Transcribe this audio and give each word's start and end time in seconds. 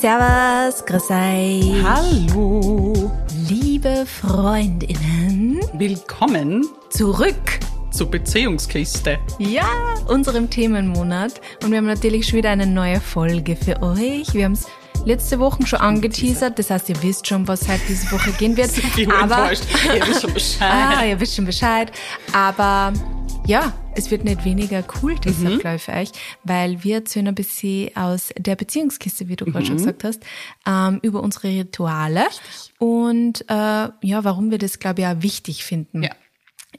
Servus, 0.00 0.82
grüß 0.86 1.10
euch. 1.10 1.84
Hallo. 1.84 3.12
Liebe 3.50 4.06
Freundinnen. 4.06 5.60
Willkommen 5.74 6.66
Zurück. 6.88 7.60
zur 7.90 8.10
Beziehungskiste. 8.10 9.18
Ja, 9.38 9.68
unserem 10.08 10.48
Themenmonat. 10.48 11.42
Und 11.62 11.70
wir 11.70 11.76
haben 11.76 11.86
natürlich 11.86 12.26
schon 12.26 12.38
wieder 12.38 12.48
eine 12.48 12.66
neue 12.66 12.98
Folge 12.98 13.56
für 13.56 13.82
euch. 13.82 14.32
Wir 14.32 14.46
haben 14.46 14.52
es 14.52 14.68
letzte 15.04 15.38
Woche 15.38 15.66
schon 15.66 15.80
angeteasert. 15.80 16.58
Das 16.58 16.70
heißt, 16.70 16.88
ihr 16.88 17.02
wisst 17.02 17.26
schon, 17.26 17.46
was 17.46 17.68
halt 17.68 17.82
diese 17.86 18.10
Woche 18.10 18.32
gehen 18.32 18.56
wird. 18.56 18.70
Enttäuscht. 18.96 19.64
Ihr 19.94 20.06
wisst 20.06 20.22
schon 20.22 20.32
Bescheid. 20.34 20.72
Ah, 20.72 21.04
ihr 21.04 21.20
wisst 21.20 21.36
schon 21.36 21.44
Bescheid. 21.44 21.92
Aber 22.32 22.94
ja, 23.44 23.74
es 23.94 24.10
wird 24.10 24.24
nicht 24.24 24.44
weniger 24.44 24.84
cool 25.02 25.16
deshalb, 25.16 25.60
glaube 25.60 25.76
ich, 25.76 25.82
für 25.82 25.92
euch, 25.92 26.10
weil 26.44 26.82
wir 26.84 26.96
erzählen 26.96 27.28
ein 27.28 27.34
bisschen 27.34 27.94
aus 27.96 28.30
der 28.38 28.56
Beziehungskiste, 28.56 29.28
wie 29.28 29.36
du 29.36 29.44
gerade 29.46 29.66
schon 29.66 29.76
gesagt 29.76 30.04
hast, 30.04 30.22
ähm, 30.66 31.00
über 31.02 31.22
unsere 31.22 31.48
Rituale 31.48 32.24
und 32.78 33.42
äh, 33.48 33.54
ja, 33.54 34.24
warum 34.24 34.50
wir 34.50 34.58
das, 34.58 34.78
glaube 34.78 35.02
ich, 35.02 35.06
auch 35.06 35.22
wichtig 35.22 35.64
finden. 35.64 36.02
Ja. 36.02 36.10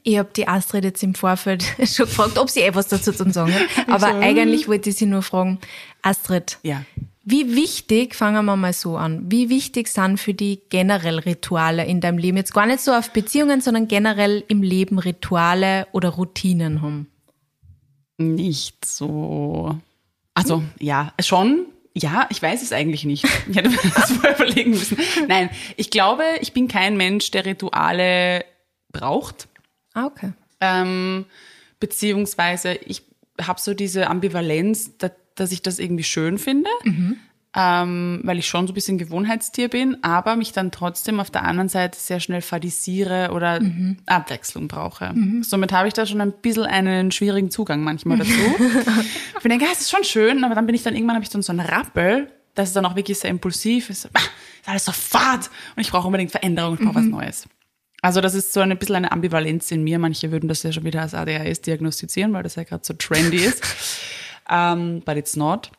Ich 0.04 0.18
habe 0.18 0.30
die 0.34 0.48
Astrid 0.48 0.84
jetzt 0.84 1.02
im 1.02 1.14
Vorfeld 1.14 1.62
schon 1.84 2.06
gefragt, 2.06 2.38
ob 2.38 2.50
sie 2.50 2.62
etwas 2.62 2.88
dazu 2.88 3.12
zu 3.12 3.30
sagen 3.30 3.54
hat. 3.54 3.62
Aber 3.88 4.06
eigentlich 4.18 4.66
wollte 4.66 4.90
ich 4.90 4.96
sie 4.96 5.06
nur 5.06 5.22
fragen, 5.22 5.58
Astrid, 6.02 6.58
Ja. 6.62 6.84
Wie 7.24 7.54
wichtig, 7.54 8.14
fangen 8.14 8.44
wir 8.44 8.56
mal 8.56 8.72
so 8.72 8.96
an, 8.96 9.30
wie 9.30 9.48
wichtig 9.48 9.88
sind 9.88 10.18
für 10.18 10.34
die 10.34 10.60
generell 10.70 11.18
Rituale 11.20 11.84
in 11.84 12.00
deinem 12.00 12.18
Leben? 12.18 12.36
Jetzt 12.36 12.52
gar 12.52 12.66
nicht 12.66 12.80
so 12.80 12.92
auf 12.92 13.10
Beziehungen, 13.10 13.60
sondern 13.60 13.86
generell 13.86 14.42
im 14.48 14.62
Leben 14.62 14.98
Rituale 14.98 15.86
oder 15.92 16.08
Routinen 16.10 16.82
haben. 16.82 17.06
Nicht 18.18 18.84
so. 18.84 19.78
Also, 20.34 20.62
ja, 20.78 21.12
schon. 21.20 21.66
Ja, 21.94 22.26
ich 22.30 22.40
weiß 22.40 22.62
es 22.62 22.72
eigentlich 22.72 23.04
nicht. 23.04 23.24
Ich 23.48 23.56
hätte 23.56 23.68
mir 23.68 23.78
das 23.94 24.12
vorher 24.12 24.34
überlegen 24.36 24.70
müssen. 24.70 24.98
Nein, 25.28 25.50
ich 25.76 25.90
glaube, 25.90 26.24
ich 26.40 26.52
bin 26.52 26.66
kein 26.68 26.96
Mensch, 26.96 27.30
der 27.30 27.44
Rituale 27.44 28.44
braucht. 28.90 29.48
Ah, 29.94 30.06
okay. 30.06 30.32
Ähm, 30.60 31.26
beziehungsweise 31.78 32.74
ich 32.74 33.02
habe 33.40 33.60
so 33.60 33.74
diese 33.74 34.08
Ambivalenz, 34.08 34.96
da, 34.98 35.10
dass 35.34 35.52
ich 35.52 35.62
das 35.62 35.78
irgendwie 35.78 36.04
schön 36.04 36.38
finde, 36.38 36.70
ähm, 37.54 38.20
weil 38.24 38.38
ich 38.38 38.46
schon 38.46 38.66
so 38.66 38.72
ein 38.72 38.74
bisschen 38.74 38.96
Gewohnheitstier 38.98 39.68
bin, 39.68 40.02
aber 40.02 40.36
mich 40.36 40.52
dann 40.52 40.70
trotzdem 40.70 41.20
auf 41.20 41.30
der 41.30 41.44
anderen 41.44 41.68
Seite 41.68 41.98
sehr 41.98 42.18
schnell 42.20 42.40
fadisiere 42.40 43.30
oder 43.32 43.60
Abwechslung 44.06 44.68
brauche. 44.68 45.12
Somit 45.42 45.72
habe 45.72 45.88
ich 45.88 45.94
da 45.94 46.06
schon 46.06 46.20
ein 46.20 46.32
bisschen 46.32 46.64
einen 46.64 47.10
schwierigen 47.12 47.50
Zugang 47.50 47.82
manchmal 47.82 48.18
dazu. 48.18 48.30
ich 48.30 49.42
denke, 49.42 49.64
ja, 49.64 49.70
es 49.72 49.82
ist 49.82 49.90
schon 49.90 50.04
schön, 50.04 50.44
aber 50.44 50.54
dann 50.54 50.66
bin 50.66 50.74
ich 50.74 50.82
dann 50.82 50.94
irgendwann 50.94 51.16
habe 51.16 51.24
ich 51.24 51.30
dann 51.30 51.42
so 51.42 51.52
einen 51.52 51.60
Rappel, 51.60 52.28
das 52.54 52.68
ist 52.68 52.76
dann 52.76 52.86
auch 52.86 52.96
wirklich 52.96 53.18
sehr 53.18 53.30
impulsiv, 53.30 53.90
ist, 53.90 54.06
ah, 54.14 54.20
ist 54.60 54.68
alles 54.68 54.84
so 54.84 54.92
fad 54.92 55.50
und 55.76 55.82
ich 55.82 55.90
brauche 55.90 56.06
unbedingt 56.06 56.30
Veränderung, 56.30 56.74
ich 56.74 56.80
brauche 56.80 56.96
was 56.96 57.04
Neues. 57.04 57.48
Also 58.02 58.20
das 58.20 58.34
ist 58.34 58.52
so 58.52 58.60
ein 58.60 58.76
bisschen 58.76 58.96
eine 58.96 59.12
Ambivalenz 59.12 59.70
in 59.70 59.84
mir. 59.84 60.00
Manche 60.00 60.32
würden 60.32 60.48
das 60.48 60.64
ja 60.64 60.72
schon 60.72 60.84
wieder 60.84 61.02
als 61.02 61.14
ADHS 61.14 61.60
diagnostizieren, 61.60 62.32
weil 62.32 62.42
das 62.42 62.56
ja 62.56 62.64
gerade 62.64 62.82
so 62.84 62.94
trendy 62.94 63.36
ist. 63.36 63.62
um, 64.52 65.00
but 65.04 65.16
it's 65.16 65.36
not. 65.36 65.70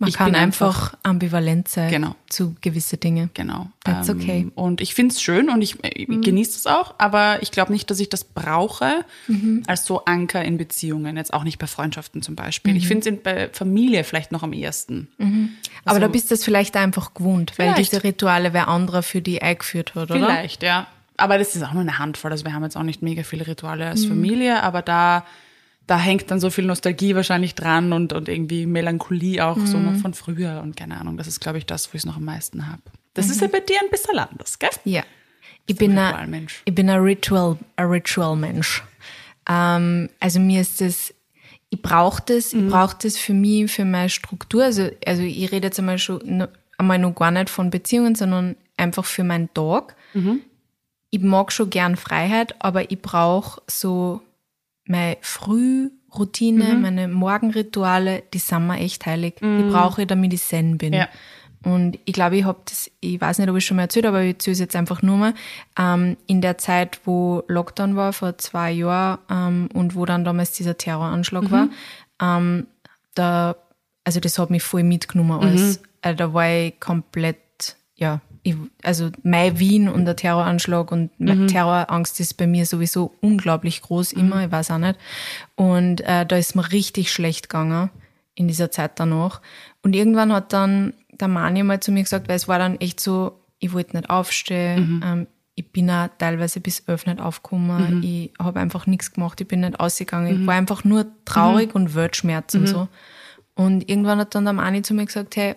Man 0.00 0.08
Ich 0.10 0.14
kann 0.14 0.26
bin 0.26 0.36
einfach, 0.36 0.94
ambivalent 1.02 1.66
sein 1.66 1.90
Genau. 1.90 2.14
zu 2.30 2.54
gewisse 2.60 2.98
Dinge. 2.98 3.30
Genau. 3.34 3.66
That's 3.82 4.08
okay. 4.08 4.44
Mhm. 4.44 4.52
Und 4.54 4.80
ich 4.80 4.94
finde 4.94 5.12
es 5.12 5.20
schön 5.20 5.50
und 5.50 5.60
ich, 5.60 5.82
ich 5.84 6.06
genieße 6.06 6.56
es 6.56 6.66
auch, 6.68 6.94
aber 6.98 7.42
ich 7.42 7.50
glaube 7.50 7.72
nicht, 7.72 7.90
dass 7.90 7.98
ich 7.98 8.08
das 8.08 8.22
brauche 8.22 9.04
Mhm. 9.26 9.64
als 9.66 9.84
so 9.86 10.04
Anker 10.04 10.44
in 10.44 10.56
Beziehungen. 10.56 11.16
Jetzt 11.16 11.34
auch 11.34 11.42
nicht 11.42 11.58
bei 11.58 11.66
Freundschaften 11.66 12.22
zum 12.22 12.36
Beispiel. 12.36 12.74
Mhm. 12.74 12.78
Ich 12.78 12.86
finde 12.86 13.10
es 13.10 13.22
bei 13.24 13.48
Familie 13.52 14.04
vielleicht 14.04 14.30
noch 14.30 14.44
am 14.44 14.52
ehesten. 14.52 15.08
Aber 15.84 15.98
da 15.98 16.06
bist 16.06 16.30
du 16.30 16.34
es 16.34 16.44
vielleicht 16.44 16.76
einfach 16.76 17.12
gewohnt, 17.14 17.58
weil 17.58 17.72
Vielleicht. 17.72 17.90
diese 17.90 18.04
Rituale 18.04 18.52
wer 18.52 18.68
anderer 18.68 19.02
für 19.02 19.20
die 19.20 19.42
eingeführt 19.42 19.96
hat, 19.96 20.12
oder? 20.12 20.14
Vielleicht, 20.14 20.62
ja. 20.62 20.86
Aber 21.16 21.38
das 21.38 21.56
ist 21.56 21.62
auch 21.64 21.72
nur 21.72 21.82
eine 21.82 21.98
Handvoll. 21.98 22.30
Also 22.30 22.44
wir 22.44 22.52
haben 22.54 22.62
jetzt 22.62 22.76
auch 22.76 22.84
nicht 22.84 23.02
mega 23.02 23.24
viele 23.24 23.48
Rituale 23.48 23.88
als 23.88 24.04
Mhm. 24.04 24.08
Familie, 24.10 24.62
aber 24.62 24.80
da, 24.82 25.24
da 25.88 25.98
hängt 25.98 26.30
dann 26.30 26.38
so 26.38 26.50
viel 26.50 26.64
Nostalgie 26.66 27.16
wahrscheinlich 27.16 27.54
dran 27.56 27.92
und, 27.92 28.12
und 28.12 28.28
irgendwie 28.28 28.66
Melancholie 28.66 29.44
auch 29.44 29.58
so 29.66 29.78
Mhm. 29.78 29.84
noch 29.86 29.96
von 29.96 30.14
früher 30.14 30.60
und 30.62 30.76
keine 30.76 31.00
Ahnung. 31.00 31.16
Das 31.16 31.26
ist, 31.26 31.40
glaube 31.40 31.58
ich, 31.58 31.66
das, 31.66 31.88
wo 31.88 31.96
ich 31.96 32.02
es 32.02 32.06
noch 32.06 32.16
am 32.18 32.24
meisten 32.24 32.68
habe. 32.68 32.82
Das 33.14 33.28
ist 33.30 33.40
ja 33.40 33.48
bei 33.48 33.58
dir 33.60 33.76
ein 33.82 33.90
bisschen 33.90 34.18
anders, 34.18 34.58
gell? 34.60 34.70
Ja. 34.84 35.02
Ich 35.66 35.76
bin, 35.76 35.98
ein, 35.98 36.06
Ritualmensch. 36.06 36.62
ich 36.64 36.74
bin 36.74 36.88
ein 36.88 37.00
Ritual, 37.00 37.58
ein 37.76 37.86
Ritual-Mensch. 37.86 38.84
Ähm, 39.48 40.08
also 40.20 40.38
mir 40.40 40.60
ist 40.60 40.80
das, 40.80 41.12
ich 41.70 41.82
brauche 41.82 42.22
das, 42.24 42.52
ich 42.52 42.66
brauche 42.68 42.96
das 43.02 43.16
für 43.18 43.34
mich, 43.34 43.70
für 43.72 43.84
meine 43.84 44.08
Struktur. 44.08 44.64
Also, 44.64 44.90
also 45.06 45.22
ich 45.22 45.50
rede 45.50 45.66
jetzt 45.66 45.78
einmal 45.78 45.98
schon, 45.98 46.46
einmal 46.78 46.98
noch 46.98 47.14
gar 47.14 47.30
nicht 47.30 47.50
von 47.50 47.70
Beziehungen, 47.70 48.14
sondern 48.14 48.56
einfach 48.76 49.04
für 49.04 49.24
meinen 49.24 49.52
Tag. 49.52 49.96
Ich 51.10 51.20
mag 51.20 51.50
schon 51.52 51.70
gern 51.70 51.96
Freiheit, 51.96 52.54
aber 52.60 52.90
ich 52.90 53.00
brauche 53.02 53.60
so 53.66 54.20
meine 54.88 55.16
Frühroutine, 55.20 56.74
meine 56.74 57.08
Morgenrituale, 57.08 58.22
die 58.32 58.38
sind 58.38 58.66
mir 58.66 58.78
echt 58.78 59.06
heilig. 59.06 59.36
Die 59.40 59.70
brauche 59.70 60.02
ich, 60.02 60.08
damit 60.08 60.32
ich 60.32 60.42
zen 60.42 60.78
bin. 60.78 60.92
Ja. 60.92 61.08
Und 61.64 61.98
ich 62.04 62.12
glaube, 62.12 62.36
ich 62.36 62.44
habe 62.44 62.60
das, 62.64 62.90
ich 63.00 63.20
weiß 63.20 63.38
nicht, 63.38 63.48
ob 63.48 63.56
ich 63.56 63.66
schon 63.66 63.76
mal 63.76 63.84
erzählt 63.84 64.06
habe, 64.06 64.18
aber 64.18 64.24
ich 64.24 64.34
erzähle 64.34 64.52
es 64.52 64.60
jetzt 64.60 64.76
einfach 64.76 65.02
nur 65.02 65.16
mal. 65.16 65.34
Ähm, 65.78 66.16
in 66.26 66.40
der 66.40 66.56
Zeit, 66.56 67.00
wo 67.04 67.42
Lockdown 67.48 67.96
war, 67.96 68.12
vor 68.12 68.38
zwei 68.38 68.70
Jahren, 68.70 69.18
ähm, 69.30 69.68
und 69.74 69.94
wo 69.94 70.06
dann 70.06 70.24
damals 70.24 70.52
dieser 70.52 70.78
Terroranschlag 70.78 71.50
war, 71.50 71.68
ähm, 72.22 72.68
da, 73.14 73.56
also 74.04 74.20
das 74.20 74.38
hat 74.38 74.50
mich 74.50 74.62
voll 74.62 74.84
mitgenommen 74.84 75.32
alles. 75.40 75.82
Also 76.00 76.16
da 76.16 76.32
war 76.32 76.48
ich 76.48 76.78
komplett, 76.78 77.76
ja, 77.96 78.20
ich, 78.48 78.56
also 78.82 79.10
mein 79.22 79.58
Wien 79.58 79.88
und 79.88 80.04
der 80.04 80.16
Terroranschlag 80.16 80.90
und 80.90 81.10
meine 81.18 81.46
Terrorangst 81.46 82.18
ist 82.20 82.34
bei 82.34 82.46
mir 82.46 82.64
sowieso 82.66 83.14
unglaublich 83.20 83.82
groß 83.82 84.12
immer, 84.12 84.44
ich 84.44 84.50
weiß 84.50 84.70
auch 84.70 84.78
nicht. 84.78 84.98
Und 85.54 86.00
äh, 86.00 86.24
da 86.24 86.36
ist 86.36 86.56
mir 86.56 86.70
richtig 86.72 87.12
schlecht 87.12 87.48
gegangen 87.48 87.90
in 88.34 88.48
dieser 88.48 88.70
Zeit 88.70 88.92
danach. 88.96 89.42
Und 89.82 89.94
irgendwann 89.94 90.32
hat 90.32 90.52
dann 90.52 90.94
der 91.10 91.28
Mani 91.28 91.62
mal 91.62 91.80
zu 91.80 91.92
mir 91.92 92.02
gesagt, 92.02 92.28
weil 92.28 92.36
es 92.36 92.48
war 92.48 92.58
dann 92.58 92.80
echt 92.80 93.00
so, 93.00 93.40
ich 93.58 93.72
wollte 93.72 93.96
nicht 93.96 94.08
aufstehen, 94.08 95.02
ähm, 95.04 95.26
ich 95.54 95.70
bin 95.72 95.90
auch 95.90 96.08
teilweise 96.18 96.60
bis 96.60 96.80
elf 96.86 97.04
nicht 97.06 97.20
aufgekommen, 97.20 98.02
ich 98.04 98.32
habe 98.38 98.60
einfach 98.60 98.86
nichts 98.86 99.12
gemacht, 99.12 99.40
ich 99.40 99.48
bin 99.48 99.60
nicht 99.60 99.80
ausgegangen, 99.80 100.40
ich 100.42 100.46
war 100.46 100.54
einfach 100.54 100.84
nur 100.84 101.06
traurig 101.24 101.74
und 101.74 101.96
Weltschmerz 101.96 102.54
und 102.54 102.68
so. 102.68 102.88
Und 103.56 103.88
irgendwann 103.90 104.20
hat 104.20 104.36
dann 104.36 104.44
der 104.44 104.52
Mani 104.52 104.82
zu 104.82 104.94
mir 104.94 105.04
gesagt, 105.04 105.34
hey, 105.34 105.56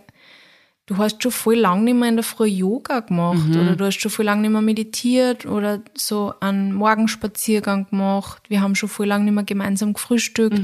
du 0.92 0.98
hast 0.98 1.24
schon 1.24 1.32
voll 1.32 1.56
lang 1.56 1.86
nicht 1.86 1.96
mehr 1.96 2.10
in 2.10 2.16
der 2.16 2.24
Früh 2.24 2.48
Yoga 2.48 3.00
gemacht 3.00 3.48
oder 3.62 3.76
du 3.78 3.86
hast 3.86 4.00
schon 4.00 4.12
voll 4.12 4.26
lang 4.26 4.42
nicht 4.42 4.52
mehr 4.52 4.62
meditiert 4.62 5.46
oder 5.46 5.82
so 5.96 6.34
einen 6.42 6.74
Morgenspaziergang 6.74 7.90
gemacht. 7.90 8.44
Wir 8.50 8.62
haben 8.62 8.76
schon 8.76 8.90
voll 8.90 9.08
lang 9.08 9.24
nicht 9.24 9.34
mehr 9.34 9.46
gemeinsam 9.46 9.94
gefrühstückt. 9.94 10.60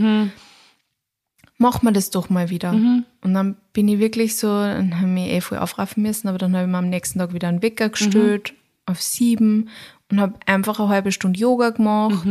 Mach 1.58 1.82
mal 1.82 1.94
das 1.94 2.10
doch 2.12 2.30
mal 2.30 2.50
wieder. 2.50 2.74
Und 3.22 3.34
dann 3.34 3.56
bin 3.72 3.88
ich 3.88 4.00
wirklich 4.00 4.36
so, 4.36 4.48
dann 4.48 4.96
habe 4.98 5.08
ich 5.08 5.14
mich 5.14 5.30
eh 5.30 5.42
voll 5.42 5.60
aufraffen 5.60 6.04
müssen, 6.04 6.28
aber 6.28 6.38
dann 6.38 6.54
habe 6.56 6.66
ich 6.66 6.72
mir 6.72 6.78
am 6.78 6.90
nächsten 6.90 7.20
Tag 7.20 7.34
wieder 7.34 7.48
einen 7.48 7.62
Wecker 7.62 7.90
gestellt 7.90 8.54
auf 8.86 9.02
sieben 9.02 9.70
und 10.12 10.20
habe 10.20 10.34
einfach 10.46 10.80
eine 10.80 10.90
halbe 10.90 11.12
Stunde 11.14 11.40
Yoga 11.40 11.70
gemacht 11.70 12.26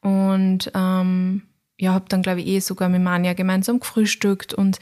und 0.00 0.70
ähm, 0.74 1.42
ja, 1.78 1.92
habe 1.94 2.06
dann, 2.08 2.22
glaube 2.22 2.40
ich, 2.40 2.46
eh 2.48 2.58
sogar 2.60 2.88
mit 2.88 3.00
Manja 3.02 3.32
gemeinsam 3.34 3.78
gefrühstückt 3.80 4.52
und 4.52 4.78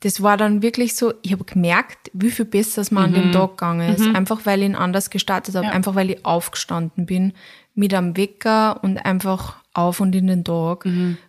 das 0.00 0.22
war 0.22 0.36
dann 0.36 0.62
wirklich 0.62 0.94
so, 0.96 1.12
ich 1.22 1.32
habe 1.32 1.44
gemerkt, 1.44 2.10
wie 2.12 2.30
viel 2.30 2.44
besser 2.46 2.82
es 2.82 2.90
mir 2.90 3.00
an 3.00 3.12
dem 3.14 3.32
Tag 3.32 3.50
gegangen 3.50 3.94
ist. 3.94 4.14
Einfach 4.16 4.46
weil 4.46 4.60
ich 4.60 4.66
ihn 4.66 4.74
anders 4.74 5.10
gestartet 5.10 5.54
habe, 5.54 5.66
Ja. 5.66 5.72
einfach 5.72 5.94
weil 5.94 6.10
ich 6.10 6.24
aufgestanden 6.24 7.06
bin 7.06 7.34
mit 7.74 7.92
einem 7.94 8.16
Wecker 8.16 8.82
und 8.82 8.98
einfach 8.98 9.56
auf 9.74 10.00
und 10.00 10.14
in 10.14 10.26
den 10.26 10.42
Tag. 10.44 10.86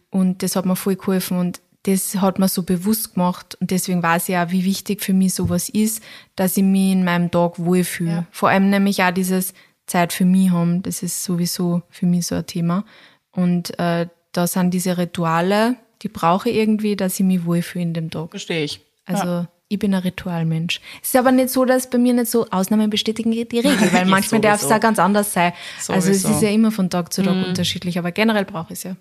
Und 0.09 0.41
das 0.43 0.55
hat 0.55 0.65
mir 0.65 0.75
voll 0.77 0.95
geholfen 0.95 1.37
und 1.37 1.61
das 1.83 2.15
hat 2.21 2.39
mir 2.39 2.47
so 2.47 2.63
bewusst 2.63 3.15
gemacht 3.15 3.57
und 3.59 3.71
deswegen 3.71 4.01
weiß 4.03 4.29
ich 4.29 4.37
auch, 4.37 4.51
wie 4.51 4.63
wichtig 4.65 5.01
für 5.01 5.13
mich 5.13 5.33
sowas 5.33 5.67
ist, 5.67 6.01
dass 6.35 6.55
ich 6.55 6.63
mich 6.63 6.91
in 6.93 7.03
meinem 7.03 7.29
Tag 7.31 7.59
wohlfühle. 7.59 8.11
Ja. 8.11 8.25
Vor 8.31 8.49
allem 8.49 8.69
nämlich 8.69 9.03
auch 9.03 9.11
dieses 9.11 9.53
Zeit 9.85 10.13
für 10.13 10.25
mich 10.25 10.51
haben, 10.51 10.81
das 10.83 11.03
ist 11.03 11.23
sowieso 11.23 11.81
für 11.89 12.05
mich 12.05 12.27
so 12.27 12.35
ein 12.35 12.45
Thema. 12.45 12.85
Und 13.31 13.77
äh, 13.79 14.07
da 14.31 14.47
sind 14.47 14.71
diese 14.73 14.97
Rituale, 14.97 15.75
die 16.01 16.09
brauche 16.09 16.49
ich 16.49 16.55
irgendwie, 16.55 16.95
dass 16.95 17.19
ich 17.19 17.25
mich 17.25 17.45
wohlfühle 17.45 17.83
in 17.83 17.93
dem 17.93 18.09
Tag. 18.09 18.31
Verstehe 18.31 18.63
ich. 18.63 18.81
Also 19.05 19.25
ja. 19.25 19.47
ich 19.67 19.77
bin 19.77 19.93
ein 19.93 20.01
Ritualmensch. 20.01 20.79
Es 21.01 21.09
ist 21.09 21.15
aber 21.15 21.31
nicht 21.31 21.49
so, 21.49 21.65
dass 21.65 21.89
bei 21.89 21.97
mir 21.97 22.13
nicht 22.13 22.31
so 22.31 22.47
Ausnahmen 22.49 22.89
bestätigen 22.89 23.31
die 23.31 23.41
Regel, 23.41 23.75
weil 23.93 24.05
manchmal 24.05 24.41
darf 24.41 24.63
es 24.63 24.71
auch 24.71 24.79
ganz 24.79 24.99
anders 24.99 25.33
sein. 25.33 25.53
Also 25.87 26.11
es 26.11 26.23
ist 26.23 26.41
ja 26.41 26.49
immer 26.49 26.71
von 26.71 26.89
Tag 26.89 27.13
zu 27.13 27.21
Tag 27.23 27.47
unterschiedlich, 27.47 27.99
aber 27.99 28.11
generell 28.11 28.45
brauche 28.45 28.73
ich 28.73 28.79
es 28.79 28.83
ja. 28.83 28.95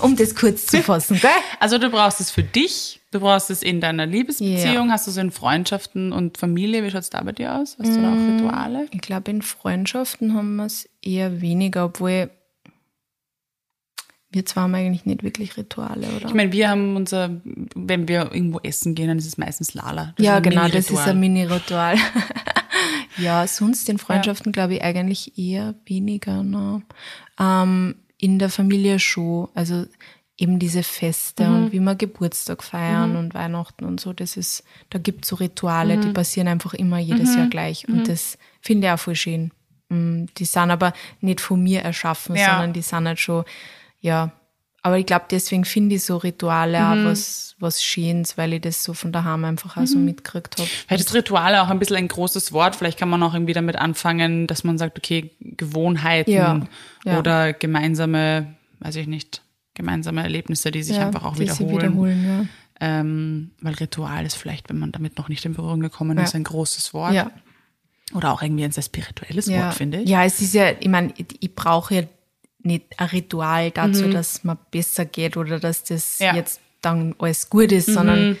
Um 0.00 0.16
das 0.16 0.34
kurz 0.34 0.66
zu 0.66 0.82
fassen, 0.82 1.18
gell? 1.20 1.30
Also 1.60 1.76
du 1.76 1.90
brauchst 1.90 2.20
es 2.20 2.30
für 2.30 2.42
dich, 2.42 3.00
du 3.10 3.20
brauchst 3.20 3.50
es 3.50 3.62
in 3.62 3.80
deiner 3.82 4.06
Liebesbeziehung, 4.06 4.86
Ja. 4.86 4.92
hast 4.92 5.06
du 5.06 5.10
es 5.10 5.18
in 5.18 5.30
Freundschaften 5.30 6.12
und 6.12 6.38
Familie. 6.38 6.82
Wie 6.82 6.90
schaut 6.90 7.02
es 7.02 7.10
da 7.10 7.22
bei 7.22 7.32
dir 7.32 7.56
aus? 7.56 7.76
Hast 7.78 7.94
du 7.96 8.00
da 8.00 8.12
auch 8.12 8.16
Rituale? 8.16 8.86
Ich 8.92 9.00
glaube, 9.02 9.30
in 9.30 9.42
Freundschaften 9.42 10.34
haben 10.34 10.56
wir 10.56 10.64
es 10.66 10.88
eher 11.02 11.42
weniger, 11.42 11.84
obwohl 11.86 12.30
wir 14.30 14.46
zwar 14.46 14.64
haben 14.64 14.74
eigentlich 14.74 15.06
nicht 15.06 15.22
wirklich 15.22 15.56
Rituale, 15.56 16.06
oder? 16.16 16.26
Ich 16.28 16.34
meine, 16.34 16.52
wir 16.52 16.70
haben 16.70 16.96
unser, 16.96 17.40
wenn 17.74 18.06
wir 18.06 18.32
irgendwo 18.32 18.60
essen 18.60 18.94
gehen, 18.94 19.08
dann 19.08 19.18
ist 19.18 19.26
es 19.26 19.38
meistens 19.38 19.74
Lala. 19.74 20.14
Das 20.16 20.24
ja, 20.24 20.38
genau, 20.40 20.68
das 20.68 20.90
ist 20.90 20.98
ein 20.98 21.18
Mini-Ritual. 21.18 21.96
ja, 23.16 23.46
sonst 23.46 23.88
in 23.88 23.98
Freundschaften 23.98 24.50
ja. 24.50 24.52
glaube 24.52 24.74
ich 24.74 24.82
eigentlich 24.82 25.36
eher 25.36 25.74
weniger. 25.84 26.42
Ne? 26.42 26.82
Ähm, 27.38 27.96
in 28.18 28.38
der 28.38 28.50
Familie 28.50 28.98
schon. 29.00 29.48
Also 29.54 29.86
eben 30.40 30.58
diese 30.58 30.82
Feste 30.82 31.46
mhm. 31.46 31.54
und 31.54 31.72
wie 31.72 31.80
wir 31.80 31.94
Geburtstag 31.94 32.62
feiern 32.62 33.12
mhm. 33.12 33.18
und 33.18 33.34
Weihnachten 33.34 33.84
und 33.84 34.00
so, 34.00 34.14
das 34.14 34.38
ist, 34.38 34.64
da 34.88 34.98
gibt 34.98 35.24
es 35.24 35.28
so 35.28 35.36
Rituale, 35.36 35.98
mhm. 35.98 36.00
die 36.00 36.12
passieren 36.12 36.48
einfach 36.48 36.72
immer 36.72 36.98
jedes 36.98 37.34
Jahr 37.34 37.44
mhm. 37.44 37.50
gleich. 37.50 37.86
Und 37.86 37.98
mhm. 37.98 38.04
das 38.04 38.38
finde 38.60 38.86
ich 38.86 38.92
auch 38.92 38.98
voll 38.98 39.16
schön. 39.16 39.50
Mm, 39.90 40.26
die 40.38 40.46
sind 40.46 40.70
aber 40.70 40.94
nicht 41.20 41.42
von 41.42 41.62
mir 41.62 41.82
erschaffen, 41.82 42.36
ja. 42.36 42.46
sondern 42.46 42.72
die 42.72 42.80
sind 42.80 43.06
halt 43.06 43.20
schon 43.20 43.44
ja, 44.00 44.32
aber 44.82 44.98
ich 44.98 45.06
glaube, 45.06 45.26
deswegen 45.30 45.64
finde 45.64 45.96
ich 45.96 46.04
so 46.04 46.16
Rituale 46.16 46.80
mhm. 46.80 46.86
auch 46.86 47.10
was, 47.10 47.54
was 47.58 47.84
Schönes, 47.84 48.38
weil 48.38 48.54
ich 48.54 48.62
das 48.62 48.82
so 48.82 48.94
von 48.94 49.12
daheim 49.12 49.44
einfach 49.44 49.76
auch 49.76 49.86
so 49.86 49.98
mhm. 49.98 50.06
mitgekriegt 50.06 50.58
habe. 50.58 50.68
Vielleicht 50.68 51.04
ist 51.04 51.14
Rituale 51.14 51.62
auch 51.62 51.68
ein 51.68 51.78
bisschen 51.78 51.96
ein 51.96 52.08
großes 52.08 52.52
Wort. 52.52 52.76
Vielleicht 52.76 52.98
kann 52.98 53.10
man 53.10 53.22
auch 53.22 53.34
irgendwie 53.34 53.52
damit 53.52 53.76
anfangen, 53.76 54.46
dass 54.46 54.64
man 54.64 54.78
sagt, 54.78 54.96
okay, 54.96 55.32
Gewohnheiten 55.40 56.30
ja. 56.30 56.60
Ja. 57.04 57.18
oder 57.18 57.52
gemeinsame, 57.52 58.54
weiß 58.78 58.96
ich 58.96 59.06
nicht, 59.06 59.42
gemeinsame 59.74 60.22
Erlebnisse, 60.22 60.70
die 60.70 60.82
sich 60.82 60.96
ja, 60.96 61.06
einfach 61.06 61.24
auch 61.24 61.34
die 61.34 61.42
wiederholen. 61.42 61.70
wiederholen 61.70 62.24
ja. 62.24 62.46
ähm, 63.00 63.50
weil 63.60 63.74
Ritual 63.74 64.24
ist 64.24 64.36
vielleicht, 64.36 64.70
wenn 64.70 64.78
man 64.78 64.92
damit 64.92 65.18
noch 65.18 65.28
nicht 65.28 65.44
in 65.44 65.52
Berührung 65.52 65.80
gekommen 65.80 66.16
ist, 66.16 66.34
ein 66.34 66.44
großes 66.44 66.94
Wort. 66.94 67.14
Oder 68.12 68.32
auch 68.32 68.42
irgendwie 68.42 68.64
ein 68.64 68.72
sehr 68.72 68.82
spirituelles 68.82 69.48
Wort, 69.48 69.74
finde 69.74 70.00
ich. 70.00 70.08
Ja, 70.08 70.24
es 70.24 70.40
ist 70.40 70.54
ja, 70.54 70.72
ich 70.80 70.88
meine, 70.88 71.12
ich 71.16 71.54
brauche 71.54 71.94
ja 71.94 72.02
nicht 72.62 72.84
ein 72.98 73.08
Ritual 73.08 73.70
dazu, 73.70 74.06
mhm. 74.06 74.12
dass 74.12 74.44
man 74.44 74.58
besser 74.70 75.04
geht 75.04 75.36
oder 75.36 75.60
dass 75.60 75.84
das 75.84 76.18
ja. 76.18 76.34
jetzt 76.34 76.60
dann 76.80 77.14
alles 77.18 77.50
gut 77.50 77.72
ist, 77.72 77.88
mhm. 77.88 77.92
sondern 77.92 78.38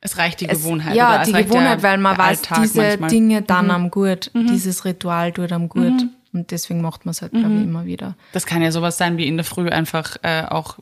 es 0.00 0.18
reicht 0.18 0.40
die 0.42 0.46
Gewohnheit. 0.46 0.94
ja, 0.94 1.24
die 1.24 1.32
Gewohnheit, 1.32 1.82
weil 1.82 1.98
man 1.98 2.18
weiß, 2.18 2.40
Alltag 2.40 2.62
diese 2.62 2.82
manchmal. 2.82 3.10
Dinge 3.10 3.42
dann 3.42 3.66
mhm. 3.66 3.70
am 3.70 3.90
gut, 3.90 4.30
mhm. 4.34 4.48
dieses 4.48 4.84
Ritual 4.84 5.32
tut 5.32 5.50
am 5.52 5.68
gut. 5.68 5.82
Mhm. 5.82 6.10
Und 6.34 6.50
deswegen 6.50 6.82
macht 6.82 7.06
man 7.06 7.12
es 7.12 7.22
halt, 7.22 7.32
glaube 7.32 7.46
ich, 7.46 7.60
mhm. 7.60 7.68
immer 7.68 7.86
wieder. 7.86 8.16
Das 8.32 8.44
kann 8.44 8.60
ja 8.60 8.72
sowas 8.72 8.98
sein 8.98 9.16
wie 9.16 9.26
in 9.26 9.36
der 9.36 9.44
Früh 9.44 9.68
einfach 9.68 10.16
äh, 10.22 10.42
auch, 10.42 10.78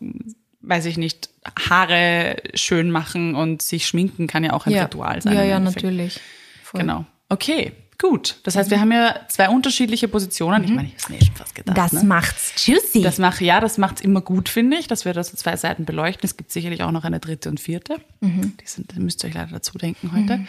weiß 0.62 0.86
ich 0.86 0.96
nicht, 0.96 1.28
Haare 1.68 2.36
schön 2.54 2.90
machen 2.90 3.34
und 3.34 3.60
sich 3.60 3.86
schminken 3.86 4.26
kann 4.26 4.44
ja 4.44 4.54
auch 4.54 4.66
ein 4.66 4.72
ja. 4.72 4.84
Ritual 4.84 5.20
sein. 5.20 5.34
Ja, 5.34 5.44
ja, 5.44 5.60
natürlich. 5.60 6.20
Voll. 6.62 6.80
Genau. 6.80 7.04
Okay. 7.28 7.72
Gut, 8.02 8.40
das 8.42 8.56
heißt, 8.56 8.72
wir 8.72 8.80
haben 8.80 8.90
ja 8.90 9.14
zwei 9.28 9.48
unterschiedliche 9.48 10.08
Positionen. 10.08 10.64
Ich 10.64 10.70
mhm. 10.70 10.76
meine, 10.76 10.88
ich 10.88 11.04
habe 11.04 11.14
mir 11.14 11.24
schon 11.24 11.36
fast 11.36 11.54
gedacht. 11.54 11.78
Das 11.78 11.92
ne? 11.92 12.02
macht's 12.02 12.66
juicy. 12.66 13.00
Das 13.00 13.18
macht, 13.18 13.40
ja, 13.40 13.60
das 13.60 13.78
macht's 13.78 14.00
immer 14.00 14.20
gut, 14.20 14.48
finde 14.48 14.76
ich, 14.76 14.88
dass 14.88 15.04
wir 15.04 15.12
das 15.12 15.28
so 15.28 15.36
zwei 15.36 15.56
Seiten 15.56 15.84
beleuchten. 15.84 16.26
Es 16.26 16.36
gibt 16.36 16.50
sicherlich 16.50 16.82
auch 16.82 16.90
noch 16.90 17.04
eine 17.04 17.20
dritte 17.20 17.48
und 17.48 17.60
vierte. 17.60 18.00
Mhm. 18.18 18.56
Die, 18.60 18.66
sind, 18.66 18.92
die 18.92 18.98
müsst 18.98 19.22
ihr 19.22 19.28
euch 19.28 19.34
leider 19.34 19.52
dazu 19.52 19.78
denken 19.78 20.10
heute. 20.12 20.38
Mhm. 20.38 20.48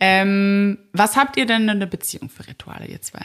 Ähm, 0.00 0.78
was 0.92 1.16
habt 1.16 1.36
ihr 1.36 1.46
denn 1.46 1.68
in 1.68 1.78
der 1.78 1.86
Beziehung 1.86 2.28
für 2.28 2.48
Rituale, 2.48 2.86
ihr 2.86 3.00
zwei? 3.00 3.24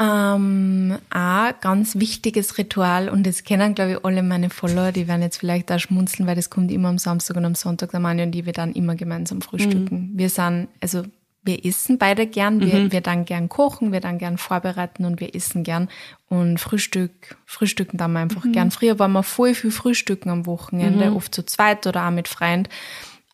Ähm, 0.00 0.96
ein 1.10 1.54
ganz 1.60 1.96
wichtiges 1.96 2.56
Ritual 2.56 3.10
und 3.10 3.26
das 3.26 3.44
kennen, 3.44 3.74
glaube 3.74 3.92
ich, 3.92 4.04
alle 4.06 4.22
meine 4.22 4.48
Follower, 4.48 4.92
die 4.92 5.08
werden 5.08 5.20
jetzt 5.20 5.36
vielleicht 5.36 5.68
da 5.68 5.78
schmunzeln, 5.78 6.26
weil 6.26 6.36
das 6.36 6.48
kommt 6.48 6.70
immer 6.70 6.88
am 6.88 6.96
Samstag 6.96 7.36
und 7.36 7.44
am 7.44 7.54
Sonntag, 7.54 7.90
der 7.90 8.00
Mani 8.00 8.22
und 8.22 8.30
die 8.30 8.46
wir 8.46 8.54
dann 8.54 8.72
immer 8.72 8.94
gemeinsam 8.94 9.42
frühstücken. 9.42 10.12
Mhm. 10.12 10.18
Wir 10.18 10.30
sind, 10.30 10.68
also 10.80 11.04
wir 11.44 11.64
essen 11.64 11.98
beide 11.98 12.26
gern, 12.26 12.60
wir, 12.60 12.74
mhm. 12.74 12.92
wir 12.92 13.00
dann 13.00 13.24
gern 13.24 13.48
kochen, 13.48 13.92
wir 13.92 14.00
dann 14.00 14.18
gern 14.18 14.38
vorbereiten 14.38 15.04
und 15.04 15.20
wir 15.20 15.34
essen 15.34 15.64
gern. 15.64 15.88
Und 16.28 16.58
Frühstück, 16.58 17.36
frühstücken 17.46 17.98
dann 17.98 18.16
einfach 18.16 18.44
mhm. 18.44 18.52
gern. 18.52 18.70
Früher 18.70 18.98
waren 18.98 19.12
wir 19.12 19.24
voll 19.24 19.54
viel 19.54 19.72
frühstücken 19.72 20.30
am 20.30 20.46
Wochenende, 20.46 21.10
mhm. 21.10 21.16
oft 21.16 21.34
zu 21.34 21.44
zweit 21.44 21.86
oder 21.86 22.06
auch 22.06 22.12
mit 22.12 22.28
Freunden. 22.28 22.68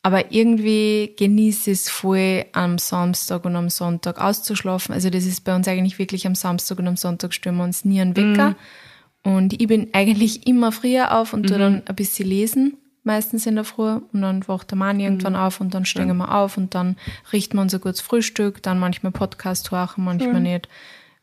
Aber 0.03 0.33
irgendwie 0.33 1.15
genieße 1.19 1.71
ich 1.71 1.81
es 1.81 1.91
voll, 1.91 2.47
am 2.53 2.79
Samstag 2.79 3.45
und 3.45 3.57
am 3.57 3.69
Sonntag 3.69 4.21
auszuschlafen. 4.21 4.95
Also 4.95 5.11
das 5.11 5.27
ist 5.27 5.45
bei 5.45 5.55
uns 5.55 5.69
eigentlich 5.69 5.99
wirklich 5.99 6.27
am 6.27 6.35
Samstag 6.35 6.79
und 6.79 6.89
am 6.89 6.97
Sonntag 6.97 7.35
stellen 7.35 7.57
wir 7.57 7.65
uns 7.65 7.85
nie 7.85 8.01
einen 8.01 8.17
Wecker. 8.17 8.51
Mhm. 8.51 9.35
Und 9.35 9.61
ich 9.61 9.67
bin 9.67 9.89
eigentlich 9.93 10.47
immer 10.47 10.73
früher 10.73 11.19
auf 11.19 11.35
und 11.35 11.47
tue 11.47 11.57
mhm. 11.57 11.61
dann 11.61 11.83
ein 11.87 11.97
bisschen 11.97 12.29
lesen 12.29 12.79
meistens 13.09 13.47
in 13.47 13.57
der 13.57 13.65
Früh 13.65 14.01
und 14.13 14.23
dann 14.23 14.47
wacht 14.47 14.71
der 14.71 14.79
Mann 14.79 15.01
irgendwann 15.01 15.33
mhm. 15.33 15.41
auf 15.41 15.61
und 15.61 15.75
dann 15.75 15.85
stehen 15.85 16.17
wir 16.17 16.33
auf 16.33 16.57
und 16.57 16.75
dann 16.77 16.97
richten 17.33 17.57
wir 17.57 17.63
unser 17.63 17.81
gutes 17.81 18.01
Frühstück, 18.01 18.63
dann 18.63 18.79
manchmal 18.79 19.11
Podcast 19.11 19.73
hören, 19.73 20.05
manchmal 20.05 20.35
Schön. 20.35 20.43
nicht. 20.45 20.69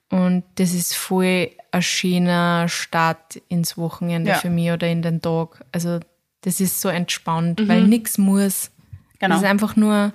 Und 0.09 0.43
das 0.55 0.73
ist 0.73 0.95
voll 0.95 1.51
ein 1.71 1.81
schöner 1.81 2.67
Start 2.67 3.37
ins 3.47 3.77
Wochenende 3.77 4.31
ja. 4.31 4.37
für 4.37 4.49
mich 4.49 4.71
oder 4.71 4.87
in 4.87 5.01
den 5.01 5.21
Tag. 5.21 5.63
Also 5.71 5.99
das 6.41 6.59
ist 6.59 6.81
so 6.81 6.89
entspannt, 6.89 7.61
mhm. 7.61 7.67
weil 7.67 7.83
nichts 7.83 8.17
muss. 8.17 8.71
Genau. 9.19 9.35
Es 9.35 9.41
ist 9.41 9.47
einfach 9.47 9.75
nur 9.75 10.13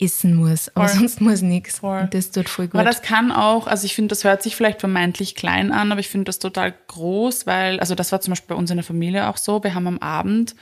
essen 0.00 0.34
muss, 0.34 0.74
aber 0.74 0.88
voll. 0.88 0.98
sonst 0.98 1.20
muss 1.20 1.40
nichts. 1.40 1.80
Das 2.10 2.30
tut 2.30 2.48
voll 2.48 2.66
gut. 2.66 2.74
Aber 2.74 2.84
das 2.84 3.02
kann 3.02 3.30
auch, 3.30 3.66
also 3.66 3.86
ich 3.86 3.94
finde, 3.94 4.08
das 4.08 4.24
hört 4.24 4.42
sich 4.42 4.56
vielleicht 4.56 4.80
vermeintlich 4.80 5.34
klein 5.34 5.72
an, 5.72 5.92
aber 5.92 6.00
ich 6.00 6.08
finde 6.08 6.24
das 6.24 6.38
total 6.38 6.74
groß, 6.88 7.46
weil, 7.46 7.78
also 7.80 7.94
das 7.94 8.10
war 8.10 8.20
zum 8.20 8.32
Beispiel 8.32 8.54
bei 8.54 8.58
uns 8.58 8.70
in 8.70 8.76
der 8.76 8.84
Familie 8.84 9.28
auch 9.28 9.36
so. 9.36 9.62
Wir 9.62 9.74
haben 9.74 9.86
am 9.86 9.98
Abend, 9.98 10.56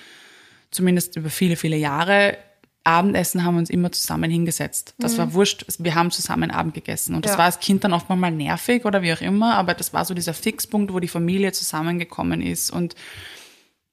zumindest 0.70 1.16
über 1.16 1.30
viele, 1.30 1.56
viele 1.56 1.76
Jahre, 1.76 2.36
Abendessen 2.84 3.44
haben 3.44 3.54
wir 3.54 3.60
uns 3.60 3.70
immer 3.70 3.92
zusammen 3.92 4.30
hingesetzt. 4.30 4.94
Das 4.98 5.14
mhm. 5.14 5.18
war 5.18 5.34
wurscht. 5.34 5.64
Wir 5.78 5.94
haben 5.94 6.10
zusammen 6.10 6.50
Abend 6.50 6.74
gegessen. 6.74 7.14
Und 7.14 7.24
das 7.24 7.32
ja. 7.32 7.38
war 7.38 7.44
als 7.44 7.60
Kind 7.60 7.84
dann 7.84 7.92
oft 7.92 8.08
mal 8.08 8.30
nervig 8.30 8.84
oder 8.84 9.02
wie 9.02 9.12
auch 9.12 9.20
immer, 9.20 9.54
aber 9.54 9.74
das 9.74 9.92
war 9.92 10.04
so 10.04 10.14
dieser 10.14 10.34
Fixpunkt, 10.34 10.92
wo 10.92 10.98
die 10.98 11.08
Familie 11.08 11.52
zusammengekommen 11.52 12.42
ist 12.42 12.72
und 12.72 12.96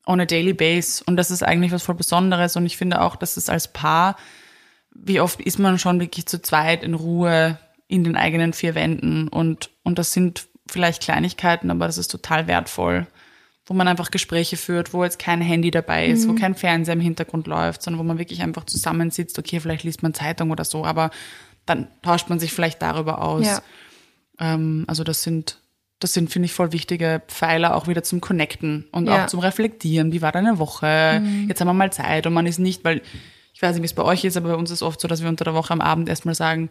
on 0.07 0.19
a 0.19 0.25
daily 0.25 0.53
base. 0.53 1.03
Und 1.05 1.17
das 1.17 1.29
ist 1.29 1.43
eigentlich 1.43 1.71
was 1.71 1.83
voll 1.83 1.95
Besonderes. 1.95 2.55
Und 2.55 2.65
ich 2.65 2.77
finde 2.77 3.01
auch, 3.01 3.15
dass 3.15 3.37
es 3.37 3.47
als 3.47 3.71
Paar 3.71 4.15
wie 4.91 5.19
oft 5.19 5.41
ist 5.41 5.59
man 5.59 5.79
schon 5.79 5.99
wirklich 5.99 6.25
zu 6.25 6.41
zweit 6.41 6.83
in 6.83 6.93
Ruhe 6.93 7.57
in 7.87 8.03
den 8.03 8.15
eigenen 8.15 8.53
vier 8.53 8.75
Wänden 8.75 9.27
und, 9.27 9.71
und 9.83 9.97
das 9.97 10.13
sind 10.13 10.47
vielleicht 10.67 11.01
Kleinigkeiten, 11.01 11.71
aber 11.71 11.87
das 11.87 11.97
ist 11.97 12.09
total 12.09 12.47
wertvoll, 12.47 13.07
wo 13.65 13.73
man 13.73 13.87
einfach 13.87 14.11
Gespräche 14.11 14.57
führt, 14.57 14.93
wo 14.93 15.03
jetzt 15.03 15.19
kein 15.19 15.41
Handy 15.41 15.71
dabei 15.71 16.07
ist, 16.07 16.25
mhm. 16.25 16.31
wo 16.31 16.35
kein 16.35 16.55
Fernseher 16.55 16.93
im 16.93 16.99
Hintergrund 16.99 17.47
läuft, 17.47 17.81
sondern 17.81 17.99
wo 17.99 18.03
man 18.03 18.19
wirklich 18.19 18.41
einfach 18.41 18.65
zusammensitzt, 18.65 19.39
okay, 19.39 19.59
vielleicht 19.59 19.83
liest 19.83 20.03
man 20.03 20.13
Zeitung 20.13 20.51
oder 20.51 20.65
so, 20.65 20.85
aber 20.85 21.09
dann 21.65 21.87
tauscht 22.01 22.29
man 22.29 22.39
sich 22.39 22.51
vielleicht 22.51 22.81
darüber 22.81 23.21
aus. 23.21 23.45
Ja. 23.45 23.61
Ähm, 24.39 24.85
also 24.87 25.03
das 25.03 25.23
sind, 25.23 25.59
das 25.99 26.13
sind, 26.13 26.31
finde 26.31 26.47
ich, 26.47 26.53
voll 26.53 26.71
wichtige 26.71 27.21
Pfeiler 27.27 27.75
auch 27.75 27.87
wieder 27.87 28.03
zum 28.03 28.21
Connecten 28.21 28.87
und 28.91 29.07
ja. 29.07 29.23
auch 29.23 29.27
zum 29.27 29.39
Reflektieren. 29.39 30.11
Wie 30.11 30.21
war 30.21 30.31
deine 30.31 30.59
Woche? 30.59 31.21
Mhm. 31.21 31.47
Jetzt 31.47 31.59
haben 31.61 31.67
wir 31.67 31.73
mal 31.73 31.91
Zeit 31.91 32.25
und 32.25 32.33
man 32.33 32.45
ist 32.45 32.59
nicht, 32.59 32.83
weil 32.83 33.01
ich 33.59 33.63
weiß 33.63 33.75
nicht, 33.75 33.81
wie 33.81 33.87
es 33.87 33.93
bei 33.93 34.03
euch 34.03 34.23
ist, 34.23 34.37
aber 34.37 34.51
bei 34.51 34.55
uns 34.55 34.69
ist 34.69 34.77
es 34.77 34.81
oft 34.83 35.01
so, 35.01 35.09
dass 35.09 35.21
wir 35.21 35.27
unter 35.27 35.43
der 35.43 35.53
Woche 35.53 35.73
am 35.73 35.81
Abend 35.81 36.07
erstmal 36.07 36.33
sagen, 36.33 36.69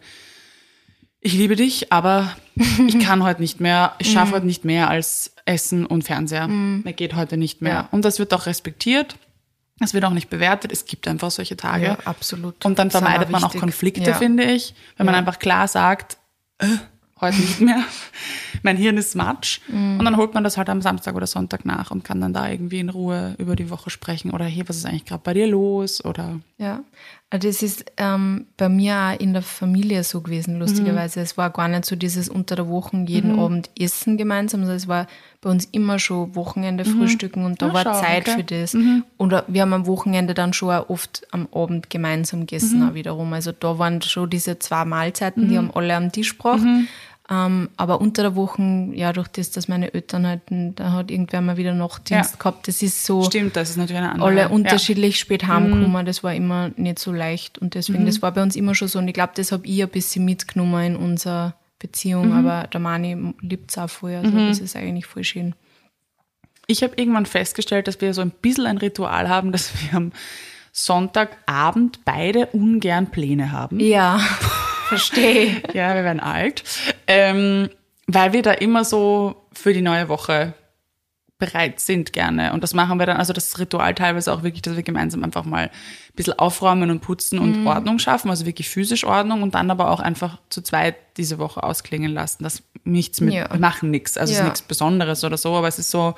ich 1.19 1.33
liebe 1.33 1.55
dich, 1.55 1.93
aber 1.93 2.35
ich 2.55 2.97
kann 3.05 3.21
heute 3.21 3.41
nicht 3.41 3.59
mehr, 3.59 3.93
ich 3.99 4.11
schaffe 4.11 4.29
mhm. 4.29 4.35
heute 4.37 4.45
nicht 4.47 4.65
mehr 4.65 4.89
als 4.89 5.35
Essen 5.45 5.85
und 5.85 6.01
Fernseher. 6.01 6.47
Mhm. 6.47 6.81
Mir 6.83 6.93
geht 6.93 7.15
heute 7.15 7.37
nicht 7.37 7.61
mehr. 7.61 7.73
Ja. 7.73 7.89
Und 7.91 8.05
das 8.05 8.17
wird 8.17 8.33
auch 8.33 8.47
respektiert. 8.47 9.17
Das 9.77 9.93
wird 9.93 10.03
auch 10.03 10.13
nicht 10.13 10.31
bewertet. 10.31 10.71
Es 10.71 10.85
gibt 10.85 11.07
einfach 11.07 11.29
solche 11.29 11.55
Tage. 11.55 11.85
Ja, 11.85 11.97
absolut. 12.05 12.65
Und 12.65 12.79
dann 12.79 12.89
vermeidet 12.89 13.29
man 13.29 13.43
auch 13.43 13.55
Konflikte, 13.55 14.09
ja. 14.09 14.15
finde 14.15 14.45
ich, 14.45 14.73
wenn 14.97 15.05
man 15.05 15.13
einfach 15.13 15.37
klar 15.37 15.67
sagt, 15.67 16.17
äh, 16.57 16.65
heute 17.21 17.37
nicht 17.37 17.61
mehr. 17.61 17.83
mein 18.63 18.77
Hirn 18.77 18.97
ist 18.97 19.15
Matsch. 19.15 19.61
Mhm. 19.67 19.99
Und 19.99 20.05
dann 20.05 20.17
holt 20.17 20.33
man 20.33 20.43
das 20.43 20.57
halt 20.57 20.69
am 20.69 20.81
Samstag 20.81 21.15
oder 21.15 21.27
Sonntag 21.27 21.65
nach 21.65 21.91
und 21.91 22.03
kann 22.03 22.21
dann 22.21 22.33
da 22.33 22.49
irgendwie 22.49 22.79
in 22.79 22.89
Ruhe 22.89 23.35
über 23.37 23.55
die 23.55 23.69
Woche 23.69 23.89
sprechen. 23.89 24.31
Oder 24.31 24.45
hey, 24.45 24.63
was 24.67 24.77
ist 24.77 24.85
eigentlich 24.85 25.05
gerade 25.05 25.23
bei 25.23 25.33
dir 25.33 25.47
los? 25.47 26.03
Oder 26.03 26.39
ja, 26.57 26.81
also 27.31 27.47
das 27.47 27.61
ist 27.61 27.85
ähm, 27.97 28.47
bei 28.57 28.69
mir 28.69 28.95
auch 28.95 29.19
in 29.19 29.33
der 29.33 29.43
Familie 29.43 30.03
so 30.03 30.21
gewesen, 30.21 30.57
lustigerweise. 30.57 31.19
Mhm. 31.19 31.23
Es 31.23 31.37
war 31.37 31.51
gar 31.51 31.67
nicht 31.67 31.85
so 31.85 31.95
dieses 31.95 32.27
unter 32.27 32.55
der 32.55 32.67
Woche 32.67 32.97
jeden 33.07 33.33
mhm. 33.33 33.39
Abend 33.39 33.69
Essen 33.79 34.17
gemeinsam, 34.17 34.61
sondern 34.61 34.77
es 34.77 34.87
war 34.87 35.07
bei 35.41 35.49
uns 35.49 35.65
immer 35.65 35.99
schon 35.99 36.35
Wochenende 36.35 36.83
mhm. 36.83 36.97
Frühstücken 36.97 37.45
und 37.45 37.61
da 37.61 37.67
ja, 37.67 37.73
war 37.73 37.83
schau, 37.83 38.01
Zeit 38.01 38.27
okay. 38.27 38.37
für 38.37 38.43
das. 38.43 38.73
Mhm. 38.73 39.03
Und 39.17 39.43
wir 39.47 39.61
haben 39.61 39.73
am 39.73 39.85
Wochenende 39.85 40.33
dann 40.33 40.53
schon 40.53 40.71
auch 40.71 40.89
oft 40.89 41.27
am 41.31 41.47
Abend 41.53 41.89
gemeinsam 41.89 42.41
gegessen 42.41 42.79
mhm. 42.79 42.89
auch 42.89 42.93
wiederum. 42.95 43.31
Also 43.31 43.51
da 43.51 43.77
waren 43.77 44.01
schon 44.01 44.29
diese 44.29 44.57
zwei 44.57 44.83
Mahlzeiten, 44.83 45.49
die 45.49 45.57
haben 45.57 45.71
alle 45.71 45.95
am 45.95 46.11
Tisch 46.11 46.31
gebracht. 46.35 46.63
Ähm, 47.31 47.69
aber 47.77 48.01
unter 48.01 48.23
der 48.23 48.35
Woche, 48.35 48.89
ja, 48.93 49.13
durch 49.13 49.27
das, 49.27 49.51
dass 49.51 49.67
meine 49.67 49.93
Eltern 49.93 50.25
halt, 50.25 50.41
da 50.49 50.93
hat 50.93 51.11
irgendwer 51.11 51.41
mal 51.41 51.57
wieder 51.57 51.75
Nachtdienst 51.75 52.31
ja. 52.31 52.37
gehabt, 52.39 52.67
das 52.67 52.81
ist 52.81 53.05
so. 53.05 53.23
Stimmt, 53.23 53.55
das 53.55 53.69
ist 53.69 53.77
natürlich 53.77 54.01
eine 54.01 54.13
andere. 54.13 54.27
Alle 54.27 54.49
unterschiedlich 54.49 55.15
ja. 55.15 55.19
spät 55.19 55.47
heimgekommen, 55.47 55.91
mhm. 56.01 56.05
das 56.05 56.23
war 56.23 56.33
immer 56.33 56.71
nicht 56.75 56.97
so 56.97 57.11
leicht 57.11 57.59
und 57.59 57.75
deswegen, 57.75 58.01
mhm. 58.01 58.07
das 58.07 58.23
war 58.23 58.31
bei 58.31 58.41
uns 58.41 58.55
immer 58.55 58.73
schon 58.73 58.87
so 58.87 58.97
und 58.97 59.07
ich 59.07 59.13
glaube, 59.13 59.33
das 59.35 59.51
habe 59.51 59.67
ich 59.67 59.83
ein 59.83 59.89
bisschen 59.89 60.25
mitgenommen 60.25 60.83
in 60.83 60.95
unserer 60.95 61.53
Beziehung, 61.77 62.29
mhm. 62.29 62.47
aber 62.47 62.67
der 62.67 62.79
Mani 62.79 63.35
liebt 63.41 63.69
es 63.69 63.77
auch 63.77 63.89
voll, 63.89 64.15
also 64.15 64.31
mhm. 64.31 64.47
das 64.47 64.57
ist 64.59 64.75
eigentlich 64.75 65.05
voll 65.05 65.23
schön. 65.23 65.53
Ich 66.65 66.81
habe 66.81 66.93
irgendwann 66.95 67.27
festgestellt, 67.27 67.87
dass 67.87 68.01
wir 68.01 68.15
so 68.15 68.21
ein 68.21 68.31
bisschen 68.31 68.65
ein 68.65 68.77
Ritual 68.79 69.29
haben, 69.29 69.51
dass 69.51 69.71
wir 69.83 69.95
am 69.95 70.11
Sonntagabend 70.71 72.05
beide 72.05 72.47
ungern 72.47 73.11
Pläne 73.11 73.51
haben. 73.51 73.79
Ja. 73.79 74.19
Verstehe. 74.89 75.61
ja, 75.73 75.95
wir 75.95 76.03
werden 76.03 76.19
alt. 76.19 76.63
Ähm, 77.07 77.69
weil 78.07 78.33
wir 78.33 78.41
da 78.41 78.51
immer 78.51 78.83
so 78.83 79.35
für 79.53 79.73
die 79.73 79.81
neue 79.81 80.09
Woche 80.09 80.53
bereit 81.37 81.79
sind 81.79 82.11
gerne. 82.11 82.51
Und 82.51 82.63
das 82.63 82.73
machen 82.73 82.99
wir 82.99 83.05
dann, 83.05 83.15
also 83.15 83.31
das 83.31 83.57
Ritual 83.59 83.95
teilweise 83.95 84.33
auch 84.33 84.43
wirklich, 84.43 84.61
dass 84.61 84.75
wir 84.75 84.83
gemeinsam 84.83 85.23
einfach 85.23 85.45
mal 85.45 85.65
ein 85.67 85.69
bisschen 86.15 86.37
aufräumen 86.37 86.91
und 86.91 86.99
putzen 86.99 87.39
und 87.39 87.61
Mhm. 87.61 87.67
Ordnung 87.67 87.97
schaffen, 87.97 88.29
also 88.29 88.45
wirklich 88.45 88.67
physisch 88.67 89.05
Ordnung 89.05 89.41
und 89.41 89.55
dann 89.55 89.71
aber 89.71 89.89
auch 89.89 90.01
einfach 90.01 90.37
zu 90.49 90.61
zweit 90.61 90.95
diese 91.15 91.39
Woche 91.39 91.63
ausklingen 91.63 92.11
lassen. 92.11 92.43
Das 92.43 92.61
nichts 92.83 93.21
mit, 93.21 93.33
Ja. 93.33 93.49
wir 93.49 93.59
machen 93.59 93.89
nichts, 93.89 94.17
also 94.17 94.31
es 94.31 94.37
Ja. 94.39 94.43
ist 94.43 94.49
nichts 94.49 94.61
Besonderes 94.63 95.23
oder 95.23 95.37
so, 95.37 95.55
aber 95.55 95.69
es 95.69 95.79
ist 95.79 95.91
so, 95.91 96.13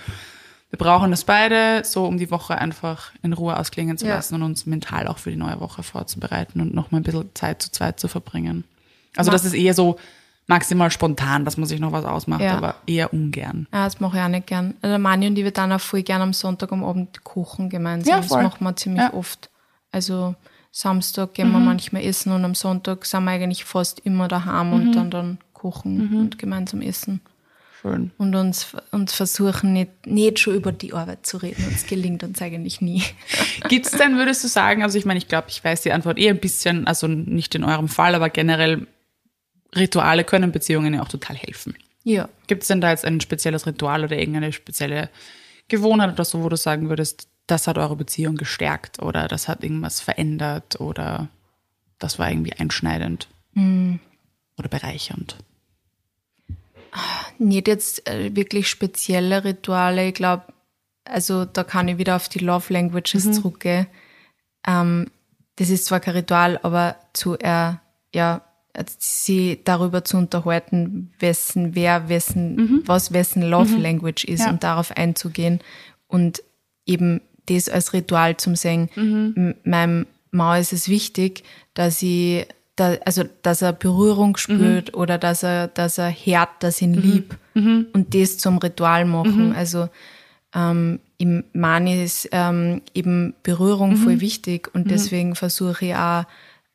wir 0.71 0.77
brauchen 0.79 1.11
das 1.11 1.25
beide, 1.25 1.83
so 1.85 2.05
um 2.05 2.17
die 2.17 2.31
Woche 2.31 2.57
einfach 2.57 3.11
in 3.21 3.33
Ruhe 3.33 3.57
ausklingen 3.59 3.97
zu 3.97 4.07
Ja. 4.07 4.15
lassen 4.15 4.35
und 4.35 4.43
uns 4.43 4.65
mental 4.65 5.07
auch 5.07 5.17
für 5.19 5.29
die 5.29 5.35
neue 5.37 5.59
Woche 5.59 5.83
vorzubereiten 5.83 6.61
und 6.61 6.73
nochmal 6.73 7.01
ein 7.01 7.03
bisschen 7.03 7.29
Zeit 7.35 7.61
zu 7.61 7.71
zweit 7.71 7.99
zu 7.99 8.07
verbringen. 8.07 8.63
Also 9.15 9.29
Ma- 9.29 9.33
das 9.33 9.45
ist 9.45 9.53
eher 9.53 9.73
so 9.73 9.97
maximal 10.47 10.89
spontan, 10.89 11.45
dass 11.45 11.57
man 11.57 11.67
sich 11.67 11.79
noch 11.79 11.91
was 11.91 12.05
ausmacht, 12.05 12.41
Ja. 12.41 12.57
aber 12.57 12.75
eher 12.87 13.13
ungern. 13.13 13.67
Ja, 13.73 13.83
das 13.85 13.99
mache 13.99 14.17
ich 14.17 14.23
auch 14.23 14.27
nicht 14.29 14.47
gern. 14.47 14.73
Also 14.81 14.97
Mani 14.97 15.27
und 15.27 15.37
ich, 15.37 15.43
wir 15.43 15.51
dann 15.51 15.71
auch 15.71 15.79
voll 15.81 16.03
gern 16.03 16.21
am 16.21 16.33
Sonntag 16.33 16.71
am 16.71 16.83
Abend 16.83 17.23
kochen 17.23 17.69
gemeinsam. 17.69 18.09
Ja, 18.09 18.17
das 18.17 18.27
voll. 18.27 18.43
machen 18.43 18.63
wir 18.65 18.75
ziemlich 18.75 19.03
Ja. 19.03 19.13
oft. 19.13 19.49
Also 19.91 20.35
Samstag 20.71 21.33
gehen 21.33 21.51
wir 21.51 21.59
Mhm. 21.59 21.65
manchmal 21.65 22.03
essen 22.05 22.31
und 22.31 22.45
am 22.45 22.55
Sonntag 22.55 23.05
sind 23.05 23.25
wir 23.25 23.31
eigentlich 23.31 23.65
fast 23.65 23.99
immer 24.01 24.29
daheim 24.29 24.67
Mhm. 24.67 24.73
und 24.73 24.91
dann 24.93 25.11
dann 25.11 25.37
kochen 25.53 26.17
und 26.17 26.39
gemeinsam 26.39 26.81
essen. 26.81 27.19
Schön. 27.81 28.11
Und 28.19 28.35
uns, 28.35 28.75
uns 28.91 29.13
versuchen 29.13 29.73
nicht, 29.73 30.05
nicht 30.05 30.39
schon 30.39 30.53
über 30.53 30.71
die 30.71 30.93
Arbeit 30.93 31.25
zu 31.25 31.37
reden. 31.37 31.65
Uns 31.65 31.87
gelingt 31.87 32.23
uns 32.23 32.39
eigentlich 32.41 32.79
nie. 32.79 33.03
Gibt's 33.69 33.91
denn, 33.91 34.17
würdest 34.17 34.43
du 34.43 34.47
sagen, 34.47 34.83
also 34.83 34.99
ich 34.99 35.05
meine, 35.05 35.17
ich 35.17 35.27
glaube, 35.27 35.47
ich 35.49 35.63
weiß 35.63 35.81
die 35.81 35.91
Antwort 35.91 36.19
eh 36.19 36.29
ein 36.29 36.39
bisschen, 36.39 36.85
also 36.85 37.07
nicht 37.07 37.55
in 37.55 37.63
eurem 37.63 37.87
Fall, 37.87 38.13
aber 38.13 38.29
generell 38.29 38.85
Rituale 39.75 40.23
können 40.23 40.51
Beziehungen 40.51 40.93
ja 40.93 41.01
auch 41.01 41.07
total 41.07 41.35
helfen. 41.35 41.75
Ja. 42.03 42.29
Gibt's 42.45 42.67
denn 42.67 42.81
da 42.81 42.91
jetzt 42.91 43.05
ein 43.05 43.19
spezielles 43.19 43.65
Ritual 43.65 44.03
oder 44.03 44.17
irgendeine 44.17 44.53
spezielle 44.53 45.09
Gewohnheit 45.67 46.13
oder 46.13 46.25
so, 46.25 46.43
wo 46.43 46.49
du 46.49 46.57
sagen 46.57 46.89
würdest, 46.89 47.29
das 47.47 47.67
hat 47.67 47.77
eure 47.77 47.95
Beziehung 47.95 48.35
gestärkt 48.35 49.01
oder 49.01 49.27
das 49.27 49.47
hat 49.47 49.63
irgendwas 49.63 50.01
verändert 50.01 50.79
oder 50.79 51.29
das 51.97 52.19
war 52.19 52.29
irgendwie 52.29 52.53
einschneidend 52.53 53.27
oder 53.55 54.69
bereichernd? 54.69 55.37
Nicht 57.37 57.67
jetzt 57.67 58.07
äh, 58.09 58.35
wirklich 58.35 58.67
spezielle 58.69 59.43
Rituale. 59.43 60.07
Ich 60.07 60.13
glaube, 60.13 60.43
also 61.05 61.45
da 61.45 61.63
kann 61.63 61.87
ich 61.87 61.97
wieder 61.97 62.15
auf 62.15 62.29
die 62.29 62.39
Love 62.39 62.71
Languages 62.73 63.25
Mhm. 63.25 63.33
zurückgehen. 63.33 63.87
Ähm, 64.67 65.07
das 65.55 65.69
ist 65.69 65.85
zwar 65.85 65.99
kein 65.99 66.15
Ritual, 66.15 66.59
aber 66.63 66.95
zu 67.13 67.37
äh, 67.39 67.73
ja, 68.13 68.41
sie 68.99 69.59
darüber 69.65 70.03
zu 70.05 70.17
unterhalten, 70.17 71.11
wessen, 71.19 71.75
wer, 71.75 72.07
wessen, 72.09 72.81
was 72.85 73.11
wessen 73.11 73.41
Love 73.41 73.75
Language 73.77 74.23
ist 74.23 74.39
Mhm. 74.41 74.45
Ja. 74.45 74.51
und 74.51 74.63
darauf 74.63 74.91
einzugehen 74.95 75.59
und 76.07 76.41
eben 76.85 77.21
das 77.47 77.67
als 77.67 77.91
Ritual 77.93 78.37
zum 78.37 78.55
sehen. 78.55 78.89
Mhm. 78.95 79.55
Meinem 79.63 80.07
Mann 80.31 80.61
ist 80.61 80.71
es 80.73 80.87
wichtig, 80.87 81.43
dass 81.73 82.01
ich, 82.01 82.47
da, 82.81 82.95
also, 83.05 83.23
dass 83.43 83.61
er 83.61 83.73
Berührung 83.73 84.35
spürt 84.37 84.93
oder 84.95 85.17
dass 85.17 85.43
er, 85.43 85.67
dass 85.67 85.97
er 85.97 86.11
hört, 86.11 86.49
dass 86.61 86.81
ihn 86.81 86.93
lieb 86.93 87.37
und 87.93 88.07
das 88.15 88.37
zum 88.37 88.57
Ritual 88.57 89.05
machen. 89.05 89.53
Also, 89.55 89.87
ähm, 90.53 90.99
im 91.17 91.43
Mani 91.53 92.03
ist 92.03 92.27
ähm, 92.31 92.81
eben 92.93 93.33
Berührung 93.43 93.95
voll 93.97 94.19
wichtig 94.21 94.69
und 94.73 94.89
deswegen 94.91 95.35
versuche 95.35 95.85
ich 95.85 95.95
auch 95.95 96.23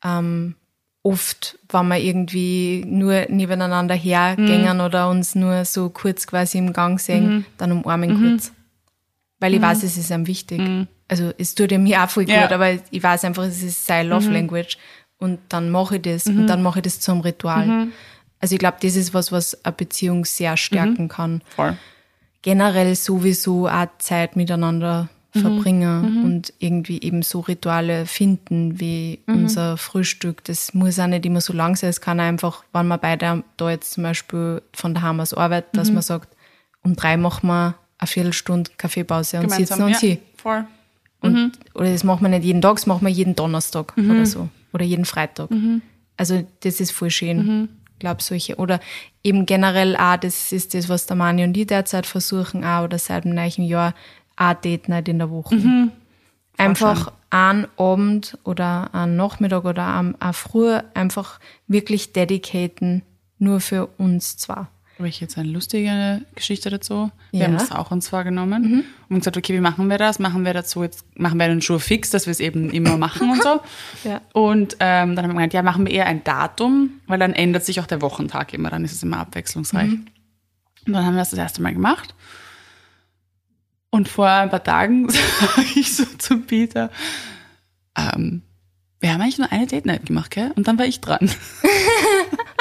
ähm, 0.03 0.55
oft, 1.03 1.59
wenn 1.69 1.87
wir 1.89 1.97
irgendwie 1.97 2.83
nur 2.87 3.25
nebeneinander 3.29 3.95
hergängen 3.95 4.81
oder 4.81 5.09
uns 5.09 5.35
nur 5.35 5.63
so 5.65 5.89
kurz 5.89 6.25
quasi 6.27 6.57
im 6.57 6.73
Gang 6.73 6.99
sehen, 6.99 7.45
dann 7.57 7.71
umarmen 7.71 8.19
kurz. 8.31 8.51
Weil 9.39 9.53
ich 9.53 9.61
weiß, 9.61 9.83
es 9.83 9.97
ist 9.97 10.09
ihm 10.11 10.25
wichtig. 10.27 10.59
Also 11.07 11.31
es 11.37 11.53
tut 11.55 11.71
ihm 11.71 11.85
ja 11.85 12.05
auch 12.05 12.09
voll 12.09 12.25
gut, 12.25 12.33
Ja. 12.33 12.49
aber 12.51 12.71
ich 12.89 13.03
weiß 13.03 13.23
einfach, 13.25 13.43
es 13.43 13.61
ist 13.63 13.85
sein 13.85 14.07
Love 14.09 14.29
Language. 14.31 14.77
Und 15.19 15.39
dann 15.49 15.71
mache 15.71 15.95
ich 15.95 16.03
das 16.03 16.27
und 16.27 16.47
dann 16.47 16.61
mache 16.61 16.79
ich 16.79 16.83
das 16.83 16.99
zum 16.99 17.21
Ritual. 17.21 17.87
Also 18.39 18.53
ich 18.53 18.59
glaube, 18.59 18.77
das 18.81 18.95
ist 18.95 19.13
was, 19.13 19.31
was 19.31 19.65
eine 19.65 19.73
Beziehung 19.73 20.25
sehr 20.25 20.57
stärken 20.57 21.07
kann 21.07 21.41
Voll. 21.55 21.75
generell 22.43 22.95
sowieso 22.95 23.67
auch 23.67 23.87
Zeit 23.97 24.35
miteinander 24.35 25.09
verbringen 25.31 26.23
und 26.23 26.53
irgendwie 26.59 27.01
eben 27.01 27.21
so 27.21 27.41
Rituale 27.41 28.05
finden 28.05 28.79
wie 28.79 29.19
unser 29.27 29.77
Frühstück. 29.77 30.43
Das 30.45 30.73
muss 30.73 30.99
auch 30.99 31.07
nicht 31.07 31.25
immer 31.25 31.41
so 31.41 31.53
lang 31.53 31.75
sein. 31.75 31.89
Es 31.89 32.01
kann 32.01 32.19
einfach, 32.19 32.63
wenn 32.73 32.87
man 32.87 32.99
beide 32.99 33.43
da 33.57 33.69
jetzt 33.69 33.93
zum 33.93 34.03
Beispiel 34.03 34.61
von 34.73 34.93
daheim 34.93 35.19
aus 35.19 35.33
arbeiten, 35.33 35.75
dass 35.77 35.91
man 35.91 36.01
sagt, 36.01 36.29
um 36.83 36.95
drei 36.95 37.17
machen 37.17 37.47
wir 37.47 37.75
eine 37.97 38.07
Viertelstunde 38.07 38.71
Kaffeepause 38.77 39.39
und 39.39 39.51
sitzen 39.51 39.81
uns 39.81 40.01
ja, 40.01 40.09
hin. 40.09 40.19
voll. 40.35 40.65
Und, 41.19 41.53
Oder 41.73 41.91
das 41.91 42.03
machen 42.03 42.21
wir 42.21 42.29
nicht 42.29 42.43
jeden 42.43 42.61
Tag, 42.61 42.75
das 42.75 42.85
machen 42.85 43.05
wir 43.05 43.11
jeden 43.11 43.35
Donnerstag 43.35 43.97
oder 43.97 44.25
so. 44.25 44.49
Oder 44.73 44.85
jeden 44.85 45.05
Freitag. 45.05 45.49
Also 46.17 46.45
das 46.61 46.79
ist 46.79 46.91
voll 46.91 47.09
schön. 47.09 47.69
Ich 47.93 47.99
glaube, 47.99 48.21
solche. 48.21 48.57
Oder 48.57 48.79
eben 49.23 49.45
generell 49.45 49.95
auch, 49.95 50.17
das 50.17 50.51
ist 50.51 50.73
das, 50.73 50.87
was 50.89 51.05
der 51.05 51.15
Mani 51.15 51.43
und 51.43 51.57
ich 51.57 51.67
derzeit 51.67 52.05
versuchen, 52.05 52.63
auch 52.63 52.83
oder 52.83 52.99
seit 52.99 53.23
dem 53.23 53.33
neuen 53.33 53.63
Jahr, 53.63 53.93
auch 54.35 54.53
Date 54.53 54.89
Night 54.89 55.07
in 55.07 55.19
der 55.19 55.31
Woche. 55.31 55.89
Einfach 56.57 57.11
einen 57.29 57.67
Abend 57.77 58.37
oder 58.43 58.93
einen 58.93 59.15
Nachmittag 59.15 59.65
oder 59.65 59.83
am 59.83 60.15
am 60.19 60.33
Früh 60.33 60.77
einfach 60.93 61.39
wirklich 61.67 62.13
dedicaten, 62.13 63.03
nur 63.37 63.59
für 63.59 63.87
uns 63.97 64.37
zwei. 64.37 64.67
Habe 64.97 65.09
ich 65.09 65.19
jetzt 65.19 65.37
eine 65.37 65.49
lustige 65.49 66.21
Geschichte 66.33 66.71
dazu? 66.71 67.11
Wir 67.31 67.41
Ja. 67.41 67.45
haben 67.47 67.53
das 67.57 67.71
auch 67.71 67.91
uns 67.91 68.09
vorgenommen 68.09 68.83
und 69.09 69.19
gesagt, 69.19 69.37
okay, 69.37 69.53
wie 69.53 69.59
machen 69.59 69.89
wir 69.91 69.99
das? 69.99 70.17
Machen 70.17 70.43
wir 70.43 70.53
dazu 70.55 70.81
jetzt, 70.81 71.05
machen 71.19 71.37
wir 71.37 71.45
einen 71.45 71.61
Schuh 71.61 71.77
fix, 71.77 72.09
dass 72.09 72.25
wir 72.25 72.31
es 72.31 72.39
eben 72.39 72.71
immer 72.71 72.97
machen 72.97 73.29
und 73.29 73.43
so. 73.43 73.59
Ja. 74.03 74.21
Und 74.33 74.73
ähm, 74.79 75.15
dann 75.15 75.17
haben 75.19 75.29
wir 75.29 75.33
gemeint, 75.35 75.53
ja, 75.53 75.61
machen 75.61 75.85
wir 75.85 75.93
eher 75.93 76.07
ein 76.07 76.23
Datum, 76.23 76.89
weil 77.05 77.19
dann 77.19 77.33
ändert 77.33 77.63
sich 77.63 77.79
auch 77.79 77.85
der 77.85 78.01
Wochentag 78.01 78.53
immer, 78.53 78.69
dann 78.71 78.83
ist 78.85 78.93
es 78.93 79.03
immer 79.03 79.19
abwechslungsreich. 79.19 79.91
Und 79.91 80.93
dann 80.93 81.05
haben 81.05 81.13
wir 81.13 81.19
das 81.19 81.29
das 81.31 81.39
erste 81.39 81.61
Mal 81.61 81.73
gemacht. 81.73 82.15
Und 83.91 84.07
vor 84.09 84.27
ein 84.29 84.49
paar 84.49 84.63
Tagen 84.63 85.09
sage 85.09 85.67
ich 85.75 85.95
so 85.95 86.05
zu 86.17 86.39
Peter, 86.39 86.89
ähm, 87.95 88.41
wir 88.99 89.13
haben 89.13 89.21
eigentlich 89.21 89.37
nur 89.37 89.51
eine 89.51 89.67
Date 89.67 89.85
Night 89.85 90.07
gemacht, 90.07 90.31
gell? 90.31 90.51
Und 90.55 90.67
dann 90.67 90.79
war 90.79 90.85
ich 90.85 91.01
dran. 91.01 91.29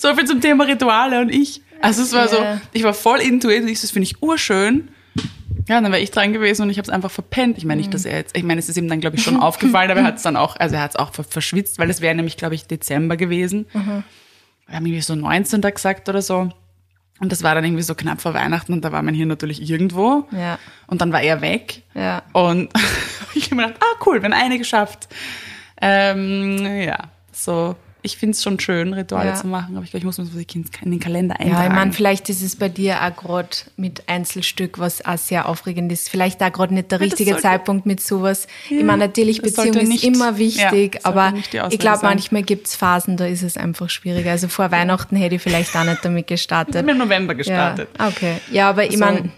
So 0.00 0.14
viel 0.14 0.24
zum 0.24 0.40
Thema 0.40 0.64
Rituale 0.64 1.20
und 1.20 1.28
ich. 1.30 1.60
Also 1.82 2.02
es 2.02 2.12
war 2.14 2.26
so, 2.28 2.36
Ja. 2.36 2.60
ich 2.72 2.82
war 2.84 2.94
voll 2.94 3.18
into 3.20 3.50
it 3.50 3.62
und 3.62 3.68
ich 3.68 3.78
so, 3.80 3.84
das 3.84 3.90
finde 3.90 4.04
ich 4.06 4.22
urschön. 4.22 4.88
Ja, 5.68 5.80
dann 5.80 5.92
war 5.92 5.98
ich 5.98 6.10
dran 6.10 6.32
gewesen 6.32 6.62
und 6.62 6.70
ich 6.70 6.78
habe 6.78 6.84
es 6.86 6.90
einfach 6.90 7.10
verpennt. 7.10 7.58
Ich 7.58 7.64
meine 7.64 7.80
nicht, 7.80 7.92
dass 7.92 8.04
er 8.06 8.16
jetzt, 8.16 8.36
ich 8.36 8.42
meine, 8.42 8.58
es 8.60 8.68
ist 8.68 8.76
ihm 8.78 8.88
dann, 8.88 9.00
glaube 9.00 9.16
ich, 9.16 9.22
schon 9.22 9.36
aufgefallen, 9.40 9.90
aber 9.90 10.00
er 10.00 10.06
hat 10.06 10.16
es 10.16 10.22
dann 10.22 10.36
auch, 10.36 10.56
also 10.56 10.74
er 10.76 10.82
hat 10.82 10.92
es 10.92 10.96
auch 10.96 11.12
ver- 11.12 11.24
verschwitzt, 11.24 11.78
weil 11.78 11.90
es 11.90 12.00
wäre 12.00 12.14
nämlich, 12.14 12.36
glaube 12.38 12.54
ich, 12.54 12.66
Dezember 12.66 13.16
gewesen. 13.16 13.66
Wir 13.72 13.82
haben 14.76 14.86
irgendwie 14.86 15.00
so 15.02 15.14
19. 15.14 15.60
gesagt 15.60 16.08
oder 16.08 16.22
so. 16.22 16.48
Und 17.20 17.30
das 17.32 17.42
war 17.42 17.54
dann 17.54 17.64
irgendwie 17.64 17.82
so 17.82 17.94
knapp 17.94 18.22
vor 18.22 18.32
Weihnachten 18.32 18.72
und 18.72 18.82
da 18.82 18.92
war 18.92 19.02
man 19.02 19.12
hier 19.14 19.26
natürlich 19.26 19.68
irgendwo. 19.68 20.26
Ja. 20.32 20.58
Und 20.86 21.02
dann 21.02 21.12
war 21.12 21.20
er 21.20 21.42
weg. 21.42 21.82
Ja. 21.94 22.22
Und 22.32 22.70
ich 23.34 23.44
habe 23.46 23.56
mir 23.56 23.66
gedacht, 23.66 23.82
ah 23.82 24.02
cool, 24.06 24.22
wenn 24.22 24.32
eine 24.32 24.56
geschafft. 24.58 25.08
Ähm, 25.82 26.64
ja, 26.82 26.98
so. 27.32 27.76
Ich 28.02 28.16
finde 28.16 28.32
es 28.34 28.42
schon 28.42 28.58
schön, 28.60 28.92
Rituale 28.92 29.30
Ja. 29.30 29.34
zu 29.34 29.46
machen, 29.46 29.76
aber 29.76 29.84
ich 29.84 29.90
glaube, 29.90 29.98
ich 30.00 30.04
muss 30.04 30.18
mir 30.18 30.24
das 30.24 30.34
in 30.82 30.90
den 30.90 31.00
Kalender 31.00 31.34
Ja, 31.38 31.46
eintragen. 31.46 31.66
ich 31.70 31.74
meine, 31.74 31.92
vielleicht 31.92 32.28
ist 32.30 32.42
es 32.42 32.56
bei 32.56 32.68
dir 32.68 32.98
auch 33.02 33.14
gerade 33.16 33.48
mit 33.76 34.08
Einzelstück, 34.08 34.78
was 34.78 35.04
auch 35.04 35.18
sehr 35.18 35.48
aufregend 35.48 35.92
ist. 35.92 36.08
Vielleicht 36.08 36.42
auch 36.42 36.52
gerade 36.52 36.72
nicht 36.74 36.90
der 36.90 36.98
Ja, 36.98 37.04
richtige 37.04 37.36
Zeitpunkt 37.36 37.86
mit 37.86 38.00
sowas. 38.00 38.46
ich 38.68 38.82
meine, 38.82 39.06
natürlich, 39.06 39.42
Beziehung 39.42 39.76
ist 39.76 39.88
nicht- 39.88 40.04
immer 40.04 40.30
ja, 40.32 40.38
wichtig, 40.38 41.00
aber 41.04 41.34
ich 41.70 41.78
glaube, 41.78 42.00
manchmal 42.02 42.42
gibt's 42.42 42.74
Phasen, 42.76 43.16
da 43.16 43.26
ist 43.26 43.42
es 43.42 43.56
einfach 43.56 43.90
schwieriger. 43.90 44.30
Also 44.30 44.48
vor 44.48 44.70
Weihnachten 44.70 45.16
hätte 45.16 45.34
ich 45.36 45.42
vielleicht 45.42 45.74
auch 45.76 45.84
nicht 45.84 46.04
damit 46.04 46.22
ich 46.22 46.26
gestartet. 46.28 46.74
habe 46.76 46.90
im 46.90 46.98
November 46.98 47.32
Ja, 47.34 47.38
gestartet. 47.38 47.88
okay. 47.98 48.36
Ja, 48.50 48.70
aber 48.70 48.84
ich 48.84 48.92
So, 48.98 49.04
meine, 49.04 49.30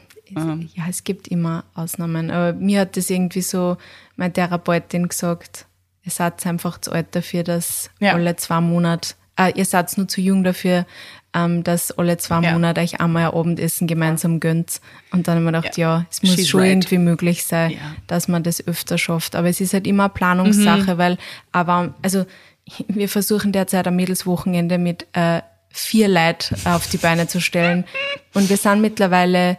ja, 0.74 0.84
es 0.88 1.04
gibt 1.04 1.28
immer 1.28 1.64
Ausnahmen. 1.74 2.30
Aber 2.30 2.52
mir 2.54 2.80
hat 2.80 2.96
das 2.96 3.10
irgendwie 3.10 3.42
so 3.42 3.76
meine 4.16 4.32
Therapeutin 4.32 5.08
gesagt, 5.08 5.66
ihr 6.04 6.10
seid 6.12 6.44
einfach 6.46 6.80
zu 6.80 6.92
alt 6.92 7.14
dafür, 7.14 7.42
dass 7.44 7.90
Ja. 8.00 8.12
alle 8.14 8.36
zwei 8.36 8.60
Monate, 8.60 9.14
äh, 9.38 9.52
ihr 9.54 9.64
seid 9.64 9.96
nur 9.96 10.08
zu 10.08 10.20
jung 10.20 10.42
dafür, 10.44 10.86
ähm, 11.34 11.64
dass 11.64 11.92
alle 11.92 12.18
zwei 12.18 12.42
Ja. 12.42 12.52
Monate 12.52 12.80
euch 12.82 13.00
einmal 13.00 13.26
ein 13.30 13.34
Abendessen 13.34 13.86
gemeinsam 13.86 14.38
gönnt. 14.40 14.80
Und 15.12 15.28
dann 15.28 15.36
haben 15.38 15.44
wir 15.44 15.52
gedacht, 15.52 15.76
ja, 15.78 16.04
es 16.10 16.22
muss 16.22 16.34
She's 16.34 16.48
schon 16.48 16.60
right. 16.60 16.70
irgendwie 16.70 16.98
möglich 16.98 17.44
sein, 17.44 17.70
Ja. 17.70 17.76
Mhm. 17.78 17.96
dass 18.06 18.28
man 18.28 18.42
das 18.42 18.66
öfter 18.66 18.98
schafft. 18.98 19.34
Aber 19.36 19.48
es 19.48 19.60
ist 19.60 19.72
halt 19.72 19.86
immer 19.86 20.04
eine 20.04 20.12
Planungssache, 20.12 20.98
weil, 20.98 21.16
aber, 21.52 21.94
also, 22.02 22.26
wir 22.88 23.08
versuchen 23.08 23.52
derzeit 23.52 23.86
am 23.88 23.96
Mädelswochenende 23.96 24.76
mit 24.78 25.06
äh, 25.14 25.40
vier 25.70 26.08
Leute 26.08 26.54
auf 26.64 26.86
die 26.88 26.98
Beine 26.98 27.26
zu 27.28 27.40
stellen. 27.40 27.84
Und 28.34 28.50
wir 28.50 28.58
sind 28.58 28.82
mittlerweile 28.82 29.56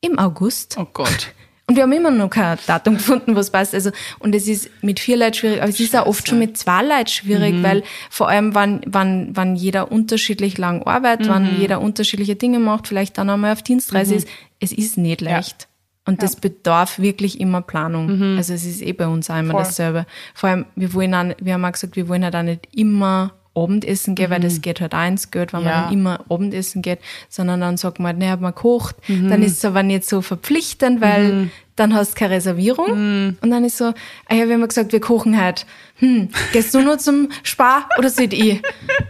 im 0.00 0.18
August. 0.18 0.76
Oh 0.78 0.86
Gott. 0.92 1.32
Und 1.68 1.76
wir 1.76 1.84
haben 1.84 1.92
immer 1.92 2.10
noch 2.10 2.28
kein 2.28 2.58
Datum 2.66 2.94
gefunden, 2.96 3.36
was 3.36 3.50
passt. 3.50 3.72
Also, 3.74 3.90
und 4.18 4.34
es 4.34 4.48
ist 4.48 4.68
mit 4.82 4.98
vier 4.98 5.16
Leuten 5.16 5.34
schwierig, 5.34 5.60
aber 5.62 5.70
es 5.70 5.78
ist 5.80 5.94
auch 5.96 6.06
oft 6.06 6.28
schon 6.28 6.38
mit 6.40 6.56
zwei 6.58 6.82
Leuten 6.82 7.06
schwierig, 7.08 7.54
Mhm. 7.54 7.62
weil 7.62 7.82
vor 8.10 8.28
allem, 8.28 8.54
wenn, 8.54 8.80
wenn, 8.86 9.36
wenn 9.36 9.54
jeder 9.56 9.92
unterschiedlich 9.92 10.58
lang 10.58 10.82
arbeitet, 10.82 11.28
Mhm. 11.28 11.32
wenn 11.34 11.60
jeder 11.60 11.80
unterschiedliche 11.80 12.34
Dinge 12.36 12.58
macht, 12.58 12.88
vielleicht 12.88 13.16
dann 13.16 13.30
einmal 13.30 13.52
auf 13.52 13.62
Dienstreise 13.62 14.14
ist, 14.16 14.28
es 14.60 14.72
ist 14.72 14.98
nicht 14.98 15.20
leicht. 15.20 15.68
Und 16.04 16.20
das 16.24 16.34
bedarf 16.34 16.98
wirklich 16.98 17.40
immer 17.40 17.62
Planung. 17.62 18.36
Also 18.36 18.54
es 18.54 18.64
ist 18.64 18.82
eh 18.82 18.92
bei 18.92 19.06
uns 19.06 19.30
auch 19.30 19.34
immer 19.38 19.44
Mhm. 19.44 19.50
Voll. 19.52 19.62
dasselbe. 19.62 20.06
Vor 20.34 20.50
allem, 20.50 20.66
wir 20.74 20.92
wollen 20.94 21.14
auch, 21.14 21.26
wir 21.40 21.54
haben 21.54 21.64
auch 21.64 21.70
gesagt, 21.72 21.94
wir 21.94 22.08
wollen 22.08 22.24
halt 22.24 22.34
auch 22.34 22.42
nicht 22.42 22.66
immer 22.74 23.34
Abendessen 23.54 24.14
gehen, 24.14 24.30
weil 24.30 24.40
das 24.40 24.60
geht 24.62 24.80
halt 24.80 24.94
auch 24.94 25.06
ins 25.06 25.30
Geld, 25.30 25.52
wenn 25.52 25.60
Mhm. 25.60 25.66
Ja. 25.66 25.74
man 25.76 25.84
dann 25.84 25.92
immer 25.92 26.20
Abendessen 26.30 26.80
geht, 26.82 27.00
sondern 27.28 27.60
dann 27.60 27.76
sagt 27.76 27.98
man, 28.00 28.16
ne, 28.18 28.30
hat 28.30 28.40
man 28.40 28.54
kocht, 28.54 28.96
Mhm. 29.08 29.28
dann 29.28 29.42
ist 29.42 29.58
es 29.58 29.64
aber 29.64 29.82
nicht 29.82 30.08
so 30.08 30.22
verpflichtend, 30.22 31.00
weil 31.00 31.50
dann 31.76 31.94
hast 31.94 32.12
du 32.12 32.18
keine 32.18 32.34
Reservierung 32.34 33.26
Mhm. 33.26 33.38
und 33.40 33.50
dann 33.50 33.64
ist 33.64 33.76
so, 33.78 33.92
ah 34.28 34.34
ja, 34.34 34.46
wir 34.48 34.54
haben 34.54 34.66
gesagt, 34.68 34.92
wir 34.92 35.00
kochen 35.00 35.38
halt. 35.40 35.66
Hm, 35.96 36.28
gehst 36.52 36.74
du 36.74 36.80
nur 36.80 36.98
zum 36.98 37.28
Spar 37.42 37.88
oder 37.98 38.08
sollt 38.10 38.32
ich? 38.32 38.60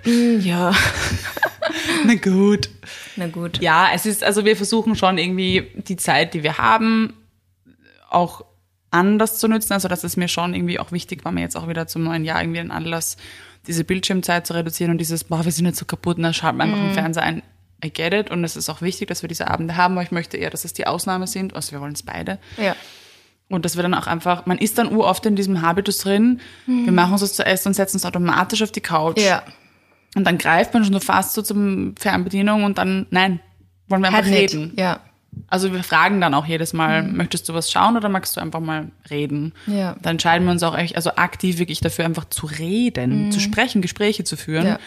hm, 0.03 0.41
ja, 0.41 0.73
Na 2.05 2.15
gut. 2.15 2.69
na 3.17 3.29
gut. 3.29 3.61
Ja, 3.63 3.89
es 3.95 4.07
ist, 4.07 4.25
also 4.25 4.45
wir 4.45 4.57
versuchen 4.57 4.95
schon 4.97 5.19
irgendwie 5.19 5.69
die 5.77 5.97
Zeit, 5.97 6.35
die 6.35 6.43
wir 6.43 6.59
haben, 6.59 7.15
auch 8.11 8.45
anders 8.91 9.39
zu 9.39 9.49
nutzen. 9.49 9.73
Also 9.73 9.89
das 9.89 10.05
ist 10.05 10.17
mir 10.17 10.29
schon 10.29 10.53
irgendwie 10.55 10.79
auch 10.79 10.93
wichtig, 10.93 11.25
war 11.25 11.33
mir 11.33 11.41
jetzt 11.41 11.57
auch 11.57 11.69
wieder 11.69 11.87
zum 11.87 12.03
neuen 12.03 12.25
Jahr 12.25 12.43
irgendwie 12.43 12.61
ein 12.61 12.71
Anlass, 12.71 13.17
diese 13.67 13.85
Bildschirmzeit 13.85 14.47
zu 14.47 14.55
reduzieren 14.55 14.91
und 14.93 14.99
dieses, 14.99 15.25
boah, 15.25 15.45
wir 15.45 15.53
sind 15.53 15.65
nicht 15.67 15.77
so 15.77 15.85
kaputt, 15.85 16.19
dann 16.19 16.35
schalten 16.35 16.59
wir 16.59 16.65
einfach 16.65 16.79
Mhm. 16.79 16.89
im 16.89 16.95
Fernseher 16.95 17.23
ein. 17.23 17.43
I 17.85 17.91
get 17.93 18.13
it. 18.15 18.31
Und 18.31 18.45
es 18.45 18.55
ist 18.57 18.69
auch 18.69 18.81
wichtig, 18.81 19.09
dass 19.09 19.23
wir 19.23 19.29
diese 19.29 19.49
Abende 19.49 19.77
haben, 19.77 19.95
aber 19.95 20.03
ich 20.05 20.13
möchte 20.13 20.37
eher, 20.37 20.51
dass 20.51 20.65
es 20.65 20.73
die 20.73 20.87
Ausnahme 20.87 21.27
sind. 21.27 21.55
Also 21.57 21.73
wir 21.73 21.81
wollen 21.81 21.95
es 21.95 22.03
beide. 22.05 22.39
Ja. 22.57 22.77
Und 23.49 23.65
dass 23.65 23.75
wir 23.77 23.83
dann 23.83 23.95
auch 23.95 24.07
einfach, 24.07 24.47
man 24.47 24.59
ist 24.59 24.79
dann 24.79 24.89
uroft 24.95 25.27
in 25.27 25.35
diesem 25.37 25.63
Habitus 25.63 25.99
drin, 25.99 26.41
wir 26.67 26.93
machen 26.93 27.13
uns 27.13 27.23
was 27.23 27.35
zu 27.35 27.45
essen 27.45 27.69
und 27.69 27.75
setzen 27.75 27.97
uns 27.97 28.05
automatisch 28.07 28.63
auf 28.63 28.71
die 28.73 28.81
Couch. 28.81 29.19
Mhm. 29.19 29.25
Ja. 29.25 29.43
Und 30.15 30.25
dann 30.25 30.39
greift 30.39 30.75
man 30.75 30.85
schon 30.85 30.93
so 30.93 31.01
fast 31.01 31.35
so 31.35 31.43
zum 31.43 31.95
Fernbedienung 31.99 32.65
und 32.65 32.79
dann, 32.79 33.07
nein, 33.11 33.41
wollen 33.89 34.01
wir 34.03 34.09
einfach 34.09 34.23
Halt 34.23 34.31
nicht. 34.31 34.55
reden. 34.55 34.73
Ja. 34.77 35.01
Also 35.49 35.73
wir 35.73 35.83
fragen 35.83 36.21
dann 36.21 36.35
auch 36.35 36.47
jedes 36.47 36.73
Mal, 36.73 37.03
möchtest 37.03 37.49
du 37.49 37.55
was 37.55 37.71
schauen 37.71 37.97
oder 37.97 38.09
magst 38.09 38.37
du 38.37 38.41
einfach 38.41 38.61
mal 38.61 38.91
reden? 39.11 39.53
Mhm. 39.67 39.77
Ja. 39.77 39.97
Da 40.03 40.11
entscheiden 40.11 40.47
wir 40.47 40.53
uns 40.53 40.63
auch 40.63 40.77
echt, 40.77 40.97
also 40.97 41.11
aktiv 41.17 41.59
wirklich 41.59 41.81
dafür, 41.81 42.05
einfach 42.05 42.27
zu 42.27 42.47
reden, 42.47 43.33
zu 43.33 43.41
sprechen, 43.41 43.83
Gespräche 43.83 44.25
zu 44.25 44.37
führen. 44.37 44.65
Mhm. 44.65 44.71
Ja. 44.71 44.79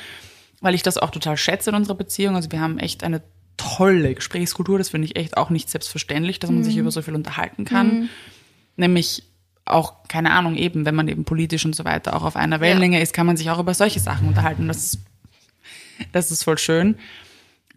Weil 0.61 0.75
ich 0.75 0.83
das 0.83 0.97
auch 0.97 1.09
total 1.11 1.37
schätze 1.37 1.69
in 1.71 1.75
unserer 1.75 1.95
Beziehung. 1.95 2.35
Also 2.35 2.51
wir 2.51 2.59
haben 2.61 2.77
echt 2.79 3.03
eine 3.03 3.21
tolle 3.57 4.13
Gesprächskultur. 4.15 4.77
Das 4.77 4.89
finde 4.89 5.05
ich 5.05 5.15
echt 5.15 5.37
auch 5.37 5.49
nicht 5.49 5.69
selbstverständlich, 5.69 6.39
dass 6.39 6.49
man 6.49 6.59
Mhm. 6.59 6.63
sich 6.63 6.77
über 6.77 6.91
so 6.91 7.01
viel 7.01 7.15
unterhalten 7.15 7.65
kann. 7.65 8.09
Nämlich 8.75 9.23
auch, 9.65 10.03
keine 10.07 10.31
Ahnung, 10.31 10.55
eben, 10.55 10.85
wenn 10.85 10.95
man 10.95 11.07
eben 11.07 11.25
politisch 11.25 11.65
und 11.65 11.75
so 11.75 11.85
weiter 11.85 12.15
auch 12.15 12.23
auf 12.23 12.35
einer 12.35 12.59
Wellenlänge 12.59 13.01
ist, 13.01 13.13
kann 13.13 13.25
man 13.25 13.35
sich 13.37 13.49
auch 13.49 13.59
über 13.59 13.73
solche 13.73 13.99
Sachen 13.99 14.27
unterhalten. 14.27 14.67
Das 14.67 14.77
ist, 14.77 14.99
das 16.11 16.29
ist 16.31 16.43
voll 16.43 16.57
schön. 16.57 16.97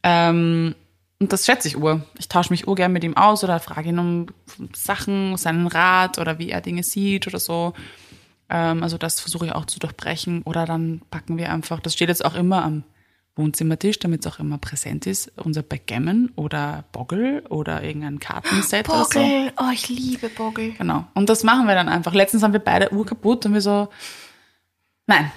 Ähm, 0.02 0.74
und 1.20 1.32
das 1.32 1.46
schätze 1.46 1.68
ich 1.68 1.76
ur. 1.76 2.02
Ich 2.18 2.28
tausche 2.28 2.52
mich 2.52 2.68
urgern 2.68 2.92
mit 2.92 3.02
ihm 3.02 3.16
aus 3.16 3.42
oder 3.42 3.58
frage 3.58 3.88
ihn 3.88 3.98
um 3.98 4.26
Sachen, 4.74 5.36
seinen 5.36 5.66
Rat 5.66 6.18
oder 6.18 6.38
wie 6.38 6.50
er 6.50 6.60
Dinge 6.60 6.84
sieht 6.84 7.26
oder 7.26 7.40
so. 7.40 7.72
Ähm, 8.48 8.82
also 8.82 8.98
das 8.98 9.20
versuche 9.20 9.46
ich 9.46 9.52
auch 9.52 9.66
zu 9.66 9.80
durchbrechen. 9.80 10.42
Oder 10.42 10.64
dann 10.64 11.02
packen 11.10 11.36
wir 11.36 11.50
einfach, 11.52 11.80
das 11.80 11.94
steht 11.94 12.08
jetzt 12.08 12.24
auch 12.24 12.34
immer 12.34 12.64
am 12.64 12.84
Wohnzimmertisch, 13.34 13.98
damit 14.00 14.26
es 14.26 14.32
auch 14.32 14.40
immer 14.40 14.58
präsent 14.58 15.06
ist, 15.06 15.30
unser 15.36 15.62
Backgammon 15.62 16.32
oder 16.34 16.84
Boggle 16.90 17.44
oder 17.48 17.84
irgendein 17.84 18.18
Kartenset 18.18 18.88
oder 18.88 19.04
so. 19.04 19.20
Boggle, 19.20 19.52
oh, 19.58 19.70
ich 19.72 19.88
liebe 19.88 20.28
Boggle. 20.28 20.72
Genau. 20.72 21.04
Und 21.14 21.28
das 21.28 21.44
machen 21.44 21.66
wir 21.66 21.74
dann 21.74 21.88
einfach. 21.88 22.14
Letztens 22.14 22.42
haben 22.42 22.52
wir 22.52 22.60
beide 22.60 22.92
Uhr 22.92 23.06
kaputt 23.06 23.46
und 23.46 23.54
wir 23.54 23.60
so, 23.60 23.88
nein, 25.06 25.30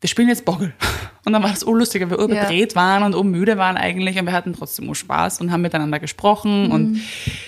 wir 0.00 0.08
spielen 0.08 0.28
jetzt 0.28 0.44
Boggle. 0.44 0.72
Und 1.24 1.32
dann 1.32 1.42
war 1.42 1.50
das 1.50 1.64
urlustig, 1.64 2.02
weil 2.02 2.10
wir 2.10 2.18
überdreht 2.18 2.76
waren 2.76 3.02
und 3.02 3.16
urmüde 3.16 3.58
waren 3.58 3.76
eigentlich 3.76 4.16
und 4.16 4.26
wir 4.26 4.32
hatten 4.32 4.52
trotzdem 4.52 4.94
Spaß 4.94 5.40
und 5.40 5.50
haben 5.50 5.60
miteinander 5.62 5.98
gesprochen 5.98 6.66
Mhm. 6.66 6.70
und 6.70 7.00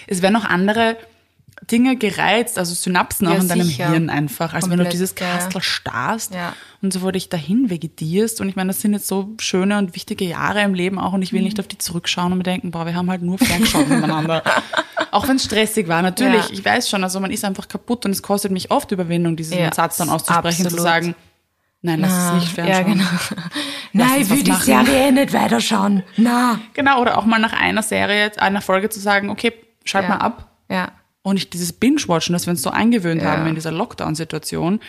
es 0.08 0.20
werden 0.20 0.32
noch 0.34 0.44
andere 0.46 0.96
Dinge 1.70 1.94
gereizt, 1.94 2.58
also 2.58 2.74
Synapsen 2.74 3.28
auch 3.28 3.34
Ja, 3.34 3.40
in 3.40 3.46
deinem 3.48 3.62
sicher. 3.68 3.88
Hirn 3.90 4.10
einfach, 4.10 4.52
als 4.54 4.64
wenn 4.64 4.70
du 4.78 4.84
Komplett, 4.84 4.92
dieses 4.94 5.14
ja, 5.20 5.26
ja. 5.28 5.34
Kastel 5.36 5.62
starrst 5.62 6.34
Ja. 6.34 6.54
und 6.82 6.92
so 6.92 6.98
vor 7.00 7.12
dich 7.12 7.28
dahin 7.28 7.70
vegetierst. 7.70 8.40
Und 8.40 8.48
ich 8.48 8.56
meine, 8.56 8.68
das 8.68 8.80
sind 8.80 8.94
jetzt 8.94 9.06
so 9.06 9.28
schöne 9.38 9.78
und 9.78 9.94
wichtige 9.94 10.24
Jahre 10.24 10.62
im 10.62 10.74
Leben 10.74 10.98
auch 10.98 11.12
und 11.12 11.22
ich 11.22 11.32
will 11.32 11.40
Mhm. 11.40 11.44
nicht 11.46 11.60
auf 11.60 11.68
die 11.68 11.78
zurückschauen 11.78 12.32
und 12.32 12.38
mir 12.38 12.44
denken, 12.44 12.72
boah, 12.72 12.84
wir 12.84 12.96
haben 12.96 13.08
halt 13.10 13.22
nur 13.22 13.38
ferngeschaut 13.38 13.88
miteinander. 13.88 14.42
Auch 15.12 15.26
wenn 15.28 15.36
es 15.36 15.44
stressig 15.44 15.86
war, 15.88 16.02
natürlich. 16.02 16.46
Ja. 16.48 16.52
Ich 16.52 16.64
weiß 16.64 16.88
schon, 16.90 17.02
also 17.04 17.18
man 17.20 17.30
ist 17.30 17.44
einfach 17.44 17.66
kaputt 17.68 18.04
und 18.04 18.10
es 18.10 18.22
kostet 18.22 18.50
mich 18.52 18.70
oft 18.72 18.90
Überwindung, 18.92 19.36
diesen 19.36 19.56
Ja, 19.58 19.72
Satz 19.72 19.96
dann 19.98 20.10
auszusprechen 20.10 20.64
und 20.66 20.70
zu 20.70 20.76
absolut. 20.76 20.82
sagen, 20.82 21.14
nein, 21.82 22.00
lass 22.00 22.12
es 22.12 22.32
nicht 22.34 22.56
ja, 22.56 22.64
fernschauen. 22.64 22.92
genau. 22.98 23.08
Nein, 23.92 24.20
ich 24.22 24.30
will 24.30 24.42
die. 24.42 24.52
Serie 24.52 25.08
eh 25.08 25.12
nicht 25.12 25.32
weiterschauen. 25.32 26.02
Na. 26.16 26.60
Genau, 26.74 27.00
oder 27.00 27.18
auch 27.18 27.24
mal 27.24 27.38
nach 27.38 27.52
einer 27.52 27.82
Serie, 27.82 28.30
einer 28.40 28.60
Folge 28.60 28.88
zu 28.90 29.00
sagen, 29.00 29.30
okay, 29.30 29.52
schalt 29.84 30.04
Ja. 30.04 30.10
mal 30.10 30.16
ab. 30.18 30.50
Ja. 30.70 30.92
Und 31.22 31.34
nicht 31.34 31.52
dieses 31.52 31.72
Binge-Watchen, 31.72 32.32
das 32.32 32.46
wir 32.46 32.52
uns 32.52 32.62
so 32.62 32.70
eingewöhnt 32.70 33.22
Ja. 33.22 33.32
haben 33.32 33.46
in 33.46 33.54
dieser 33.54 33.72
Lockdown-Situation. 33.72 34.80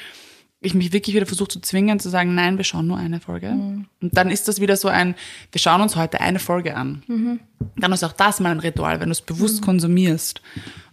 Ich 0.61 0.73
mich 0.73 0.91
wirklich 0.91 1.15
wieder 1.15 1.25
versucht 1.25 1.53
zu 1.53 1.61
zwingen, 1.61 1.99
zu 2.01 2.09
sagen, 2.09 2.35
nein, 2.35 2.57
wir 2.57 2.65
schauen 2.65 2.85
nur 2.87 2.97
eine 2.97 3.21
Folge. 3.21 3.49
Mhm. 3.51 3.85
Und 4.01 4.17
dann 4.17 4.29
ist 4.29 4.47
das 4.49 4.59
wieder 4.59 4.75
so 4.75 4.89
ein, 4.89 5.15
wir 5.53 5.59
schauen 5.59 5.81
uns 5.81 5.95
heute 5.95 6.19
eine 6.19 6.39
Folge 6.39 6.75
an. 6.75 7.03
Mhm. 7.07 7.39
Dann 7.77 7.93
ist 7.93 8.03
auch 8.03 8.11
das 8.11 8.41
mal 8.41 8.51
ein 8.51 8.59
Ritual, 8.59 8.99
wenn 8.99 9.07
du 9.07 9.13
es 9.13 9.21
bewusst 9.21 9.61
konsumierst. 9.61 10.41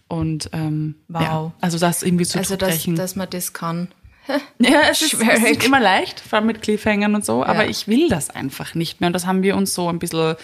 Und 0.07 0.49
ähm, 0.53 0.95
Wow. 1.09 1.21
ja, 1.21 1.51
also 1.59 1.77
das 1.79 2.01
irgendwie 2.01 2.25
zu 2.25 2.37
Also, 2.39 2.55
dass, 2.55 2.85
dass 2.85 3.15
man 3.17 3.29
das 3.29 3.51
kann. 3.51 3.89
Ja, 4.59 4.81
es 4.91 5.01
ist, 5.01 5.13
es 5.15 5.43
ist 5.43 5.63
immer 5.65 5.79
leicht, 5.79 6.19
vor 6.19 6.37
allem 6.39 6.47
mit 6.47 6.61
Cliffhangern 6.61 7.15
und 7.15 7.25
so, 7.25 7.43
aber 7.43 7.63
Ja. 7.63 7.69
ich 7.69 7.87
will 7.87 8.09
das 8.09 8.29
einfach 8.29 8.75
nicht 8.75 8.99
mehr. 9.01 9.07
Und 9.07 9.13
das 9.13 9.25
haben 9.25 9.43
wir 9.43 9.55
uns 9.55 9.73
so 9.73 9.87
ein 9.89 9.99
bisschen 9.99 10.35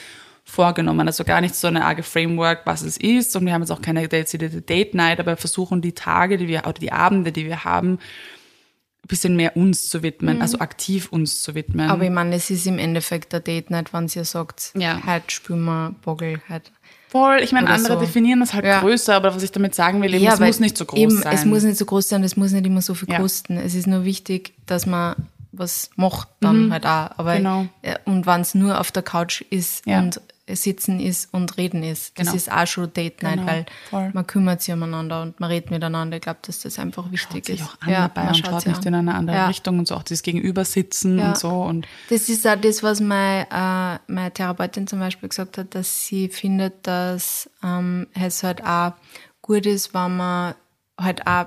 vorgenommen. 0.46 1.08
Also 1.08 1.24
gar 1.24 1.42
nicht 1.42 1.56
so 1.56 1.68
eine 1.68 1.86
arge 1.86 2.04
Framework, 2.04 2.62
was 2.66 2.82
es 2.82 2.98
ist. 2.98 3.36
Und 3.36 3.46
wir 3.46 3.54
haben 3.54 3.62
jetzt 3.62 3.72
auch 3.72 3.82
keine 3.82 4.08
dezidierte 4.08 4.62
Date 4.62 4.94
Night, 4.94 5.20
aber 5.20 5.38
versuchen 5.38 5.82
die 5.82 5.94
Tage, 5.94 6.38
die 6.38 6.48
wir, 6.48 6.62
oder 6.64 6.74
die 6.74 6.92
Abende, 6.92 7.32
die 7.32 7.46
wir 7.46 7.64
haben, 7.64 7.94
ein 7.94 9.08
bisschen 9.08 9.36
mehr 9.36 9.58
uns 9.58 9.90
zu 9.90 10.02
widmen, 10.02 10.42
also 10.42 10.60
aktiv 10.60 11.10
uns 11.12 11.42
zu 11.42 11.56
widmen. 11.56 11.86
Mhm. 11.88 11.92
Aber 11.92 12.04
ich 12.04 12.10
meine, 12.10 12.36
es 12.36 12.50
ist 12.50 12.66
im 12.68 12.80
Endeffekt 12.80 13.34
der 13.34 13.42
Date 13.42 13.70
nicht, 13.70 13.94
wenn 13.94 14.08
ihr 14.14 14.24
sagt, 14.26 14.72
Ja. 14.78 15.02
heute 15.06 15.26
spielen 15.30 15.64
wir 15.66 15.94
Boggle, 16.04 16.42
heute. 16.50 16.72
Voll, 17.14 17.42
ich 17.44 17.52
meine, 17.52 17.70
andere 17.70 17.94
so. 17.94 18.00
definieren 18.00 18.40
das 18.40 18.54
halt 18.56 18.66
Ja. 18.66 18.80
größer, 18.82 19.14
aber 19.16 19.36
was 19.36 19.44
ich 19.44 19.52
damit 19.52 19.76
sagen 19.76 20.02
will, 20.02 20.12
eben, 20.14 20.26
es 20.26 20.40
weil 20.40 20.48
muss 20.48 20.60
nicht 20.60 20.76
so 20.78 20.84
groß 20.86 21.00
eben, 21.00 21.22
sein. 21.22 21.32
Es 21.34 21.46
muss 21.46 21.62
nicht 21.64 21.78
so 21.78 21.86
groß 21.86 22.10
sein, 22.10 22.24
es 22.24 22.36
muss 22.36 22.52
nicht 22.54 22.66
immer 22.66 22.82
so 22.82 22.96
viel 22.96 23.08
Ja. 23.10 23.20
kosten. 23.20 23.58
Es 23.58 23.76
ist 23.76 23.86
nur 23.86 24.04
wichtig, 24.04 24.54
dass 24.66 24.86
man 24.88 25.16
was 25.52 25.92
macht 25.96 26.28
dann 26.40 26.74
halt 26.74 26.86
auch. 26.88 27.12
Aber, 27.20 27.38
Genau. 27.38 27.68
äh, 27.84 27.96
Und 28.06 28.26
wenn 28.26 28.42
es 28.42 28.56
nur 28.56 28.80
auf 28.80 28.92
der 28.92 29.04
Couch 29.04 29.42
ist 29.52 29.86
Ja. 29.86 30.00
und 30.00 30.20
sitzen 30.50 31.00
ist 31.00 31.34
und 31.34 31.56
reden 31.58 31.84
ist, 31.84 32.20
das 32.20 32.28
Genau. 32.28 32.36
ist 32.36 32.52
auch 32.52 32.68
schon 32.68 32.92
Date 32.92 33.24
Night, 33.24 33.36
Genau, 33.38 33.48
weil 33.48 33.66
voll. 33.90 34.12
man 34.14 34.28
kümmert 34.28 34.62
sich 34.62 34.74
umeinander 34.74 35.22
und 35.22 35.40
man 35.40 35.50
redet 35.50 35.72
miteinander. 35.72 36.18
Ich 36.18 36.22
glaube, 36.24 36.40
dass 36.42 36.60
das 36.60 36.78
einfach 36.80 37.10
wichtig 37.12 37.46
sich 37.46 37.62
ist. 37.62 37.66
auch 37.66 37.76
an 37.82 37.90
dabei 37.94 38.24
man 38.26 38.36
schaut 38.36 38.66
nicht 38.66 38.78
an. 38.80 38.84
in 38.88 38.96
eine 38.96 39.16
andere 39.16 39.38
Ja. 39.38 39.48
Richtung 39.48 39.80
und 39.80 39.88
so 39.88 39.96
auch 39.96 40.04
dieses 40.04 40.22
Gegenübersitzen 40.22 41.18
Ja. 41.18 41.30
und 41.30 41.38
so 41.38 41.64
und 41.64 41.88
Das 42.10 42.28
ist 42.28 42.46
auch 42.46 42.60
das, 42.60 42.84
was 42.84 43.00
mein, 43.00 43.44
äh, 43.50 44.00
meine 44.08 44.32
Therapeutin 44.34 44.86
zum 44.86 45.00
Beispiel 45.00 45.30
gesagt 45.30 45.58
hat, 45.58 45.74
dass 45.76 46.06
sie 46.08 46.28
findet, 46.28 46.86
dass 46.88 47.50
ähm, 47.64 48.08
es 48.14 48.44
halt 48.44 48.64
auch 48.66 48.94
gut 49.42 49.66
ist, 49.66 49.94
wenn 49.94 50.18
man 50.18 50.56
halt 51.00 51.26
auch 51.26 51.46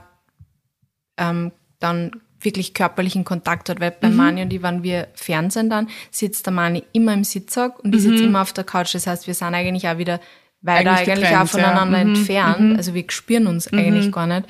ähm, 1.19 1.53
dann 1.81 2.13
wirklich 2.47 2.73
körperlichen 2.73 3.25
Kontakt 3.25 3.69
hat. 3.69 3.81
Weil 3.81 3.91
bei 3.91 4.09
Mhm. 4.09 4.17
Mani 4.17 4.43
und 4.43 4.53
ich, 4.53 4.63
wenn 4.63 4.83
wir 4.83 5.09
Fernsehen 5.15 5.69
dann, 5.69 5.89
sitzt 6.11 6.47
der 6.47 6.55
Mani 6.55 6.85
immer 6.93 7.13
im 7.13 7.25
Sitzsack 7.25 7.79
und 7.85 7.95
ich 7.95 8.01
sitze 8.01 8.25
immer 8.25 8.41
auf 8.41 8.55
der 8.55 8.65
Couch. 8.65 8.95
Das 8.95 9.07
heißt, 9.07 9.27
wir 9.27 9.35
sind 9.35 9.55
eigentlich 9.55 9.87
auch 9.87 9.99
wieder 9.99 10.21
weiter 10.63 10.93
Mhm. 10.93 10.97
Eigentlich 10.97 11.11
eigentlich, 11.11 11.29
getrennt, 11.29 11.43
auch 11.43 11.49
voneinander 11.51 11.99
ja. 11.99 12.05
Mhm. 12.05 12.15
entfernt. 12.17 12.77
Also 12.79 12.95
wir 12.95 13.05
spüren 13.09 13.47
uns 13.47 13.71
eigentlich 13.71 14.11
gar 14.11 14.27
nicht. 14.27 14.47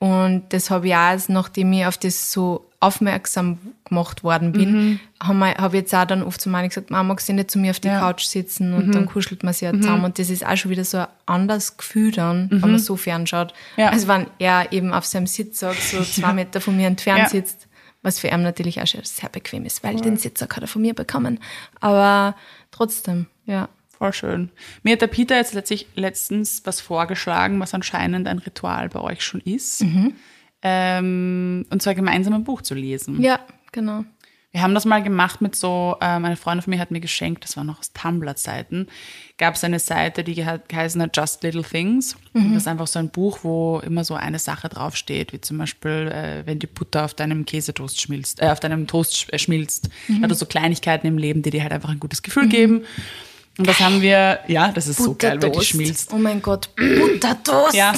Und 0.00 0.52
das 0.52 0.70
habe 0.70 0.88
ich 0.88 0.94
auch, 0.94 0.98
erst, 0.98 1.30
nachdem 1.30 1.72
ich 1.72 1.86
auf 1.86 1.96
das 1.96 2.32
so 2.32 2.68
aufmerksam 2.80 3.58
gemacht 3.84 4.24
worden 4.24 4.52
bin, 4.52 4.72
Mhm. 4.72 5.00
habe 5.22 5.46
hab 5.58 5.74
ich 5.74 5.80
jetzt 5.80 5.94
auch 5.94 6.06
dann 6.06 6.22
oft 6.22 6.40
zu 6.40 6.48
Mani 6.48 6.68
gesagt, 6.68 6.90
Mama, 6.90 7.02
magst 7.08 7.28
du 7.28 7.34
nicht 7.34 7.50
zu 7.50 7.58
mir 7.58 7.70
auf 7.70 7.80
die 7.80 7.88
Ja. 7.88 7.96
Mhm. 7.96 8.00
Couch 8.00 8.24
sitzen? 8.24 8.72
Und 8.72 8.94
dann 8.94 9.04
kuschelt 9.06 9.42
man 9.42 9.52
sich 9.52 9.62
ja 9.62 9.72
zusammen. 9.72 10.04
Und 10.06 10.18
das 10.18 10.30
ist 10.30 10.44
auch 10.46 10.56
schon 10.56 10.70
wieder 10.70 10.84
so 10.84 10.98
ein 10.98 11.06
anderes 11.26 11.76
Gefühl 11.76 12.10
dann, 12.12 12.48
wenn 12.50 12.60
man 12.60 12.78
so 12.78 12.96
fernschaut. 12.96 13.52
Mhm. 13.76 13.82
Ja. 13.82 13.90
Als 13.90 14.08
wenn 14.08 14.26
er 14.38 14.72
eben 14.72 14.92
auf 14.94 15.04
seinem 15.04 15.26
Sitzsack 15.26 15.74
so 15.76 16.02
zwei 16.02 16.32
Meter 16.32 16.60
von 16.62 16.76
mir 16.76 16.86
entfernt 16.86 17.18
Ja. 17.24 17.28
sitzt. 17.28 17.66
Was 18.02 18.18
für 18.18 18.28
ihn 18.28 18.42
natürlich 18.42 18.80
auch 18.82 18.86
schon 18.86 19.00
sehr 19.04 19.28
bequem 19.30 19.64
ist, 19.64 19.82
weil 19.82 19.96
den 19.96 20.16
Sitzsack 20.18 20.56
hat 20.56 20.62
er 20.64 20.68
von 20.68 20.82
mir 20.82 20.92
bekommen. 20.94 21.38
Aber 21.80 22.36
trotzdem, 22.70 23.26
ja. 23.46 23.68
Voll 23.96 24.12
schön. 24.12 24.50
Mir 24.82 24.94
hat 24.94 25.02
der 25.02 25.06
Peter 25.06 25.36
jetzt 25.36 25.54
letztlich 25.54 25.86
letztens 25.94 26.62
was 26.64 26.80
vorgeschlagen, 26.80 27.60
was 27.60 27.74
anscheinend 27.74 28.26
ein 28.28 28.38
Ritual 28.38 28.88
bei 28.88 29.00
euch 29.00 29.22
schon 29.22 29.40
ist. 29.42 29.82
Mhm. 29.84 30.14
Ähm, 30.62 31.66
und 31.70 31.82
zwar 31.82 31.94
gemeinsam 31.94 32.34
ein 32.34 32.44
Buch 32.44 32.62
zu 32.62 32.74
lesen. 32.74 33.20
Ja, 33.22 33.38
genau. 33.74 34.04
Wir 34.52 34.62
haben 34.62 34.72
das 34.72 34.84
mal 34.84 35.02
gemacht 35.02 35.40
mit 35.40 35.56
so, 35.56 35.96
äh, 36.00 36.20
meine 36.20 36.36
Freundin 36.36 36.62
von 36.62 36.70
mir 36.70 36.78
hat 36.78 36.92
mir 36.92 37.00
geschenkt, 37.00 37.42
das 37.42 37.56
war 37.56 37.64
noch 37.64 37.80
aus 37.80 37.92
Tumblr-Zeiten, 37.92 38.86
gab 39.36 39.56
es 39.56 39.64
eine 39.64 39.80
Seite, 39.80 40.22
die 40.22 40.36
gehe- 40.36 40.62
geheißen 40.68 41.02
hat 41.02 41.16
Just 41.16 41.42
Little 41.42 41.64
Things. 41.64 42.16
Das 42.34 42.58
ist 42.58 42.68
einfach 42.68 42.86
so 42.86 43.00
ein 43.00 43.08
Buch, 43.10 43.40
wo 43.42 43.80
immer 43.84 44.04
so 44.04 44.14
eine 44.14 44.38
Sache 44.38 44.68
draufsteht, 44.68 45.32
wie 45.32 45.40
zum 45.40 45.58
Beispiel, 45.58 46.08
äh, 46.12 46.46
wenn 46.46 46.60
die 46.60 46.68
Butter 46.68 47.04
auf 47.04 47.14
deinem 47.14 47.44
Käsetoast 47.44 48.00
schmilzt, 48.00 48.40
äh, 48.40 48.46
auf 48.46 48.60
deinem 48.60 48.86
Toast 48.86 49.26
äh, 49.32 49.40
schmilzt. 49.40 49.88
Also 50.22 50.36
so 50.36 50.46
Kleinigkeiten 50.46 51.08
im 51.08 51.18
Leben, 51.18 51.42
die 51.42 51.50
dir 51.50 51.62
halt 51.64 51.72
einfach 51.72 51.90
ein 51.90 51.98
gutes 51.98 52.22
Gefühl 52.22 52.46
geben. 52.48 52.82
Und 53.58 53.66
das 53.66 53.80
haben 53.80 54.02
wir, 54.02 54.38
ja, 54.46 54.70
das 54.70 54.86
ist 54.86 54.98
so 55.02 55.16
geil, 55.16 55.42
weil 55.42 55.50
die 55.50 55.64
schmilzt. 55.64 56.12
Oh 56.12 56.16
mein 56.18 56.40
Gott, 56.42 56.70
Buttertoast. 56.76 57.74
Ja, 57.74 57.92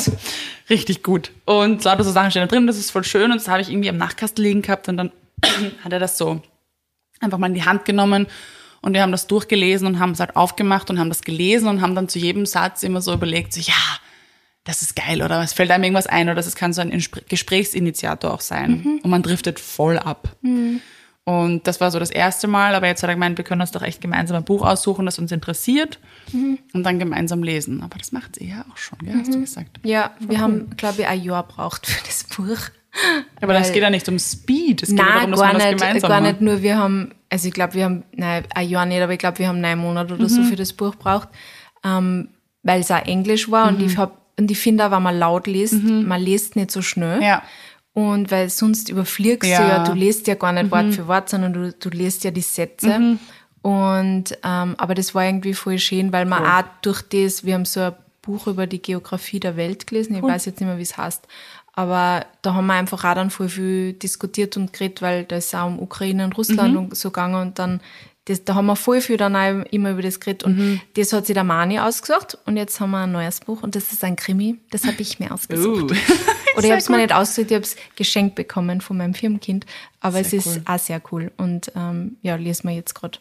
richtig 0.70 1.02
gut. 1.02 1.32
Und 1.44 1.84
lauter 1.84 2.02
so 2.04 2.12
Sachen 2.12 2.30
stehen 2.30 2.40
da 2.42 2.46
drin, 2.46 2.66
das 2.66 2.78
ist 2.78 2.90
voll 2.90 3.04
schön. 3.04 3.30
Und 3.30 3.36
das 3.36 3.48
habe 3.48 3.60
ich 3.60 3.68
irgendwie 3.70 3.90
am 3.90 3.98
Nachtkasten 3.98 4.42
liegen 4.42 4.62
gehabt 4.62 4.88
und 4.88 4.96
dann 4.96 5.12
hat 5.84 5.92
er 5.92 5.98
das 5.98 6.18
so 6.18 6.40
einfach 7.20 7.38
mal 7.38 7.48
in 7.48 7.54
die 7.54 7.64
Hand 7.64 7.84
genommen 7.84 8.26
und 8.82 8.92
wir 8.92 9.02
haben 9.02 9.12
das 9.12 9.26
durchgelesen 9.26 9.86
und 9.86 9.98
haben 9.98 10.12
es 10.12 10.20
halt 10.20 10.36
aufgemacht 10.36 10.90
und 10.90 10.98
haben 10.98 11.08
das 11.08 11.22
gelesen 11.22 11.68
und 11.68 11.80
haben 11.80 11.94
dann 11.94 12.08
zu 12.08 12.18
jedem 12.18 12.46
Satz 12.46 12.82
immer 12.82 13.00
so 13.00 13.12
überlegt, 13.12 13.52
so, 13.52 13.60
ja, 13.60 13.74
das 14.64 14.82
ist 14.82 14.96
geil 14.96 15.22
oder 15.22 15.40
es 15.42 15.52
fällt 15.52 15.70
einem 15.70 15.84
irgendwas 15.84 16.06
ein 16.06 16.28
oder 16.28 16.36
das 16.36 16.54
kann 16.56 16.72
so 16.72 16.82
ein 16.82 17.04
Gesprächsinitiator 17.28 18.32
auch 18.32 18.40
sein. 18.40 19.00
Und 19.02 19.10
man 19.10 19.22
driftet 19.22 19.60
voll 19.60 19.98
ab. 19.98 20.36
Und 21.24 21.66
das 21.66 21.80
war 21.80 21.90
so 21.90 21.98
das 21.98 22.10
erste 22.10 22.46
Mal, 22.46 22.74
aber 22.74 22.86
jetzt 22.86 23.02
hat 23.02 23.10
er 23.10 23.14
gemeint, 23.14 23.38
wir 23.38 23.44
können 23.44 23.60
uns 23.60 23.72
doch 23.72 23.82
echt 23.82 24.00
gemeinsam 24.00 24.36
ein 24.36 24.44
Buch 24.44 24.64
aussuchen, 24.64 25.06
das 25.06 25.18
uns 25.18 25.32
interessiert 25.32 25.98
und 26.72 26.84
dann 26.84 26.98
gemeinsam 27.00 27.42
lesen. 27.42 27.82
Aber 27.82 27.98
das 27.98 28.12
macht 28.12 28.36
sie 28.36 28.48
ja 28.48 28.64
auch 28.72 28.76
schon, 28.76 28.98
gell, 29.00 29.16
hast 29.18 29.34
du 29.34 29.40
gesagt. 29.40 29.80
Ja, 29.84 30.14
wir 30.20 30.40
haben, 30.40 30.70
glaube 30.76 31.02
ich, 31.02 31.08
ein 31.08 31.22
Jahr 31.22 31.42
braucht 31.42 31.86
für 31.86 32.04
das 32.04 32.24
Buch. 32.24 32.58
Aber 33.40 33.52
das 33.52 33.66
Weil- 33.68 33.72
geht 33.74 33.82
ja 33.82 33.90
nicht 33.90 34.08
um 34.08 34.18
Speed, 34.18 34.82
es 34.82 34.88
geht 34.90 34.98
Nein, 34.98 35.06
darum, 35.14 35.30
dass 35.32 35.40
gar 35.40 35.46
man 35.52 35.56
das 35.60 35.64
nicht, 35.70 35.78
gemeinsam 35.80 36.08
gar 36.10 36.20
nicht 36.20 36.40
nur. 36.40 36.62
Wir 36.62 36.78
haben, 36.78 37.10
also 37.30 37.48
ich 37.48 37.54
glaube, 37.54 37.74
wir 37.74 37.84
haben, 37.84 38.04
nein, 38.12 38.44
ein 38.54 38.68
Jahr 38.68 38.86
nicht, 38.86 39.00
aber 39.02 39.12
ich 39.12 39.18
glaube, 39.18 39.38
wir 39.38 39.48
haben 39.48 39.60
neun 39.60 39.78
Monate 39.78 40.14
oder 40.14 40.24
Mhm. 40.24 40.28
so 40.28 40.42
für 40.44 40.56
das 40.56 40.72
Buch 40.72 40.94
braucht, 40.94 41.28
ähm, 41.84 42.28
weil 42.62 42.80
es 42.80 42.90
auch 42.90 43.04
Englisch 43.04 43.50
war 43.50 43.68
und 43.68 43.78
Mhm. 43.80 43.86
ich 43.86 43.96
hab, 43.98 44.20
und 44.38 44.50
ich 44.50 44.58
finde 44.58 44.86
auch, 44.86 44.90
wenn 44.90 45.02
man 45.02 45.18
laut 45.18 45.46
liest, 45.46 45.82
man 45.82 46.20
liest 46.20 46.56
nicht 46.56 46.70
so 46.70 46.82
schnell. 46.82 47.22
Ja. 47.22 47.42
Und 47.94 48.30
weil 48.30 48.50
sonst 48.50 48.88
überfliegst 48.90 49.48
Ja. 49.50 49.60
Mhm. 49.60 49.64
du 49.64 49.68
ja, 49.70 49.84
du 49.84 49.92
liest 49.94 50.26
ja 50.26 50.34
gar 50.34 50.52
nicht 50.52 50.70
Wort 50.70 50.92
für 50.94 51.06
Wort, 51.08 51.28
sondern 51.30 51.52
du, 51.54 51.72
du 51.72 51.88
liest 51.90 52.24
ja 52.24 52.30
die 52.30 52.42
Sätze. 52.42 53.18
Und 53.62 54.24
ähm, 54.44 54.74
aber 54.78 54.94
das 54.94 55.14
war 55.14 55.24
irgendwie 55.24 55.54
voll 55.54 55.78
schön, 55.78 56.12
weil 56.12 56.24
man 56.26 56.44
auch 56.44 56.62
durch 56.82 57.02
das, 57.02 57.44
wir 57.44 57.54
haben 57.54 57.64
so 57.64 57.80
ein 57.80 57.92
Buch 58.22 58.46
über 58.46 58.66
die 58.66 58.82
Geografie 58.82 59.40
der 59.40 59.56
Welt 59.56 59.86
gelesen, 59.86 60.14
ich 60.16 60.22
weiß 60.22 60.46
jetzt 60.46 60.60
nicht 60.60 60.68
mehr, 60.68 60.78
wie 60.78 60.82
es 60.82 60.96
heißt. 60.96 61.26
Aber 61.76 62.26
da 62.42 62.54
haben 62.54 62.66
wir 62.66 62.72
einfach 62.74 63.04
auch 63.04 63.14
dann 63.14 63.30
voll 63.30 63.48
viel 63.48 63.92
diskutiert 63.92 64.56
und 64.56 64.72
geredet, 64.72 65.02
weil 65.02 65.24
da 65.24 65.36
ist 65.36 65.54
auch 65.54 65.66
um 65.66 65.78
Ukraine 65.78 66.24
und 66.24 66.36
Russland 66.36 66.72
Mhm. 66.72 66.78
und 66.78 66.96
so 66.96 67.10
gegangen 67.10 67.34
und 67.40 67.58
dann 67.58 67.80
das, 68.24 68.42
da 68.44 68.56
haben 68.56 68.66
wir 68.66 68.74
voll 68.74 69.00
viel 69.00 69.16
dann 69.18 69.36
auch 69.36 69.64
immer 69.70 69.92
über 69.92 70.02
das 70.02 70.18
geredet 70.18 70.42
und 70.42 70.58
Mhm. 70.58 70.80
das 70.94 71.12
hat 71.12 71.26
sich 71.26 71.34
der 71.34 71.44
Mani 71.44 71.78
ausgesucht 71.78 72.36
und 72.44 72.56
jetzt 72.56 72.80
haben 72.80 72.90
wir 72.90 73.04
ein 73.04 73.12
neues 73.12 73.38
Buch 73.38 73.62
und 73.62 73.76
das 73.76 73.92
ist 73.92 74.02
ein 74.02 74.16
Krimi, 74.16 74.58
das 74.72 74.84
habe 74.84 74.96
ich 75.00 75.20
mir 75.20 75.30
ausgesucht. 75.32 75.92
Uh. 75.92 75.94
Oder 76.56 76.64
ich 76.64 76.70
habe 76.70 76.78
es 76.80 76.88
mir 76.88 76.96
nicht 76.96 77.12
ausgesucht, 77.12 77.50
ich 77.50 77.54
habe 77.54 77.64
es 77.64 77.76
geschenkt 77.94 78.34
bekommen 78.34 78.80
von 78.80 78.96
meinem 78.96 79.12
Firmenkind. 79.14 79.64
Aber 80.00 80.24
Sehr 80.24 80.40
es 80.40 80.46
ist 80.46 80.46
cool. 80.56 80.62
auch 80.64 80.78
sehr 80.78 81.02
cool. 81.12 81.30
Und 81.36 81.70
ähm, 81.76 82.16
ja, 82.22 82.34
lesen 82.36 82.66
wir 82.68 82.74
jetzt 82.74 82.94
gerade. 82.94 83.18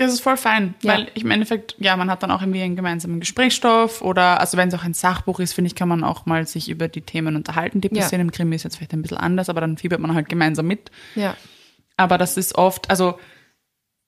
Das 0.00 0.12
ist 0.14 0.20
voll 0.20 0.36
fein, 0.38 0.74
Ja. 0.82 0.94
weil 0.94 1.08
ich 1.14 1.22
im 1.24 1.30
Endeffekt, 1.30 1.76
ja, 1.78 1.96
man 1.96 2.10
hat 2.10 2.22
dann 2.22 2.30
auch 2.30 2.40
irgendwie 2.40 2.62
einen 2.62 2.74
gemeinsamen 2.76 3.20
Gesprächsstoff 3.20 4.00
oder, 4.02 4.40
also 4.40 4.56
wenn 4.56 4.68
es 4.68 4.74
auch 4.74 4.82
ein 4.84 4.94
Sachbuch 4.94 5.40
ist, 5.40 5.52
finde 5.52 5.66
ich, 5.68 5.74
kann 5.74 5.88
man 5.88 6.02
auch 6.04 6.24
mal 6.26 6.46
sich 6.46 6.68
über 6.70 6.88
die 6.88 7.02
Themen 7.02 7.36
unterhalten, 7.36 7.80
die 7.80 7.88
Ja. 7.92 8.02
passieren. 8.02 8.22
Im 8.22 8.32
Krimi 8.32 8.56
ist 8.56 8.62
jetzt 8.64 8.76
vielleicht 8.76 8.94
ein 8.94 9.02
bisschen 9.02 9.18
anders, 9.18 9.48
aber 9.50 9.60
dann 9.60 9.76
fiebert 9.76 10.00
man 10.00 10.14
halt 10.14 10.28
gemeinsam 10.28 10.66
mit. 10.66 10.90
Ja. 11.14 11.36
Aber 11.98 12.16
das 12.18 12.36
ist 12.38 12.56
oft, 12.56 12.88
also 12.88 13.18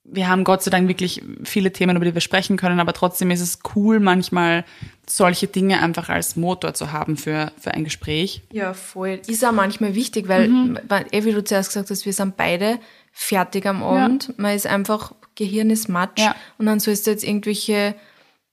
wir 0.04 0.28
haben 0.28 0.42
Gott 0.44 0.62
sei 0.62 0.70
Dank 0.70 0.88
wirklich 0.88 1.22
viele 1.44 1.72
Themen, 1.72 1.94
über 1.94 2.04
die 2.04 2.14
wir 2.14 2.20
sprechen 2.22 2.56
können, 2.56 2.80
aber 2.80 2.92
trotzdem 2.92 3.30
ist 3.30 3.40
es 3.40 3.60
cool, 3.76 4.00
manchmal 4.00 4.64
solche 5.08 5.46
Dinge 5.46 5.80
einfach 5.80 6.08
als 6.08 6.34
Motor 6.36 6.74
zu 6.74 6.90
haben 6.90 7.16
für, 7.16 7.52
für 7.60 7.72
ein 7.72 7.84
Gespräch. 7.84 8.42
Ja, 8.50 8.74
voll. 8.74 9.20
Ist 9.26 9.44
auch 9.44 9.52
manchmal 9.52 9.94
wichtig, 9.94 10.26
weil, 10.26 10.48
Mhm. 10.48 10.78
eh, 11.12 11.24
wie 11.24 11.32
du 11.32 11.44
zuerst 11.44 11.68
gesagt 11.68 11.90
hast, 11.90 12.04
wir 12.06 12.12
sind 12.12 12.36
beide 12.36 12.78
fertig 13.12 13.66
am 13.66 13.82
Abend. 13.82 14.36
Man 14.38 14.56
ist 14.56 14.66
einfach, 14.66 15.14
Gehirn 15.34 15.70
ist 15.70 15.88
matsch. 15.88 16.20
Ja. 16.20 16.34
Und 16.58 16.66
dann 16.66 16.80
sollst 16.80 17.06
du 17.06 17.10
jetzt 17.10 17.24
irgendwelche, 17.24 17.94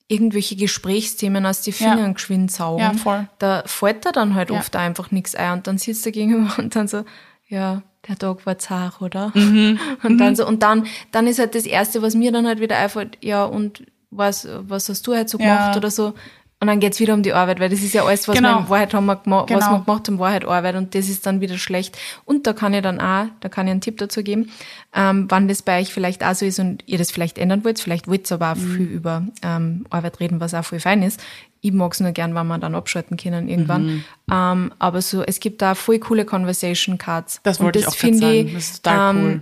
irgendwelche 0.07 0.55
Gesprächsthemen 0.55 1.45
aus 1.45 1.61
die 1.61 1.71
Fingern 1.71 1.99
Ja. 1.99 2.11
geschwind 2.11 2.51
saugen. 2.51 2.81
Ja, 2.81 2.93
voll. 2.93 3.27
Da 3.39 3.63
fällt 3.65 4.05
da 4.05 4.11
dann 4.11 4.33
halt 4.35 4.49
Ja. 4.49 4.57
oft 4.59 4.75
einfach 4.75 5.11
nichts 5.11 5.35
ein. 5.35 5.53
Und 5.53 5.67
dann 5.67 5.77
sitzt 5.77 6.05
du 6.05 6.11
gegenüber 6.11 6.51
und 6.57 6.75
dann 6.75 6.87
so, 6.87 7.03
ja, 7.47 7.83
der 8.07 8.17
Tag 8.17 8.45
war 8.45 8.57
zart, 8.57 9.01
oder? 9.01 9.31
Mhm. 9.35 9.79
Und 10.03 10.17
dann 10.19 10.35
so, 10.35 10.47
und 10.47 10.63
dann, 10.63 10.85
dann 11.11 11.27
ist 11.27 11.37
halt 11.37 11.53
das 11.53 11.65
Erste, 11.65 12.01
was 12.01 12.15
mir 12.15 12.31
dann 12.31 12.47
halt 12.47 12.61
wieder 12.61 12.77
einfällt, 12.77 13.17
ja, 13.21 13.43
und 13.43 13.85
was, 14.09 14.47
was 14.61 14.87
hast 14.87 15.05
du 15.05 15.13
halt 15.13 15.29
so 15.29 15.37
gemacht 15.37 15.75
oder 15.75 15.91
so? 15.91 16.13
Und 16.61 16.67
dann 16.67 16.81
geht's 16.81 16.99
wieder 16.99 17.13
um 17.13 17.23
die 17.23 17.31
Arbeit, 17.31 17.61
weil 17.61 17.69
das 17.69 17.79
ist 17.81 17.93
ja 17.93 18.03
alles, 18.03 18.27
was 18.27 18.35
Genau. 18.35 18.55
wir 18.57 18.59
in 18.63 18.69
Wahrheit 18.69 18.93
haben 18.93 19.05
wir 19.05 19.15
gemacht, 19.15 19.49
was 19.49 19.63
Genau. 19.65 19.77
wir 19.77 19.85
gemacht 19.85 20.07
haben, 20.09 20.19
war 20.19 20.31
halt 20.31 20.43
Arbeit 20.45 20.75
und 20.75 20.93
das 20.93 21.07
ist 21.07 21.25
dann 21.25 21.39
wieder 21.39 21.57
schlecht. 21.57 21.97
Und 22.25 22.47
da 22.47 22.51
kann 22.53 22.73
ich 22.73 22.81
dann 22.81 22.99
auch, 22.99 23.27
da 23.39 23.47
kann 23.47 23.65
ich 23.67 23.71
einen 23.71 23.79
Tipp 23.79 23.97
dazu 23.97 24.23
geben, 24.23 24.51
ähm, 24.93 25.27
wann 25.29 25.47
das 25.47 25.61
bei 25.61 25.79
euch 25.79 25.93
vielleicht 25.93 26.21
auch 26.21 26.35
so 26.35 26.45
ist 26.45 26.59
und 26.59 26.83
ihr 26.85 26.97
das 26.97 27.11
vielleicht 27.11 27.37
ändern 27.37 27.63
wollt, 27.63 27.79
vielleicht 27.79 28.09
wollt 28.09 28.29
ihr 28.29 28.35
aber 28.35 28.51
auch 28.51 28.55
Mhm. 28.57 28.75
viel 28.75 28.87
über 28.87 29.23
ähm, 29.41 29.85
Arbeit 29.89 30.19
reden, 30.19 30.41
was 30.41 30.53
auch 30.53 30.65
voll 30.65 30.81
fein 30.81 31.01
ist. 31.01 31.21
Ich 31.61 31.71
mag's 31.71 32.01
nur 32.01 32.11
gern, 32.11 32.35
wenn 32.35 32.47
wir 32.47 32.57
dann 32.57 32.75
abschalten 32.75 33.15
können 33.15 33.47
irgendwann. 33.47 33.85
Mhm. 33.85 34.03
Ähm, 34.29 34.73
aber 34.79 35.01
so, 35.01 35.23
es 35.23 35.39
gibt 35.39 35.61
da 35.61 35.75
voll 35.75 35.99
coole 35.99 36.25
Conversation 36.25 36.97
Cards. 36.97 37.39
Das 37.43 37.61
wollte 37.61 37.79
ich 37.79 37.87
auch 37.87 37.93
sagen. 37.95 38.13
ich, 38.47 38.53
Das 38.53 38.63
ist 38.71 38.83
total 38.83 39.15
ähm, 39.15 39.23
cool. 39.23 39.41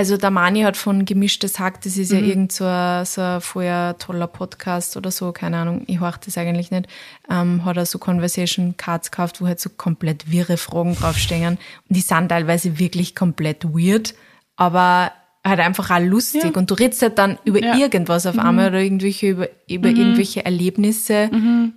Also 0.00 0.16
der 0.16 0.30
Mani 0.30 0.62
hat 0.62 0.78
von 0.78 1.04
Gemischtes 1.04 1.58
Hack, 1.58 1.82
das 1.82 1.96
Mhm. 1.96 2.02
ist 2.02 2.12
ja 2.12 2.18
irgend 2.20 2.52
so 2.52 2.64
ein, 2.64 3.04
so 3.04 3.20
ein 3.20 3.42
vorher 3.42 3.98
toller 3.98 4.28
Podcast 4.28 4.96
oder 4.96 5.10
so, 5.10 5.30
keine 5.32 5.58
Ahnung, 5.58 5.82
ich 5.88 6.00
horch 6.00 6.16
das 6.16 6.38
eigentlich 6.38 6.70
nicht, 6.70 6.86
ähm, 7.30 7.66
hat 7.66 7.76
er 7.76 7.84
so 7.84 7.98
Conversation 7.98 8.78
Cards 8.78 9.10
gekauft, 9.10 9.42
wo 9.42 9.46
halt 9.46 9.60
so 9.60 9.68
komplett 9.68 10.30
wirre 10.32 10.56
Fragen 10.56 10.94
draufstehen. 10.94 11.58
Und 11.86 11.96
die 11.96 12.00
sind 12.00 12.30
teilweise 12.30 12.78
wirklich 12.78 13.14
komplett 13.14 13.62
weird, 13.74 14.14
aber 14.56 15.12
halt 15.44 15.60
einfach 15.60 15.90
auch 15.90 16.00
lustig. 16.00 16.44
Ja. 16.44 16.50
Und 16.58 16.70
du 16.70 16.74
redest 16.76 17.02
halt 17.02 17.18
dann 17.18 17.38
über 17.44 17.62
Ja. 17.62 17.74
Mhm. 17.74 17.80
irgendwas 17.82 18.24
auf 18.24 18.38
einmal 18.38 18.68
oder 18.70 18.80
irgendwelche, 18.80 19.28
über, 19.28 19.48
über 19.68 19.88
irgendwelche 19.90 20.46
Erlebnisse, 20.46 21.28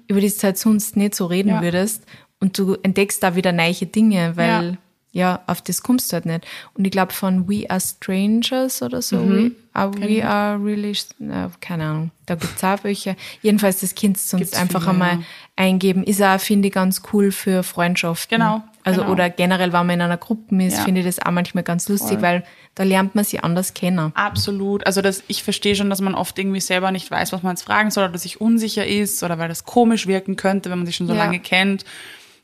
über 0.08 0.22
die 0.22 0.30
du 0.30 0.44
halt 0.44 0.58
sonst 0.58 0.96
nicht 0.96 1.14
so 1.16 1.26
reden 1.26 1.50
Mhm. 1.50 1.56
Ja. 1.56 1.62
würdest. 1.62 2.06
Und 2.40 2.58
du 2.58 2.76
entdeckst 2.84 3.22
da 3.22 3.36
wieder 3.36 3.52
neue 3.52 3.74
Dinge, 3.74 4.38
weil 4.38 4.78
ja, 5.16 5.42
auf 5.48 5.62
das 5.62 5.84
kommst 5.84 6.12
du 6.12 6.16
halt 6.16 6.26
nicht. 6.26 6.46
Und 6.74 6.86
ich 6.86 6.92
glaube 6.92 7.14
von 7.14 7.48
We 7.48 7.70
Are 7.70 7.80
Strangers 7.80 8.82
oder 8.82 9.02
so, 9.02 9.18
we, 9.30 9.52
uh, 9.78 9.92
we 10.00 10.26
Are 10.28 10.58
Really, 10.64 10.92
äh, 10.92 11.50
keine 11.62 11.86
Ahnung, 11.86 12.12
da 12.26 12.34
gibt's 12.36 12.64
auch 12.64 12.84
welche. 12.84 13.16
Jedenfalls 13.44 13.80
das 13.82 13.94
Kind 13.94 14.18
sonst 14.18 14.40
Gibt's 14.42 14.58
einfach 14.58 14.82
viele, 14.82 14.92
einmal 14.94 15.14
ja. 15.20 15.24
eingeben, 15.56 16.04
ist 16.04 16.22
auch, 16.22 16.40
finde 16.40 16.68
ich, 16.70 16.74
ganz 16.74 17.04
cool 17.14 17.32
für 17.32 17.62
Freundschaften. 17.62 18.40
Genau, 18.40 18.64
Also, 18.84 19.02
genau. 19.02 19.14
oder 19.14 19.30
generell, 19.30 19.72
wenn 19.72 19.86
man 19.86 19.92
in 19.92 20.02
einer 20.02 20.18
Gruppe 20.18 20.62
ist, 20.66 20.78
Ja. 20.78 20.84
finde 20.84 21.02
ich 21.02 21.06
das 21.06 21.20
auch 21.20 21.32
manchmal 21.32 21.64
ganz 21.64 21.88
lustig, 21.90 22.14
Voll. 22.14 22.22
weil 22.24 22.44
da 22.74 22.82
lernt 22.82 23.14
man 23.14 23.24
sich 23.24 23.44
anders 23.44 23.76
kennen. 23.76 24.12
Absolut. 24.16 24.84
Also 24.88 25.04
das, 25.04 25.24
ich 25.28 25.44
verstehe 25.44 25.76
schon, 25.76 25.92
dass 25.92 26.02
man 26.02 26.16
oft 26.16 26.40
irgendwie 26.40 26.60
selber 26.60 26.90
nicht 26.90 27.12
weiß, 27.12 27.32
was 27.32 27.44
man 27.44 27.52
jetzt 27.52 27.62
fragen 27.66 27.92
soll 27.92 28.10
oder 28.10 28.18
sich 28.18 28.42
unsicher 28.42 28.88
ist 28.88 29.22
oder 29.22 29.38
weil 29.38 29.48
das 29.48 29.64
komisch 29.64 30.08
wirken 30.08 30.38
könnte, 30.38 30.72
wenn 30.72 30.80
man 30.80 30.88
sich 30.88 30.96
schon 30.96 31.06
so 31.06 31.14
Ja. 31.14 31.20
lange 31.24 31.40
kennt. 31.40 31.86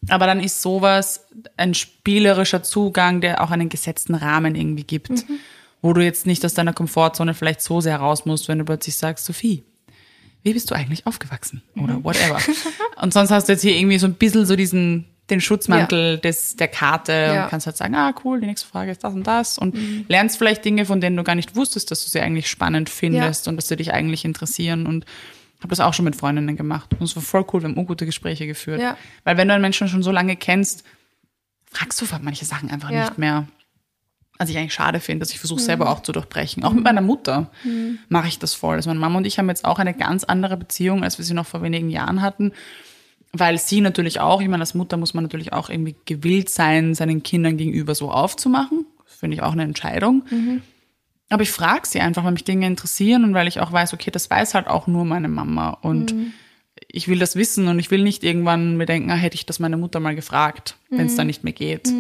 Aber 0.07 0.25
dann 0.27 0.39
ist 0.39 0.61
sowas 0.61 1.25
ein 1.57 1.73
spielerischer 1.73 2.63
Zugang, 2.63 3.19
der 3.21 3.41
auch 3.43 3.51
einen 3.51 3.69
gesetzten 3.69 4.15
Rahmen 4.15 4.55
irgendwie 4.55 4.83
gibt, 4.83 5.09
Mhm. 5.09 5.39
wo 5.81 5.93
du 5.93 6.01
jetzt 6.03 6.25
nicht 6.25 6.43
aus 6.45 6.53
deiner 6.53 6.73
Komfortzone 6.73 7.33
vielleicht 7.33 7.61
so 7.61 7.81
sehr 7.81 7.97
raus 7.97 8.25
musst, 8.25 8.47
wenn 8.47 8.59
du 8.59 8.65
plötzlich 8.65 8.95
sagst, 8.95 9.25
Sophie, 9.25 9.63
wie 10.43 10.53
bist 10.53 10.71
du 10.71 10.75
eigentlich 10.75 11.05
aufgewachsen? 11.05 11.61
Mhm. 11.75 11.83
Oder 11.83 12.03
whatever. 12.03 12.39
Und 13.01 13.13
sonst 13.13 13.29
hast 13.31 13.49
du 13.49 13.53
jetzt 13.53 13.61
hier 13.61 13.75
irgendwie 13.75 13.99
so 13.99 14.07
ein 14.07 14.13
bisschen 14.13 14.45
so 14.45 14.55
diesen, 14.55 15.05
den 15.29 15.41
Schutzmantel 15.41 16.17
des, 16.17 16.55
der 16.55 16.69
Karte 16.69 17.11
Ja. 17.11 17.33
Mhm. 17.33 17.43
und 17.43 17.49
kannst 17.49 17.65
halt 17.67 17.77
sagen, 17.77 17.93
ah, 17.95 18.13
cool, 18.23 18.39
die 18.39 18.47
nächste 18.47 18.67
Frage 18.67 18.91
ist 18.91 19.03
das 19.03 19.13
und 19.13 19.27
das 19.27 19.57
und 19.57 19.77
lernst 20.07 20.37
vielleicht 20.37 20.63
Dinge, 20.65 20.85
von 20.85 21.01
denen 21.01 21.17
du 21.17 21.23
gar 21.23 21.35
nicht 21.35 21.55
wusstest, 21.57 21.91
dass 21.91 22.03
du 22.03 22.09
sie 22.09 22.19
eigentlich 22.21 22.49
spannend 22.49 22.89
findest 22.89 23.47
und 23.49 23.57
dass 23.57 23.67
sie 23.67 23.75
dich 23.75 23.93
eigentlich 23.93 24.23
interessieren 24.25 24.87
und 24.87 25.05
habe 25.59 25.69
das 25.69 25.79
auch 25.79 25.93
schon 25.93 26.05
mit 26.05 26.15
Freundinnen 26.15 26.55
gemacht. 26.55 26.89
Und 26.97 27.03
es 27.03 27.15
war 27.15 27.23
voll 27.23 27.45
cool, 27.51 27.61
wir 27.61 27.69
haben 27.69 27.77
ungute 27.77 28.05
Gespräche 28.05 28.47
geführt. 28.47 28.81
Ja. 28.81 28.97
Weil 29.23 29.37
wenn 29.37 29.47
du 29.47 29.53
einen 29.53 29.61
Menschen 29.61 29.87
schon 29.87 30.03
so 30.03 30.11
lange 30.11 30.35
kennst, 30.35 30.83
fragst 31.71 32.01
du 32.01 32.05
manche 32.21 32.45
Sachen 32.45 32.69
einfach 32.71 32.89
Ja. 32.91 33.01
nicht 33.05 33.17
mehr. 33.17 33.47
Was 34.37 34.49
ich 34.49 34.57
eigentlich 34.57 34.73
schade 34.73 35.01
finde, 35.01 35.19
dass 35.19 35.31
ich 35.33 35.39
versuche 35.39 35.59
selber 35.59 35.89
auch 35.89 36.01
zu 36.01 36.13
durchbrechen. 36.13 36.63
Auch 36.63 36.71
mit 36.71 36.83
meiner 36.85 37.01
Mutter 37.01 37.51
mache 38.07 38.29
ich 38.29 38.39
das 38.39 38.53
voll. 38.53 38.75
Also 38.77 38.89
meine 38.89 38.99
Mama 39.01 39.17
und 39.17 39.27
ich 39.27 39.37
haben 39.37 39.49
jetzt 39.49 39.65
auch 39.65 39.79
eine 39.79 39.93
ganz 39.93 40.23
andere 40.23 40.55
Beziehung, 40.55 41.03
als 41.03 41.17
wir 41.17 41.25
sie 41.25 41.33
noch 41.33 41.45
vor 41.45 41.61
wenigen 41.61 41.89
Jahren 41.89 42.21
hatten. 42.21 42.53
Weil 43.33 43.57
sie 43.59 43.81
natürlich 43.81 44.21
auch, 44.21 44.41
ich 44.41 44.47
meine, 44.47 44.61
als 44.63 44.73
Mutter 44.73 44.95
muss 44.95 45.13
man 45.13 45.23
natürlich 45.25 45.51
auch 45.51 45.69
irgendwie 45.69 45.95
gewillt 46.05 46.49
sein, 46.49 46.95
seinen 46.95 47.21
Kindern 47.21 47.57
gegenüber 47.57 47.93
so 47.95 48.11
aufzumachen. 48.11 48.85
Das 49.05 49.15
finde 49.15 49.35
ich 49.35 49.41
auch 49.43 49.51
eine 49.51 49.63
Entscheidung. 49.63 50.23
Aber 51.29 51.43
ich 51.43 51.51
frage 51.51 51.87
sie 51.87 51.99
einfach, 52.01 52.23
weil 52.23 52.31
mich 52.31 52.43
Dinge 52.43 52.65
interessieren 52.65 53.23
und 53.23 53.33
weil 53.35 53.47
ich 53.47 53.59
auch 53.59 53.71
weiß, 53.71 53.93
okay, 53.93 54.09
das 54.11 54.29
weiß 54.29 54.55
halt 54.55 54.67
auch 54.67 54.87
nur 54.87 55.05
meine 55.05 55.27
Mama. 55.27 55.69
Und 55.81 56.13
ich 56.87 57.07
will 57.07 57.19
das 57.19 57.35
wissen 57.35 57.67
und 57.67 57.77
ich 57.77 57.91
will 57.91 58.01
nicht 58.03 58.23
irgendwann 58.23 58.77
mir 58.77 58.85
denken, 58.87 59.11
ah, 59.11 59.15
hätte 59.15 59.35
ich 59.35 59.45
das 59.45 59.59
meine 59.59 59.77
Mutter 59.77 59.99
mal 59.99 60.15
gefragt, 60.15 60.75
wenn 60.89 61.05
es 61.05 61.15
dann 61.15 61.27
nicht 61.27 61.43
mehr 61.43 61.53
geht. 61.53 61.91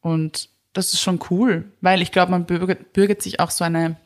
Und 0.00 0.48
das 0.72 0.92
ist 0.92 1.00
schon 1.00 1.20
cool, 1.30 1.64
weil 1.80 2.02
ich 2.02 2.12
glaube, 2.12 2.30
man 2.32 2.44
bürgert, 2.44 2.92
bürgert 2.92 3.22
sich 3.22 3.40
auch 3.40 3.50
so 3.50 3.64
eine 3.64 3.96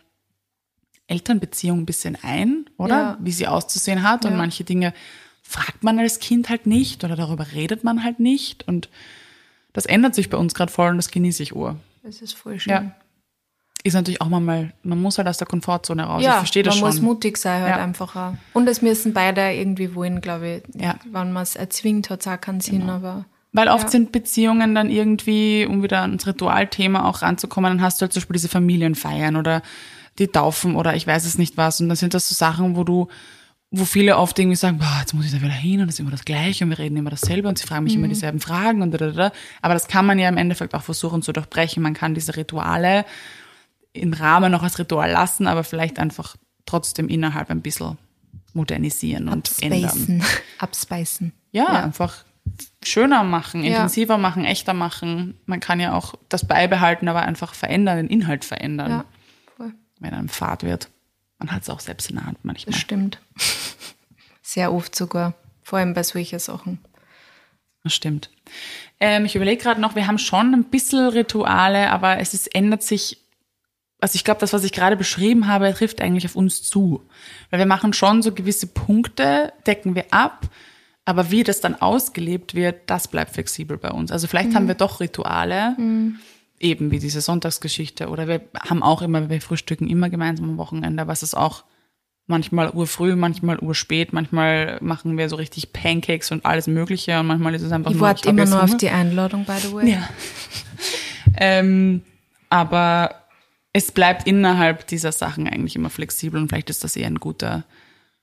Elternbeziehung 1.07 1.81
ein 1.81 1.87
bisschen 1.87 2.17
ein, 2.23 2.67
oder? 2.79 2.95
Ja. 2.97 3.19
Wie 3.21 3.33
sie 3.33 3.47
auszusehen 3.47 4.03
hat. 4.03 4.25
Und 4.25 4.33
Ja. 4.33 4.37
manche 4.39 4.65
Dinge 4.65 4.95
fragt 5.43 5.83
man 5.85 5.99
als 5.99 6.19
Kind 6.19 6.49
halt 6.49 6.67
nicht 6.67 7.05
oder 7.05 7.17
darüber 7.17 7.53
redet 7.53 7.85
man 7.85 8.03
halt 8.05 8.21
nicht. 8.21 8.67
Und 8.67 8.89
das 9.73 9.85
ändert 9.87 10.15
sich 10.15 10.31
bei 10.31 10.39
uns 10.39 10.55
gerade 10.55 10.73
voll 10.73 10.91
und 10.91 10.97
das 10.97 11.11
genieße 11.11 11.43
ich 11.43 11.55
ur. 11.55 11.77
Das 12.03 12.23
ist 12.23 12.33
voll 12.35 12.59
schön. 12.59 12.71
Ja. 12.73 12.95
Ist 13.87 13.93
natürlich 13.95 14.21
auch 14.23 14.31
mal, 14.31 14.73
man 14.83 15.01
muss 15.01 15.19
halt 15.19 15.29
aus 15.29 15.37
der 15.37 15.47
Komfortzone 15.47 16.05
raus. 16.05 16.21
ich 16.23 16.27
Ja, 16.27 16.39
verstehe 16.39 16.63
das 16.63 16.75
man 16.75 16.81
schon. 16.81 16.89
muss 16.89 17.01
mutig 17.03 17.37
sein 17.37 17.61
halt 17.63 17.77
Ja. 17.77 17.83
einfach 17.85 18.17
auch. 18.17 18.33
Und 18.55 18.67
es 18.67 18.81
müssen 18.81 19.13
beide 19.13 19.53
irgendwie 19.53 19.95
wollen, 19.95 20.23
glaube 20.23 20.63
ich. 20.75 20.83
Ja. 20.83 20.95
Wenn 21.05 21.33
man 21.33 21.43
es 21.43 21.55
erzwingt, 21.55 22.09
hat 22.09 22.23
es 22.23 22.27
auch 22.27 22.41
keinen 22.41 22.61
Sinn, 22.61 22.89
aber 22.89 23.27
Weil 23.53 23.69
oft 23.69 23.85
Ja. 23.85 23.91
sind 23.91 24.11
Beziehungen 24.11 24.75
dann 24.75 24.91
irgendwie, 24.91 25.65
um 25.65 25.83
wieder 25.85 26.01
ans 26.01 26.27
Ritualthema 26.27 27.09
auch 27.09 27.23
ranzukommen, 27.23 27.71
dann 27.77 27.83
hast 27.83 28.01
du 28.01 28.03
halt 28.03 28.13
zum 28.13 28.21
Beispiel 28.23 28.35
diese 28.35 28.49
Familienfeiern 28.49 29.37
oder 29.37 29.63
die 30.19 30.27
Taufen 30.29 30.75
oder 30.77 30.97
ich 30.97 31.07
weiß 31.07 31.25
es 31.25 31.39
nicht 31.39 31.57
was. 31.57 31.81
Und 31.81 31.89
dann 31.89 31.97
sind 31.97 32.15
das 32.15 32.29
so 32.29 32.35
Sachen, 32.35 32.75
wo 32.75 32.83
du, 32.85 33.07
wo 33.71 33.85
viele 33.85 34.17
oft 34.17 34.39
irgendwie 34.39 34.57
sagen, 34.57 34.79
boah, 34.79 34.97
jetzt 35.01 35.13
muss 35.15 35.27
ich 35.27 35.31
da 35.33 35.41
wieder 35.41 35.53
hin 35.53 35.81
und 35.81 35.87
das 35.87 35.97
ist 35.97 36.01
immer 36.01 36.11
das 36.11 36.25
Gleiche 36.25 36.65
und 36.65 36.71
wir 36.71 36.79
reden 36.79 36.97
immer 36.97 37.11
dasselbe 37.11 37.47
und 37.49 37.59
sie 37.59 37.67
fragen 37.67 37.85
mich 37.85 37.95
immer 37.95 38.09
dieselben 38.09 38.41
Fragen 38.41 38.83
und 38.83 38.91
da, 38.93 38.99
da, 38.99 39.11
da. 39.11 39.33
Aber 39.63 39.75
das 39.75 39.87
kann 39.89 40.07
man 40.07 40.19
ja 40.19 40.29
im 40.29 40.37
Endeffekt 40.39 40.75
auch 40.75 40.83
versuchen 40.83 41.21
zu 41.23 41.33
durchbrechen. 41.33 41.83
Man 41.83 41.95
kann 41.95 42.15
diese 42.15 42.37
Rituale 42.37 43.05
im 43.95 44.13
Rahmen 44.13 44.53
noch 44.53 44.63
als 44.63 44.79
Ritual 44.79 45.11
lassen, 45.11 45.47
aber 45.47 45.65
vielleicht 45.65 45.99
einfach 45.99 46.37
trotzdem 46.67 47.09
innerhalb 47.09 47.49
ein 47.51 47.63
bisschen 47.63 47.97
modernisieren 48.53 49.29
und 49.29 49.51
ändern. 49.63 50.23
abspeisen. 50.59 51.33
Ja, 51.53 51.67
einfach 51.85 52.25
schöner 52.85 53.25
machen, 53.25 53.65
Ja. 53.65 53.71
intensiver 53.71 54.19
machen, 54.19 54.45
echter 54.45 54.75
machen. 54.75 55.39
Man 55.47 55.61
kann 55.61 55.81
ja 55.81 55.95
auch 55.95 56.15
das 56.29 56.47
beibehalten, 56.47 57.09
aber 57.09 57.23
einfach 57.23 57.55
verändern, 57.55 57.97
den 57.97 58.09
Inhalt 58.09 58.45
verändern, 58.45 58.91
Ja, 58.91 59.05
voll. 59.57 59.73
wenn 60.01 60.13
einem 60.15 60.29
fad 60.29 60.63
wird. 60.63 60.89
Man 61.39 61.51
hat 61.53 61.63
es 61.63 61.71
auch 61.71 61.81
selbst 61.81 62.11
in 62.11 62.17
der 62.17 62.27
Hand 62.27 62.39
manchmal. 62.45 62.73
Das 62.73 62.81
stimmt. 62.81 63.19
Sehr 64.43 64.73
oft 64.73 64.95
sogar. 64.95 65.35
Vor 65.63 65.79
allem 65.79 65.95
bei 65.95 66.03
solchen 66.03 66.39
Sachen. 66.39 66.79
Das 67.83 67.95
stimmt. 67.95 68.31
Ähm, 69.01 69.25
ich 69.25 69.35
überlege 69.37 69.63
gerade 69.63 69.81
noch, 69.81 69.95
wir 69.95 70.07
haben 70.07 70.19
schon 70.19 70.55
ein 70.55 70.65
bisschen 70.65 71.09
Rituale, 71.09 71.91
aber 71.91 72.19
es 72.19 72.35
ist, 72.35 72.55
ändert 72.55 72.83
sich. 72.83 73.19
Also 74.05 74.17
ich 74.17 74.25
glaube, 74.25 74.39
das, 74.41 74.53
was 74.53 74.65
ich 74.65 74.73
gerade 74.73 74.99
beschrieben 74.99 75.47
habe, 75.47 75.73
trifft 75.73 76.03
eigentlich 76.03 76.27
auf 76.27 76.37
uns 76.37 76.63
zu. 76.63 77.01
Weil 77.49 77.59
wir 77.59 77.65
machen 77.65 77.95
schon 77.95 78.21
so 78.21 78.33
gewisse 78.33 78.67
Punkte, 78.67 79.55
decken 79.67 79.95
wir 79.95 80.05
ab, 80.11 80.47
aber 81.07 81.31
wie 81.31 81.43
das 81.43 81.63
dann 81.63 81.75
ausgelebt 81.75 82.55
wird, 82.55 82.83
das 82.85 83.09
bleibt 83.09 83.33
flexibel 83.33 83.79
bei 83.79 83.91
uns. 83.91 84.13
Also 84.13 84.27
vielleicht 84.27 84.55
haben 84.55 84.69
wir 84.69 84.75
doch 84.75 85.01
Rituale, 85.01 85.75
eben 86.61 86.91
wie 86.91 86.99
diese 86.99 87.23
Sonntagsgeschichte, 87.23 88.11
oder 88.11 88.29
wir 88.29 88.43
haben 88.69 88.83
auch 88.83 89.01
immer, 89.01 89.31
wir 89.31 89.41
frühstücken 89.41 89.89
immer 89.89 90.11
gemeinsam 90.11 90.51
am 90.51 90.59
Wochenende, 90.59 91.01
aber 91.01 91.15
es 91.15 91.23
ist 91.23 91.35
auch 91.35 91.65
manchmal 92.27 92.73
urfrüh, 92.73 93.17
manchmal 93.17 93.59
urspät, 93.59 94.13
manchmal 94.13 94.77
machen 94.83 95.17
wir 95.17 95.31
so 95.31 95.37
richtig 95.37 95.73
Pancakes 95.73 96.31
und 96.31 96.45
alles 96.45 96.67
Mögliche 96.67 97.19
und 97.21 97.27
manchmal 97.27 97.55
ist 97.55 97.63
es 97.63 97.73
einfach 97.73 97.91
Ich 97.91 97.97
nur, 97.97 98.07
warte 98.07 98.29
hab 98.29 98.35
immer 98.35 98.43
jetzt 98.43 98.51
nur 98.51 98.65
auf 98.65 98.77
die 98.77 98.91
Einladung, 98.91 99.47
by 99.47 99.57
the 99.63 99.73
way. 99.73 99.93
Ja. 99.93 100.09
ähm, 101.39 102.03
aber 102.51 103.24
es 103.75 103.93
bleibt 103.93 104.27
innerhalb 104.27 104.87
dieser 104.87 105.13
Sachen 105.13 105.47
eigentlich 105.47 105.77
immer 105.77 105.91
flexibel 105.91 106.41
und 106.41 106.49
vielleicht 106.49 106.71
ist 106.71 106.83
das 106.85 106.97
eher 106.97 107.09
ein 107.09 107.19
guter. 107.21 107.65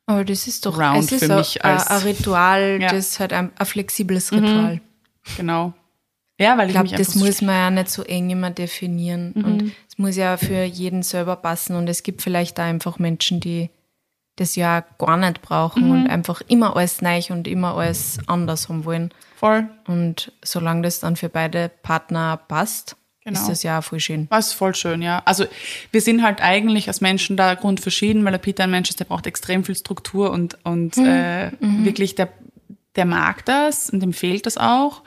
Aber 0.07 0.25
das 0.25 0.47
ist 0.47 0.65
doch 0.65 0.79
Round 0.79 0.97
es 1.05 1.11
ist 1.11 1.25
für 1.25 1.31
ein- 1.31 1.37
mich 1.37 1.63
ein, 1.63 1.73
als- 1.77 1.87
ein 1.87 2.01
Ritual, 2.01 2.79
Ja. 2.81 2.87
Mhm. 2.91 2.95
das 2.95 3.07
ist 3.09 3.19
halt 3.19 3.33
ein, 3.33 3.51
ein 3.55 3.65
flexibles 3.65 4.31
Ritual. 4.31 4.81
Genau. 5.37 5.73
Ja, 6.39 6.57
weil 6.57 6.69
ich, 6.69 6.75
Ich 6.75 6.81
glaube, 6.81 6.97
das 7.03 7.13
so 7.13 7.19
muss 7.23 7.41
man 7.43 7.53
ja 7.55 7.69
nicht 7.69 7.89
so 7.91 8.01
eng 8.03 8.31
immer 8.31 8.49
definieren. 8.49 9.31
Mhm. 9.35 9.43
Und 9.45 9.71
es 9.87 9.97
muss 9.99 10.15
ja 10.15 10.37
für 10.37 10.63
jeden 10.63 11.03
selber 11.03 11.35
passen. 11.35 11.75
Und 11.75 11.87
es 11.87 12.01
gibt 12.01 12.23
vielleicht 12.23 12.57
da 12.57 12.63
einfach 12.63 12.97
Menschen, 12.97 13.39
die 13.39 13.69
das 14.37 14.55
ja 14.55 14.81
gar 14.97 15.17
nicht 15.17 15.43
brauchen 15.43 15.85
Mhm. 15.85 15.91
und 15.91 16.07
einfach 16.07 16.41
immer 16.47 16.75
alles 16.75 17.01
neu 17.03 17.21
und 17.29 17.47
immer 17.47 17.75
alles 17.77 18.17
anders 18.25 18.69
haben 18.69 18.85
wollen. 18.85 19.13
voll. 19.35 19.67
Und 19.87 20.31
solange 20.43 20.81
das 20.83 20.99
dann 20.99 21.15
für 21.15 21.29
beide 21.29 21.69
Partner 21.83 22.37
passt, 22.37 22.95
Genau. 23.23 23.39
ist 23.39 23.49
das 23.49 23.61
ja 23.61 23.81
voll 23.81 23.99
schön. 23.99 24.25
Was 24.31 24.51
voll 24.51 24.73
schön, 24.73 25.03
ja. 25.03 25.21
Also 25.25 25.45
wir 25.91 26.01
sind 26.01 26.23
halt 26.23 26.41
eigentlich 26.41 26.87
als 26.87 27.01
Menschen 27.01 27.37
da 27.37 27.53
grundverschieden, 27.53 28.25
weil 28.25 28.31
der 28.31 28.39
Peter 28.39 28.63
ein 28.63 28.71
Mensch 28.71 28.89
ist, 28.89 28.99
der 28.99 29.05
braucht 29.05 29.27
extrem 29.27 29.63
viel 29.63 29.75
Struktur 29.75 30.31
und, 30.31 30.57
und 30.63 30.97
äh, 30.97 31.51
wirklich, 31.59 32.15
der, 32.15 32.29
der 32.95 33.05
mag 33.05 33.45
das 33.45 33.91
und 33.91 33.99
dem 33.99 34.13
fehlt 34.13 34.47
das 34.47 34.57
auch. 34.57 35.03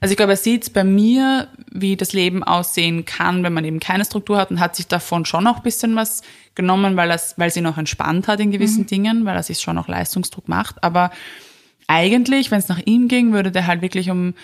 Also 0.00 0.12
ich 0.12 0.16
glaube, 0.16 0.34
er 0.34 0.36
sieht 0.36 0.72
bei 0.72 0.84
mir, 0.84 1.48
wie 1.72 1.96
das 1.96 2.12
Leben 2.12 2.44
aussehen 2.44 3.04
kann, 3.04 3.42
wenn 3.42 3.52
man 3.52 3.64
eben 3.64 3.80
keine 3.80 4.04
Struktur 4.04 4.38
hat 4.38 4.52
und 4.52 4.60
hat 4.60 4.76
sich 4.76 4.86
davon 4.86 5.24
schon 5.24 5.44
auch 5.48 5.56
ein 5.56 5.62
bisschen 5.62 5.96
was 5.96 6.22
genommen, 6.54 6.96
weil 6.96 7.10
er 7.10 7.20
weil 7.36 7.50
sie 7.50 7.60
noch 7.60 7.78
entspannt 7.78 8.28
hat 8.28 8.38
in 8.38 8.52
gewissen 8.52 8.86
Dingen, 8.86 9.24
weil 9.24 9.34
er 9.34 9.42
sich 9.42 9.58
schon 9.58 9.78
auch 9.78 9.88
Leistungsdruck 9.88 10.48
macht. 10.48 10.84
Aber 10.84 11.10
eigentlich, 11.88 12.52
wenn 12.52 12.60
es 12.60 12.68
nach 12.68 12.80
ihm 12.84 13.08
ging, 13.08 13.32
würde 13.32 13.50
der 13.50 13.66
halt 13.66 13.82
wirklich 13.82 14.10
um 14.10 14.34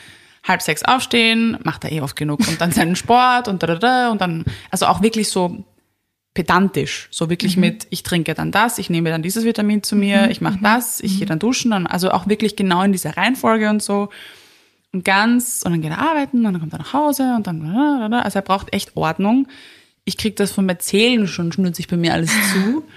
halb 0.45 0.63
sechs 0.63 0.85
aufstehen, 0.85 1.59
macht 1.65 1.85
er 1.85 1.93
eh 1.93 2.01
oft 2.03 2.17
genug. 2.17 2.47
Und 2.47 2.61
dann 2.61 2.71
seinen 2.71 2.97
Sport 2.97 3.49
und 3.49 3.63
da, 3.63 3.67
da, 3.67 3.75
da. 3.77 4.11
Und 4.11 4.21
dann, 4.21 4.45
also 4.71 4.87
auch 4.87 5.03
wirklich 5.03 5.31
so 5.31 5.65
pedantisch, 6.35 7.09
so 7.11 7.31
wirklich 7.31 7.57
mit, 7.57 7.87
ich 7.91 8.03
trinke 8.03 8.35
dann 8.35 8.51
das, 8.51 8.79
ich 8.79 8.91
nehme 8.91 9.09
dann 9.09 9.23
dieses 9.23 9.45
Vitamin 9.45 9.85
zu 9.85 9.95
mir, 9.95 10.31
ich 10.31 10.41
mache 10.41 10.59
das, 10.61 11.01
ich 11.01 11.19
gehe 11.19 11.27
dann 11.27 11.39
duschen, 11.39 11.71
dann, 11.71 11.87
also 11.87 12.11
auch 12.11 12.27
wirklich 12.27 12.57
genau 12.57 12.83
in 12.83 12.91
dieser 12.91 13.17
Reihenfolge 13.17 13.71
und 13.71 13.83
so. 13.83 14.09
Und 14.93 15.05
ganz, 15.05 15.63
und 15.65 15.73
dann 15.73 15.81
geht 15.81 15.93
er 15.93 16.01
arbeiten 16.01 16.45
und 16.45 16.53
dann 16.53 16.61
kommt 16.61 16.73
er 16.73 16.81
nach 16.81 16.93
Hause 16.93 17.35
und 17.37 17.47
dann, 17.47 18.13
also 18.13 18.39
er 18.39 18.43
braucht 18.43 18.73
echt 18.75 18.97
Ordnung. 18.97 19.47
Ich 20.05 20.17
krieg 20.17 20.37
das 20.37 20.51
vom 20.51 20.69
Erzählen 20.69 21.27
schon, 21.27 21.53
schnürt 21.53 21.77
sich 21.77 21.89
bei 21.89 21.97
mir 21.97 22.13
alles 22.13 22.31
zu. 22.53 22.85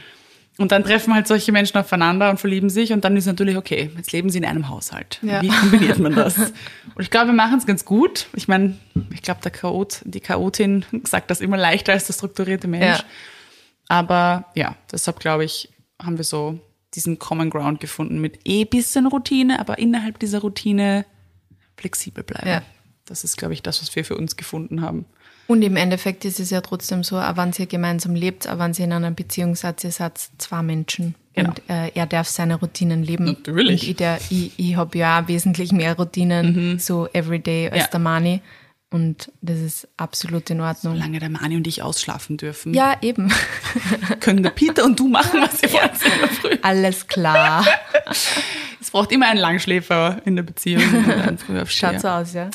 Und 0.57 0.71
dann 0.71 0.83
treffen 0.83 1.13
halt 1.13 1.27
solche 1.27 1.51
Menschen 1.51 1.77
aufeinander 1.77 2.31
und 2.31 2.39
verlieben 2.39 2.69
sich 2.69 2.91
und 2.91 3.05
dann 3.05 3.15
ist 3.15 3.27
natürlich, 3.27 3.57
okay, 3.57 3.91
jetzt 3.95 4.11
leben 4.11 4.29
sie 4.29 4.39
in 4.39 4.45
einem 4.45 4.69
Haushalt. 4.69 5.19
Ja. 5.21 5.41
Wie 5.41 5.49
kombiniert 5.49 5.99
man 5.99 6.15
das? 6.15 6.37
Und 6.95 7.03
ich 7.03 7.11
glaube, 7.11 7.27
wir 7.27 7.33
machen 7.33 7.59
es 7.59 7.67
ganz 7.67 7.85
gut. 7.85 8.25
Ich 8.33 8.47
meine, 8.47 8.75
ich 9.13 9.21
glaube, 9.21 9.39
der 9.43 9.51
Chaot, 9.51 10.01
die 10.03 10.19
Chaotin 10.19 10.83
sagt 11.03 11.29
das 11.29 11.41
immer 11.41 11.57
leichter 11.57 11.93
als 11.93 12.07
der 12.07 12.13
strukturierte 12.13 12.67
Mensch. 12.67 12.97
Ja. 12.97 13.03
Aber 13.87 14.45
ja, 14.55 14.75
deshalb 14.91 15.19
glaube 15.19 15.45
ich, 15.45 15.69
haben 16.01 16.17
wir 16.17 16.23
so 16.23 16.59
diesen 16.95 17.19
Common 17.19 17.51
Ground 17.51 17.79
gefunden 17.79 18.19
mit 18.19 18.39
eh 18.45 18.65
bisschen 18.65 19.05
Routine, 19.05 19.59
aber 19.59 19.77
innerhalb 19.77 20.17
dieser 20.17 20.39
Routine 20.39 21.05
flexibel 21.77 22.23
bleiben. 22.23 22.47
Ja. 22.47 22.61
Das 23.05 23.23
ist, 23.23 23.37
glaube 23.37 23.53
ich, 23.53 23.61
das, 23.61 23.81
was 23.81 23.95
wir 23.95 24.03
für 24.03 24.17
uns 24.17 24.35
gefunden 24.35 24.81
haben. 24.81 25.05
Und 25.47 25.61
im 25.61 25.77
Endeffekt 25.77 26.25
ist 26.25 26.39
es 26.41 26.49
ja 26.49 26.59
trotzdem 26.61 27.03
so, 27.03 27.17
auch 27.17 27.37
wenn 27.37 27.51
ihr 27.57 27.65
gemeinsam 27.67 28.15
lebt, 28.15 28.47
auch 28.49 28.59
wenn 28.59 28.73
ihr 28.73 28.85
in 28.85 28.91
einer 28.93 29.11
Beziehung 29.11 29.55
seid, 29.55 29.83
ihr 29.83 29.91
seid 29.91 30.19
zwei 30.37 30.61
Menschen. 30.61 31.15
Genau. 31.33 31.49
Und 31.49 31.61
äh, 31.69 31.91
er 31.95 32.05
darf 32.05 32.27
seine 32.27 32.55
Routinen 32.55 33.03
leben. 33.03 33.25
Natürlich. 33.25 33.83
Und 33.83 33.89
ich, 33.89 33.95
der- 33.95 34.19
ich, 34.29 34.51
ich 34.57 34.75
habe 34.75 34.97
ja 34.97 35.21
auch 35.21 35.27
wesentlich 35.27 35.71
mehr 35.71 35.95
Routinen, 35.95 36.79
so 36.79 37.07
everyday, 37.13 37.67
als 37.69 37.73
Mhm. 37.75 37.79
Ja. 37.79 37.87
der 37.87 37.99
Mani. 37.99 38.41
Und 38.89 39.31
das 39.41 39.59
ist 39.59 39.87
absolut 39.97 40.49
in 40.49 40.61
Ordnung. 40.61 40.95
Solange 40.95 41.19
der 41.19 41.29
Mani 41.29 41.57
und 41.57 41.67
ich 41.67 41.81
ausschlafen 41.83 42.37
dürfen, 42.37 42.73
Ja, 42.73 42.95
eben. 43.01 43.31
können 44.21 44.43
der 44.43 44.49
Peter 44.51 44.85
und 44.85 44.97
du 44.99 45.07
machen, 45.09 45.41
was 45.41 45.61
ihr 45.61 45.71
wollt 45.73 45.97
Früh. 46.41 46.57
Alles 46.61 47.07
klar. 47.07 47.65
Es 48.79 48.91
braucht 48.91 49.11
immer 49.11 49.27
einen 49.27 49.39
Langschläfer 49.39 50.21
in 50.23 50.37
der 50.37 50.43
Beziehung 50.43 50.81
und 50.83 51.09
einen 51.11 51.37
Frühaufsteher. 51.37 51.89
Schaut 51.93 52.01
so 52.01 52.07
aus, 52.07 52.33
ja. 52.33 52.49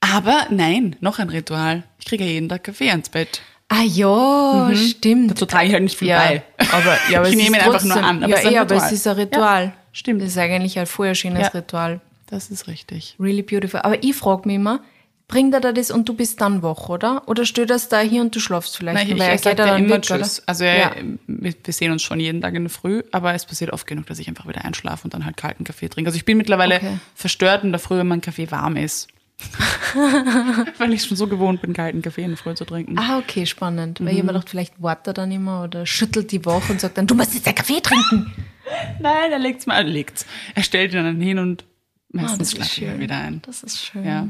Aber 0.00 0.46
nein, 0.50 0.96
noch 1.00 1.18
ein 1.18 1.28
Ritual. 1.28 1.82
Ich 1.98 2.06
kriege 2.06 2.24
ja 2.24 2.30
jeden 2.30 2.48
Tag 2.48 2.64
Kaffee 2.64 2.90
ans 2.90 3.08
Bett. 3.10 3.42
Ah 3.68 3.82
ja, 3.84 4.74
stimmt. 4.74 5.30
Dazu 5.30 5.46
trage 5.46 5.66
ich 5.68 5.72
halt 5.74 5.84
nicht 5.84 5.96
viel 5.96 6.08
ja, 6.08 6.18
bei. 6.18 6.42
aber, 6.72 6.98
ja, 7.08 7.20
aber 7.20 7.28
Ich 7.28 7.36
nehme 7.36 7.56
ihn 7.58 7.62
einfach 7.62 7.84
nur 7.84 8.02
an, 8.02 8.24
aber 8.24 8.30
ja, 8.32 8.36
es 8.38 8.42
ist 8.42 8.46
ein 8.48 8.54
eh, 8.54 8.58
aber 8.58 8.74
es 8.74 8.82
Ritual. 8.82 8.94
ist 8.94 9.06
ein 9.06 9.14
Ritual. 9.16 9.64
Ja, 9.66 9.72
stimmt. 9.92 10.22
Das 10.22 10.28
ist 10.30 10.38
eigentlich 10.38 10.78
ein 10.78 10.86
vorher 10.86 11.14
schönes 11.14 11.42
Ja. 11.42 11.48
Ritual. 11.48 12.00
Das 12.28 12.50
ist 12.50 12.66
richtig. 12.66 13.14
Really 13.20 13.42
beautiful. 13.42 13.80
Aber 13.82 14.02
ich 14.02 14.16
frage 14.16 14.42
mich 14.48 14.56
immer, 14.56 14.80
bringt 15.28 15.54
er 15.54 15.60
da 15.60 15.70
das 15.72 15.92
und 15.92 16.08
du 16.08 16.14
bist 16.14 16.40
dann 16.40 16.62
wach, 16.64 16.88
oder? 16.88 17.22
Oder 17.28 17.44
steht 17.44 17.70
das 17.70 17.88
da 17.88 18.00
hier 18.00 18.22
und 18.22 18.34
du 18.34 18.40
schlafst 18.40 18.76
vielleicht? 18.76 18.96
Nein, 18.98 19.08
ich, 19.16 19.18
Weil 19.20 19.28
er 19.28 19.34
ich 19.36 19.40
sage 19.42 19.54
geht 19.56 19.58
ja 19.60 19.66
ja 19.66 19.72
dann 19.74 19.84
immer 19.84 19.94
weg, 19.96 20.02
Tschüss. 20.02 20.38
oder? 20.40 20.48
Also 20.48 20.64
er, 20.64 20.76
Ja. 20.78 20.92
wir, 21.28 21.54
wir 21.62 21.72
sehen 21.72 21.92
uns 21.92 22.02
schon 22.02 22.18
jeden 22.18 22.40
Tag 22.40 22.54
in 22.54 22.64
der 22.64 22.70
Früh, 22.70 23.02
aber 23.12 23.34
es 23.34 23.44
passiert 23.46 23.72
oft 23.72 23.86
genug, 23.86 24.06
dass 24.06 24.18
ich 24.18 24.26
einfach 24.26 24.48
wieder 24.48 24.64
einschlafe 24.64 25.04
und 25.04 25.14
dann 25.14 25.24
halt 25.24 25.36
kalten 25.36 25.62
Kaffee 25.62 25.88
trinke. 25.88 26.08
Also 26.08 26.16
ich 26.16 26.24
bin 26.24 26.38
mittlerweile 26.38 26.76
Okay. 26.76 26.98
verstört 27.14 27.62
in 27.62 27.70
der 27.70 27.78
Früh, 27.78 27.98
wenn 27.98 28.08
mein 28.08 28.20
Kaffee 28.20 28.50
warm 28.50 28.74
ist. 28.76 29.06
Weil 30.78 30.92
ich 30.92 31.04
schon 31.04 31.16
so 31.16 31.26
gewohnt 31.26 31.60
bin, 31.62 31.72
kalten 31.72 32.02
Kaffee 32.02 32.22
in 32.22 32.30
der 32.30 32.36
Früh 32.36 32.54
zu 32.54 32.64
trinken. 32.64 32.98
Ah, 32.98 33.18
okay, 33.18 33.46
spannend. 33.46 34.00
Mhm. 34.00 34.06
Weil 34.06 34.14
jemand 34.14 34.36
dachte, 34.38 34.50
vielleicht 34.50 34.80
wartet 34.82 35.08
er 35.08 35.14
dann 35.14 35.32
immer 35.32 35.64
oder 35.64 35.86
schüttelt 35.86 36.30
die 36.32 36.44
wach 36.44 36.68
und 36.70 36.80
sagt 36.80 36.98
dann, 36.98 37.06
du 37.06 37.14
musst 37.14 37.34
jetzt 37.34 37.46
einen 37.46 37.56
Kaffee 37.56 37.80
trinken. 37.80 38.32
Nein, 39.00 39.32
er 39.32 39.38
legt's 39.38 39.66
mal, 39.66 39.76
er 39.76 39.84
legt's. 39.84 40.26
Er 40.54 40.62
stellt 40.62 40.92
ihn 40.92 41.02
dann 41.04 41.20
hin 41.20 41.38
und 41.38 41.64
meistens 42.10 42.52
schlafe 42.52 42.68
ich 42.68 42.72
schön. 42.90 43.00
wieder 43.00 43.16
ein. 43.16 43.42
Das 43.42 43.62
ist 43.62 43.84
schön. 43.84 44.04
Ja. 44.04 44.28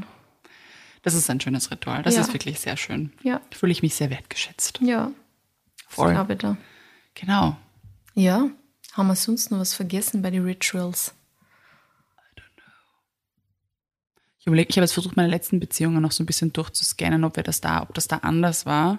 Das 1.03 1.13
ist 1.13 1.29
ein 1.29 1.39
schönes 1.41 1.71
Ritual. 1.71 2.03
Das 2.03 2.15
Ja. 2.15 2.21
ist 2.21 2.33
wirklich 2.33 2.59
sehr 2.59 2.77
schön. 2.77 3.11
Ja. 3.23 3.41
Da 3.49 3.57
fühle 3.57 3.71
ich 3.71 3.81
mich 3.81 3.95
sehr 3.95 4.09
wertgeschätzt. 4.09 4.79
Ja, 4.81 5.11
Voll. 5.87 6.17
ich 6.29 6.37
da. 6.37 6.57
Genau. 7.15 7.57
Ja, 8.13 8.47
haben 8.93 9.07
wir 9.07 9.15
sonst 9.15 9.51
noch 9.51 9.59
was 9.59 9.73
vergessen 9.73 10.21
bei 10.21 10.29
den 10.31 10.43
Rituals? 10.43 11.13
Ich 14.41 14.47
überlege, 14.47 14.71
ich 14.71 14.77
habe 14.77 14.85
jetzt 14.85 14.93
versucht, 14.93 15.17
meine 15.17 15.29
letzten 15.29 15.59
Beziehungen 15.59 16.01
noch 16.01 16.11
so 16.11 16.23
ein 16.23 16.25
bisschen 16.25 16.51
durchzuscannen, 16.51 17.23
ob 17.23 17.35
wir 17.35 17.43
das 17.43 17.61
da, 17.61 17.83
ob 17.83 17.93
das 17.93 18.07
da 18.07 18.17
anders 18.17 18.65
war. 18.65 18.97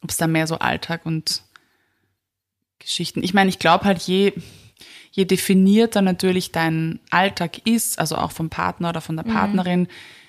Ob 0.00 0.08
es 0.08 0.16
da 0.16 0.26
mehr 0.26 0.46
so 0.46 0.58
Alltag 0.58 1.04
und 1.04 1.42
Geschichten. 2.78 3.22
Ich 3.22 3.34
meine, 3.34 3.50
ich 3.50 3.58
glaube 3.58 3.84
halt, 3.84 4.00
je, 4.00 4.32
je 5.10 5.26
definierter 5.26 6.00
natürlich 6.00 6.52
dein 6.52 7.00
Alltag 7.10 7.66
ist, 7.66 7.98
also 7.98 8.16
auch 8.16 8.32
vom 8.32 8.48
Partner 8.48 8.88
oder 8.88 9.02
von 9.02 9.16
der 9.16 9.24
Partnerin, 9.24 9.80
mhm. 9.80 9.88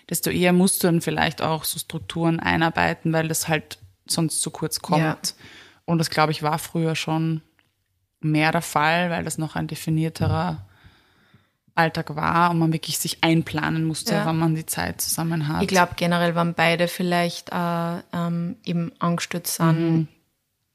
desto 0.09 0.29
eher 0.29 0.51
musst 0.51 0.83
du 0.83 0.87
dann 0.87 0.99
vielleicht 0.99 1.41
auch 1.41 1.63
so 1.63 1.79
Strukturen 1.79 2.41
einarbeiten, 2.41 3.13
weil 3.13 3.29
das 3.29 3.47
halt 3.47 3.77
sonst 4.07 4.41
zu 4.41 4.51
kurz 4.51 4.81
kommt. 4.81 5.01
Ja. 5.01 5.17
Und 5.85 5.99
das, 5.99 6.09
glaube 6.09 6.33
ich, 6.33 6.43
war 6.43 6.59
früher 6.59 6.95
schon 6.95 7.41
mehr 8.19 8.51
der 8.51 8.61
Fall, 8.61 9.09
weil 9.09 9.23
das 9.23 9.37
noch 9.37 9.55
ein 9.55 9.67
definierterer 9.67 10.67
Alltag 11.77 12.15
war 12.15 12.51
und 12.51 12.59
man 12.59 12.73
wirklich 12.73 12.97
sich 12.97 13.19
einplanen 13.21 13.83
musste, 13.83 14.13
ja. 14.13 14.25
wann 14.25 14.37
man 14.37 14.55
die 14.55 14.65
Zeit 14.65 15.01
zusammen 15.01 15.47
hat. 15.47 15.61
Ich 15.61 15.67
glaube 15.67 15.93
generell, 15.95 16.35
wenn 16.35 16.53
beide 16.53 16.87
vielleicht 16.87 17.51
äh, 17.51 17.97
ähm, 18.13 18.57
eben 18.65 18.91
angestützt 18.99 19.55
sind, 19.55 19.79
mhm. 19.79 20.07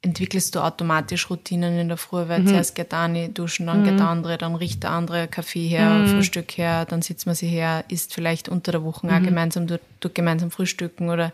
entwickelst 0.03 0.55
du 0.55 0.61
automatisch 0.61 1.29
Routinen 1.29 1.79
in 1.79 1.89
der 1.89 1.97
Früh, 1.97 2.29
weil 2.29 2.41
mhm. 2.41 2.49
zuerst 2.49 2.75
geht 2.75 2.93
der 2.93 3.01
eine 3.01 3.29
duschen, 3.29 3.67
dann 3.67 3.81
mhm. 3.81 3.85
geht 3.85 3.99
der 3.99 4.09
andere, 4.09 4.39
dann 4.39 4.55
riecht 4.55 4.83
der 4.83 4.91
andere 4.91 5.29
Kaffee 5.29 5.69
her, 5.69 5.91
mhm. 5.91 6.09
Frühstück 6.09 6.57
her, 6.57 6.85
dann 6.85 7.03
sitzt 7.03 7.27
man 7.27 7.35
sich 7.35 7.51
her, 7.51 7.85
isst 7.89 8.15
vielleicht 8.15 8.49
unter 8.49 8.73
der 8.73 8.85
Woche 8.85 9.07
auch 9.09 9.21
mhm. 9.21 9.25
gemeinsam, 9.25 9.67
tut, 9.67 9.81
tut 10.01 10.15
gemeinsam 10.15 10.51
frühstücken 10.51 11.11
oder 11.11 11.33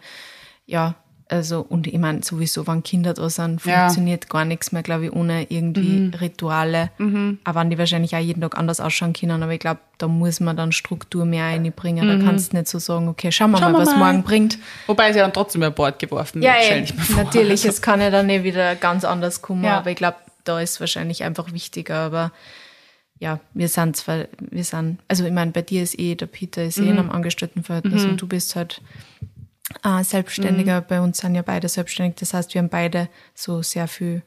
ja, 0.66 0.94
also, 1.30 1.64
und 1.68 1.86
ich 1.86 1.98
meine, 1.98 2.22
sowieso, 2.22 2.66
wenn 2.66 2.82
Kinder 2.82 3.12
da 3.12 3.28
sind, 3.28 3.60
funktioniert 3.60 4.24
ja. 4.24 4.28
gar 4.30 4.44
nichts 4.46 4.72
mehr, 4.72 4.82
glaube 4.82 5.06
ich, 5.06 5.12
ohne 5.12 5.50
irgendwie 5.50 6.00
mhm. 6.00 6.14
Rituale. 6.14 6.90
Mhm. 6.96 7.38
Auch 7.44 7.54
wenn 7.54 7.68
die 7.68 7.76
wahrscheinlich 7.76 8.16
auch 8.16 8.20
jeden 8.20 8.40
Tag 8.40 8.56
anders 8.56 8.80
ausschauen 8.80 9.12
können, 9.12 9.42
aber 9.42 9.52
ich 9.52 9.60
glaube, 9.60 9.80
da 9.98 10.08
muss 10.08 10.40
man 10.40 10.56
dann 10.56 10.72
Struktur 10.72 11.26
mehr 11.26 11.44
einbringen. 11.44 12.06
Mhm. 12.06 12.20
Da 12.20 12.24
kannst 12.24 12.52
du 12.52 12.56
nicht 12.56 12.68
so 12.68 12.78
sagen, 12.78 13.08
okay, 13.08 13.30
schauen 13.30 13.50
wir 13.50 13.58
schauen 13.58 13.72
mal, 13.72 13.80
was 13.80 13.90
mal. 13.90 13.98
morgen 13.98 14.22
bringt. 14.22 14.58
Wobei 14.86 15.12
sie 15.12 15.18
dann 15.18 15.34
trotzdem 15.34 15.60
über 15.60 15.70
Bord 15.70 15.98
geworfen 15.98 16.40
wird. 16.40 16.44
Ja, 16.44 16.76
ja 16.76 16.84
natürlich, 17.16 17.60
also. 17.60 17.68
es 17.76 17.82
kann 17.82 18.00
ja 18.00 18.10
dann 18.10 18.26
nicht 18.26 18.44
wieder 18.44 18.74
ganz 18.74 19.04
anders 19.04 19.42
kommen, 19.42 19.64
ja. 19.64 19.76
aber 19.76 19.90
ich 19.90 19.96
glaube, 19.96 20.16
da 20.44 20.60
ist 20.60 20.80
wahrscheinlich 20.80 21.24
einfach 21.24 21.52
wichtiger, 21.52 21.96
aber 21.96 22.32
ja, 23.20 23.40
wir 23.52 23.68
sind 23.68 23.96
zwar, 23.96 24.26
wir 24.38 24.64
sind, 24.64 25.00
also 25.08 25.24
ich 25.26 25.32
meine, 25.32 25.50
bei 25.50 25.62
dir 25.62 25.82
ist 25.82 25.98
eh, 25.98 26.14
der 26.14 26.26
Peter 26.26 26.64
ist 26.64 26.78
eh 26.78 26.82
in 26.82 26.92
mhm. 26.92 26.98
einem 26.98 27.10
Angestelltenverhältnis 27.10 28.04
mhm. 28.04 28.10
und 28.10 28.22
du 28.22 28.28
bist 28.28 28.54
halt 28.56 28.80
äh, 29.85 30.02
Selbstständiger. 30.02 30.81
Mhm. 30.81 30.85
Bei 30.88 31.00
uns 31.00 31.18
sind 31.18 31.35
ja 31.35 31.42
beide 31.42 31.68
selbstständig. 31.68 32.16
Das 32.16 32.35
heißt, 32.35 32.54
wir 32.54 32.61
haben 32.61 32.68
beide 32.68 33.09
so 33.35 33.62
sehr 33.62 33.88
viel 33.88 34.22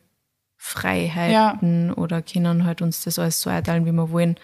Freiheiten 0.57 1.87
ja. 1.89 1.93
oder 1.95 2.21
können 2.21 2.65
halt 2.65 2.81
uns 2.81 3.03
das 3.03 3.17
alles 3.17 3.41
so 3.41 3.49
einteilen, 3.49 3.85
wie 3.85 3.91
wir 3.91 4.11
wollen. 4.11 4.37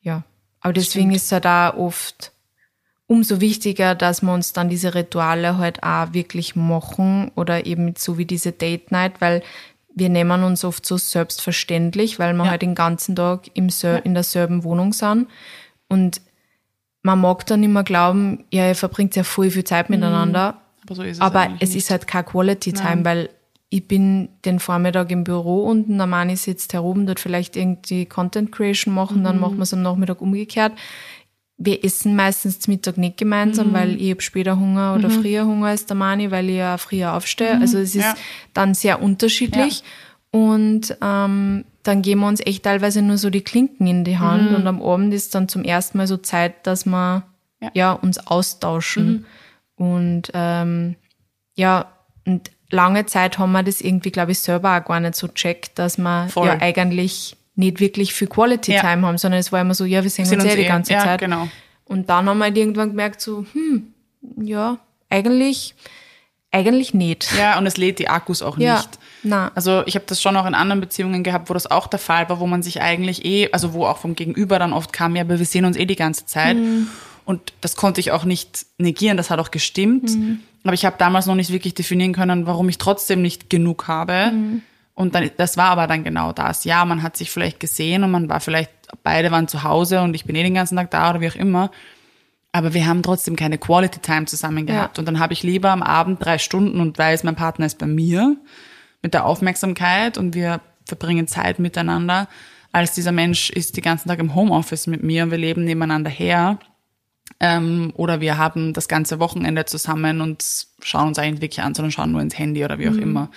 Ja. 0.00 0.22
Aber 0.60 0.72
deswegen 0.72 1.10
Stimmt. 1.10 1.16
ist 1.16 1.24
es 1.24 1.32
halt 1.32 1.46
auch 1.46 1.76
oft 1.76 2.32
umso 3.06 3.40
wichtiger, 3.40 3.96
dass 3.96 4.22
wir 4.22 4.32
uns 4.32 4.52
dann 4.52 4.68
diese 4.68 4.94
Rituale 4.94 5.58
halt 5.58 5.82
auch 5.82 6.12
wirklich 6.12 6.54
machen 6.54 7.32
oder 7.34 7.66
eben 7.66 7.94
so 7.96 8.18
wie 8.18 8.24
diese 8.24 8.52
Date 8.52 8.92
Night, 8.92 9.20
weil 9.20 9.42
wir 9.92 10.08
nehmen 10.08 10.44
uns 10.44 10.64
oft 10.64 10.86
so 10.86 10.96
selbstverständlich, 10.96 12.20
weil 12.20 12.32
wir 12.34 12.44
ja. 12.44 12.50
halt 12.50 12.62
den 12.62 12.76
ganzen 12.76 13.16
Tag 13.16 13.50
im 13.54 13.68
ja. 13.68 13.96
in 13.96 14.14
derselben 14.14 14.62
Wohnung 14.62 14.92
sind. 14.92 15.26
Und 15.88 16.20
man 17.02 17.20
mag 17.20 17.46
dann 17.46 17.62
immer 17.62 17.82
glauben, 17.82 18.44
ja, 18.50 18.68
ihr 18.68 18.74
verbringt 18.74 19.16
ja 19.16 19.24
voll 19.24 19.50
viel 19.50 19.64
Zeit 19.64 19.90
miteinander. 19.90 20.52
Mhm. 20.52 20.58
Aber 20.82 20.94
so 20.94 21.02
ist 21.02 21.16
es 21.16 21.20
Aber 21.20 21.48
es 21.60 21.74
ist 21.74 21.90
halt 21.90 22.06
keine 22.06 22.24
Quality 22.24 22.72
Time, 22.72 22.96
Nein. 22.96 23.04
weil 23.04 23.30
ich 23.70 23.86
bin 23.86 24.28
den 24.44 24.58
Vormittag 24.58 25.10
im 25.10 25.24
Büro 25.24 25.64
und 25.64 25.88
der 25.88 26.06
Mani 26.06 26.36
sitzt 26.36 26.72
herum, 26.72 27.06
dort 27.06 27.20
vielleicht 27.20 27.56
irgendwie 27.56 28.04
Content 28.04 28.50
Creation 28.50 28.92
machen, 28.92 29.20
mhm. 29.20 29.24
dann 29.24 29.40
machen 29.40 29.56
wir 29.56 29.62
es 29.62 29.72
am 29.72 29.82
Nachmittag 29.82 30.20
umgekehrt. 30.20 30.72
Wir 31.56 31.84
essen 31.84 32.16
meistens 32.16 32.58
zum 32.58 32.74
Mittag 32.74 32.96
nicht 32.96 33.18
gemeinsam, 33.18 33.68
mhm. 33.68 33.72
weil 33.74 34.00
ich 34.00 34.10
habe 34.10 34.22
später 34.22 34.58
Hunger 34.58 34.94
oder 34.96 35.08
mhm. 35.08 35.22
früher 35.22 35.46
Hunger 35.46 35.68
als 35.68 35.86
der 35.86 35.96
Mani, 35.96 36.30
weil 36.30 36.48
ich 36.48 36.56
ja 36.56 36.78
früher 36.78 37.14
aufstehe. 37.14 37.56
Mhm. 37.56 37.62
Also 37.62 37.78
es 37.78 37.94
ist 37.94 38.02
ja. 38.02 38.14
dann 38.54 38.74
sehr 38.74 39.00
unterschiedlich. 39.00 39.80
Ja. 40.32 40.40
Und 40.40 40.96
ähm, 41.00 41.64
dann 41.82 42.02
geben 42.02 42.20
wir 42.20 42.28
uns 42.28 42.40
echt 42.40 42.64
teilweise 42.64 43.02
nur 43.02 43.18
so 43.18 43.30
die 43.30 43.42
Klinken 43.42 43.86
in 43.86 44.04
die 44.04 44.18
Hand 44.18 44.50
mhm. 44.50 44.56
und 44.56 44.66
am 44.66 44.82
Abend 44.82 45.14
ist 45.14 45.34
dann 45.34 45.48
zum 45.48 45.64
ersten 45.64 45.98
Mal 45.98 46.06
so 46.06 46.16
Zeit, 46.16 46.66
dass 46.66 46.84
wir 46.84 47.24
ja, 47.60 47.70
ja 47.74 47.92
uns 47.92 48.18
austauschen. 48.26 49.06
Mhm. 49.06 49.24
Und 49.76 50.30
ähm, 50.34 50.96
ja, 51.54 51.86
und 52.26 52.50
lange 52.70 53.06
Zeit 53.06 53.38
haben 53.38 53.52
wir 53.52 53.62
das 53.62 53.80
irgendwie, 53.80 54.10
glaube 54.10 54.32
ich, 54.32 54.40
selber 54.40 54.76
auch 54.76 54.84
gar 54.84 55.00
nicht 55.00 55.14
so 55.14 55.28
checkt, 55.28 55.78
dass 55.78 55.96
wir 55.98 56.28
Voll. 56.28 56.46
ja 56.46 56.60
eigentlich 56.60 57.36
nicht 57.56 57.80
wirklich 57.80 58.12
viel 58.12 58.28
Quality 58.28 58.72
ja. 58.72 58.80
Time 58.80 59.06
haben, 59.06 59.18
sondern 59.18 59.40
es 59.40 59.52
war 59.52 59.60
immer 59.60 59.74
so, 59.74 59.84
ja, 59.84 60.02
wir 60.02 60.10
sehen, 60.10 60.28
wir 60.30 60.36
uns, 60.36 60.44
uns 60.44 60.54
eh 60.54 60.56
die 60.56 60.68
ganze 60.68 60.92
ja, 60.92 61.00
Zeit. 61.00 61.20
Genau. 61.20 61.48
Und 61.84 62.08
dann 62.08 62.28
haben 62.28 62.38
wir 62.38 62.44
halt 62.44 62.56
irgendwann 62.56 62.90
gemerkt, 62.90 63.20
so, 63.20 63.44
hm, 63.52 63.92
ja, 64.40 64.78
eigentlich, 65.08 65.74
eigentlich 66.52 66.94
nicht. 66.94 67.28
Ja, 67.38 67.58
und 67.58 67.66
es 67.66 67.76
lädt 67.76 67.98
die 67.98 68.08
Akkus 68.08 68.42
auch 68.42 68.58
ja. 68.58 68.76
nicht. 68.76 68.98
Na. 69.22 69.52
Also 69.54 69.82
ich 69.86 69.94
habe 69.94 70.04
das 70.08 70.20
schon 70.20 70.36
auch 70.36 70.46
in 70.46 70.54
anderen 70.54 70.80
Beziehungen 70.80 71.22
gehabt, 71.22 71.48
wo 71.48 71.54
das 71.54 71.70
auch 71.70 71.86
der 71.86 71.98
Fall 71.98 72.28
war, 72.28 72.40
wo 72.40 72.46
man 72.46 72.62
sich 72.62 72.80
eigentlich 72.80 73.24
eh, 73.24 73.50
also 73.52 73.72
wo 73.72 73.86
auch 73.86 73.98
vom 73.98 74.14
Gegenüber 74.14 74.58
dann 74.58 74.72
oft 74.72 74.92
kam, 74.92 75.14
ja, 75.14 75.22
aber 75.22 75.38
wir 75.38 75.46
sehen 75.46 75.64
uns 75.64 75.76
eh 75.76 75.86
die 75.86 75.96
ganze 75.96 76.26
Zeit. 76.26 76.56
Mhm. 76.56 76.88
Und 77.24 77.52
das 77.60 77.76
konnte 77.76 78.00
ich 78.00 78.10
auch 78.10 78.24
nicht 78.24 78.66
negieren, 78.78 79.16
das 79.16 79.30
hat 79.30 79.38
auch 79.38 79.50
gestimmt. 79.50 80.10
Mhm. 80.10 80.40
Aber 80.64 80.74
ich 80.74 80.84
habe 80.84 80.96
damals 80.98 81.26
noch 81.26 81.36
nicht 81.36 81.52
wirklich 81.52 81.74
definieren 81.74 82.12
können, 82.12 82.46
warum 82.46 82.68
ich 82.68 82.78
trotzdem 82.78 83.22
nicht 83.22 83.48
genug 83.48 83.86
habe. 83.88 84.32
Mhm. 84.32 84.62
Und 84.94 85.14
dann, 85.14 85.30
das 85.36 85.56
war 85.56 85.66
aber 85.66 85.86
dann 85.86 86.04
genau 86.04 86.32
das. 86.32 86.64
Ja, 86.64 86.84
man 86.84 87.02
hat 87.02 87.16
sich 87.16 87.30
vielleicht 87.30 87.60
gesehen 87.60 88.04
und 88.04 88.10
man 88.10 88.28
war 88.28 88.40
vielleicht, 88.40 88.70
beide 89.02 89.30
waren 89.30 89.48
zu 89.48 89.62
Hause 89.62 90.02
und 90.02 90.14
ich 90.14 90.24
bin 90.24 90.36
eh 90.36 90.42
den 90.42 90.54
ganzen 90.54 90.76
Tag 90.76 90.90
da 90.90 91.10
oder 91.10 91.20
wie 91.20 91.28
auch 91.28 91.36
immer. 91.36 91.70
Aber 92.52 92.74
wir 92.74 92.86
haben 92.86 93.02
trotzdem 93.02 93.36
keine 93.36 93.58
Quality 93.58 94.00
Time 94.00 94.26
zusammen 94.26 94.66
gehabt. 94.66 94.96
Ja. 94.96 95.00
Und 95.00 95.06
dann 95.06 95.20
habe 95.20 95.32
ich 95.32 95.42
lieber 95.42 95.70
am 95.70 95.82
Abend 95.82 96.24
drei 96.24 96.38
Stunden 96.38 96.80
und 96.80 96.98
weiß, 96.98 97.22
mein 97.22 97.36
Partner 97.36 97.66
ist 97.66 97.78
bei 97.78 97.86
mir 97.86 98.36
mit 99.02 99.14
der 99.14 99.24
Aufmerksamkeit 99.24 100.18
und 100.18 100.34
wir 100.34 100.60
verbringen 100.84 101.28
Zeit 101.28 101.58
miteinander, 101.58 102.28
als 102.72 102.92
dieser 102.92 103.12
Mensch 103.12 103.50
ist 103.50 103.76
die 103.76 103.80
ganzen 103.80 104.08
Tag 104.08 104.18
im 104.18 104.34
Homeoffice 104.34 104.86
mit 104.86 105.02
mir 105.02 105.24
und 105.24 105.30
wir 105.30 105.38
leben 105.38 105.64
nebeneinander 105.64 106.10
her. 106.10 106.58
Ähm, 107.38 107.92
oder 107.94 108.20
wir 108.20 108.38
haben 108.38 108.72
das 108.72 108.88
ganze 108.88 109.18
Wochenende 109.18 109.64
zusammen 109.64 110.20
und 110.20 110.44
schauen 110.82 111.08
uns 111.08 111.18
eigentlich 111.18 111.40
wirklich 111.40 111.64
an, 111.64 111.74
sondern 111.74 111.92
schauen 111.92 112.12
nur 112.12 112.20
ins 112.20 112.38
Handy 112.38 112.64
oder 112.64 112.78
wie 112.78 112.88
auch 112.88 112.92
mhm. 112.92 113.02
immer. 113.02 113.30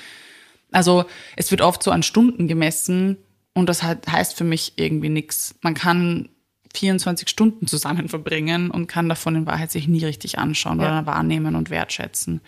Also 0.71 1.05
es 1.35 1.51
wird 1.51 1.61
oft 1.61 1.83
so 1.83 1.91
an 1.91 2.03
Stunden 2.03 2.47
gemessen 2.47 3.17
und 3.53 3.69
das 3.69 3.83
heißt 3.83 4.35
für 4.35 4.43
mich 4.43 4.73
irgendwie 4.77 5.09
nichts. 5.09 5.55
Man 5.61 5.75
kann 5.75 6.29
24 6.75 7.29
Stunden 7.29 7.67
zusammen 7.67 8.09
verbringen 8.09 8.71
und 8.71 8.87
kann 8.87 9.09
davon 9.09 9.35
in 9.35 9.45
Wahrheit 9.45 9.71
sich 9.71 9.87
nie 9.87 10.03
richtig 10.03 10.39
anschauen 10.39 10.79
ja. 10.79 10.87
oder 10.87 11.05
wahrnehmen 11.05 11.55
und 11.55 11.69
wertschätzen. 11.69 12.41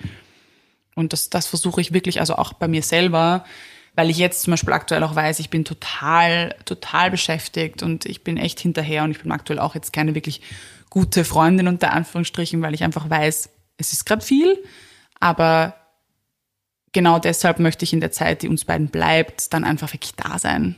Und 0.95 1.13
das, 1.13 1.29
das 1.29 1.47
versuche 1.47 1.81
ich 1.81 1.93
wirklich, 1.93 2.19
also 2.19 2.35
auch 2.35 2.53
bei 2.53 2.67
mir 2.67 2.81
selber, 2.81 3.45
weil 3.95 4.09
ich 4.09 4.17
jetzt 4.17 4.41
zum 4.41 4.51
Beispiel 4.51 4.73
aktuell 4.73 5.03
auch 5.03 5.15
weiß, 5.15 5.39
ich 5.39 5.49
bin 5.49 5.63
total, 5.63 6.55
total 6.65 7.11
beschäftigt 7.11 7.83
und 7.83 8.05
ich 8.05 8.23
bin 8.23 8.37
echt 8.37 8.59
hinterher 8.59 9.03
und 9.03 9.11
ich 9.11 9.21
bin 9.21 9.31
aktuell 9.31 9.59
auch 9.59 9.75
jetzt 9.75 9.93
keine 9.93 10.15
wirklich 10.15 10.41
gute 10.89 11.23
Freundin 11.23 11.67
unter 11.67 11.91
Anführungsstrichen, 11.91 12.61
weil 12.61 12.73
ich 12.73 12.83
einfach 12.83 13.09
weiß, 13.09 13.49
es 13.77 13.93
ist 13.93 14.05
gerade 14.05 14.25
viel, 14.25 14.57
aber 15.19 15.75
genau 16.93 17.19
deshalb 17.19 17.59
möchte 17.59 17.83
ich 17.83 17.93
in 17.93 17.99
der 17.99 18.11
Zeit, 18.11 18.41
die 18.41 18.47
uns 18.47 18.65
beiden 18.65 18.87
bleibt, 18.87 19.53
dann 19.53 19.63
einfach 19.63 19.93
wirklich 19.93 20.15
da 20.15 20.39
sein 20.39 20.75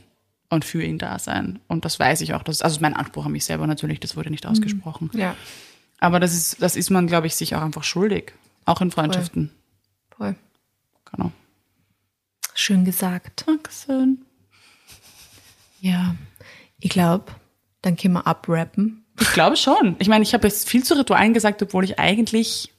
und 0.50 0.64
für 0.64 0.82
ihn 0.82 0.98
da 0.98 1.18
sein. 1.18 1.60
Und 1.68 1.84
das 1.84 1.98
weiß 1.98 2.20
ich 2.22 2.34
auch. 2.34 2.42
Das, 2.42 2.62
also 2.62 2.80
mein 2.80 2.94
Anspruch 2.94 3.26
an 3.26 3.32
mich 3.32 3.44
selber 3.44 3.66
natürlich, 3.66 4.00
das 4.00 4.16
wurde 4.16 4.30
nicht 4.30 4.44
mhm. 4.44 4.50
ausgesprochen. 4.50 5.10
Ja. 5.14 5.36
Aber 6.00 6.20
das 6.20 6.32
ist, 6.32 6.62
das 6.62 6.76
ist 6.76 6.90
man, 6.90 7.06
glaube 7.06 7.26
ich, 7.26 7.34
sich 7.34 7.54
auch 7.54 7.62
einfach 7.62 7.84
schuldig. 7.84 8.32
Auch 8.64 8.80
in 8.80 8.90
Freundschaften. 8.90 9.50
Voll. 10.16 10.36
Genau. 11.10 11.32
Schön 12.54 12.84
gesagt. 12.84 13.44
Dankeschön. 13.46 14.24
Ja, 15.80 16.16
ich 16.80 16.90
glaube, 16.90 17.32
dann 17.82 17.96
können 17.96 18.14
wir 18.14 18.26
abrappen. 18.26 19.04
Ich 19.20 19.32
glaube 19.32 19.56
schon. 19.56 19.96
Ich 19.98 20.08
meine, 20.08 20.22
ich 20.22 20.34
habe 20.34 20.46
jetzt 20.46 20.68
viel 20.68 20.84
zu 20.84 20.94
Ritualen 20.94 21.34
gesagt, 21.34 21.62
obwohl 21.62 21.84
ich 21.84 21.98
eigentlich 21.98 22.72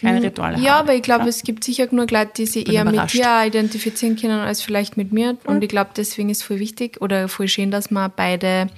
keine 0.00 0.18
hm. 0.18 0.24
Rituale. 0.24 0.58
Ja, 0.58 0.78
aber 0.78 0.94
ich 0.94 1.02
glaube, 1.02 1.28
es 1.28 1.42
gibt 1.42 1.64
sicher 1.64 1.86
nur 1.90 2.06
Leute, 2.06 2.32
die 2.36 2.46
sich 2.46 2.68
eher 2.68 2.82
überrascht. 2.82 3.14
mit 3.14 3.24
dir 3.24 3.46
identifizieren 3.46 4.16
können, 4.16 4.40
als 4.40 4.62
vielleicht 4.62 4.96
mit 4.96 5.12
mir. 5.12 5.36
Und 5.44 5.56
hm. 5.56 5.62
ich 5.62 5.68
glaube, 5.68 5.90
deswegen 5.96 6.30
ist 6.30 6.42
voll 6.42 6.58
wichtig 6.58 7.00
oder 7.00 7.28
voll 7.28 7.48
schön, 7.48 7.70
dass 7.70 7.90
wir 7.90 8.08
beide 8.08 8.68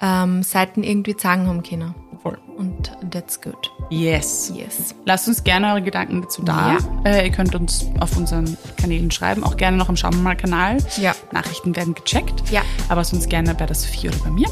ähm, 0.00 0.42
Seiten 0.42 0.82
irgendwie 0.82 1.16
zeigen 1.16 1.46
haben 1.46 1.62
können. 1.62 1.94
Voll. 2.22 2.38
Und 2.56 2.92
that's 3.10 3.40
good. 3.40 3.70
Yes. 3.88 4.52
Yes. 4.54 4.94
Lasst 5.06 5.26
uns 5.26 5.42
gerne 5.42 5.68
eure 5.68 5.82
Gedanken 5.82 6.22
dazu 6.22 6.42
da. 6.42 6.72
Ja. 6.72 7.10
Äh, 7.10 7.26
ihr 7.26 7.32
könnt 7.32 7.54
uns 7.54 7.86
auf 8.00 8.16
unseren 8.16 8.56
Kanälen 8.76 9.10
schreiben, 9.10 9.42
auch 9.42 9.56
gerne 9.56 9.78
noch 9.78 9.88
im 9.88 9.96
Schauen 9.96 10.22
mal 10.22 10.36
Kanal. 10.36 10.78
Ja. 11.00 11.14
Nachrichten 11.32 11.74
werden 11.74 11.94
gecheckt. 11.94 12.50
Ja. 12.50 12.62
Aber 12.88 13.04
sonst 13.04 13.30
gerne 13.30 13.54
bei 13.54 13.66
der 13.66 13.76
Sophie 13.76 14.08
oder 14.08 14.18
bei 14.18 14.30
mir. 14.30 14.48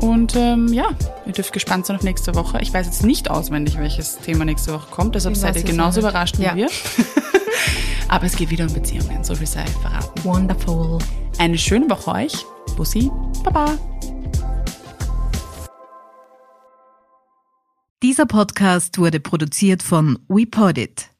Und 0.00 0.36
ähm, 0.36 0.72
ja, 0.72 0.86
ihr 1.26 1.32
dürft 1.32 1.52
gespannt 1.52 1.86
sein 1.86 1.96
auf 1.96 2.02
nächste 2.02 2.34
Woche. 2.34 2.60
Ich 2.60 2.72
weiß 2.72 2.86
jetzt 2.86 3.04
nicht 3.04 3.30
auswendig, 3.30 3.78
welches 3.78 4.18
Thema 4.18 4.44
nächste 4.44 4.72
Woche 4.72 4.88
kommt, 4.90 5.14
deshalb 5.14 5.36
seid 5.36 5.56
ihr 5.56 5.64
genauso 5.64 6.00
überrascht 6.00 6.38
wie 6.38 6.44
ja. 6.44 6.54
wir. 6.54 6.68
Aber 8.08 8.24
es 8.24 8.36
geht 8.36 8.50
wieder 8.50 8.64
um 8.66 8.72
Beziehungen, 8.72 9.22
so 9.24 9.34
viel 9.34 9.46
sei 9.46 9.64
verraten. 9.66 10.24
Wonderful. 10.24 10.98
Eine 11.38 11.58
schöne 11.58 11.90
Woche 11.90 12.10
euch. 12.12 12.46
Bussi, 12.76 13.10
Baba. 13.44 13.76
Dieser 18.02 18.26
Podcast 18.26 18.98
wurde 18.98 19.18
produziert 19.18 19.82
von 19.82 20.20
WePodit. 20.28 21.10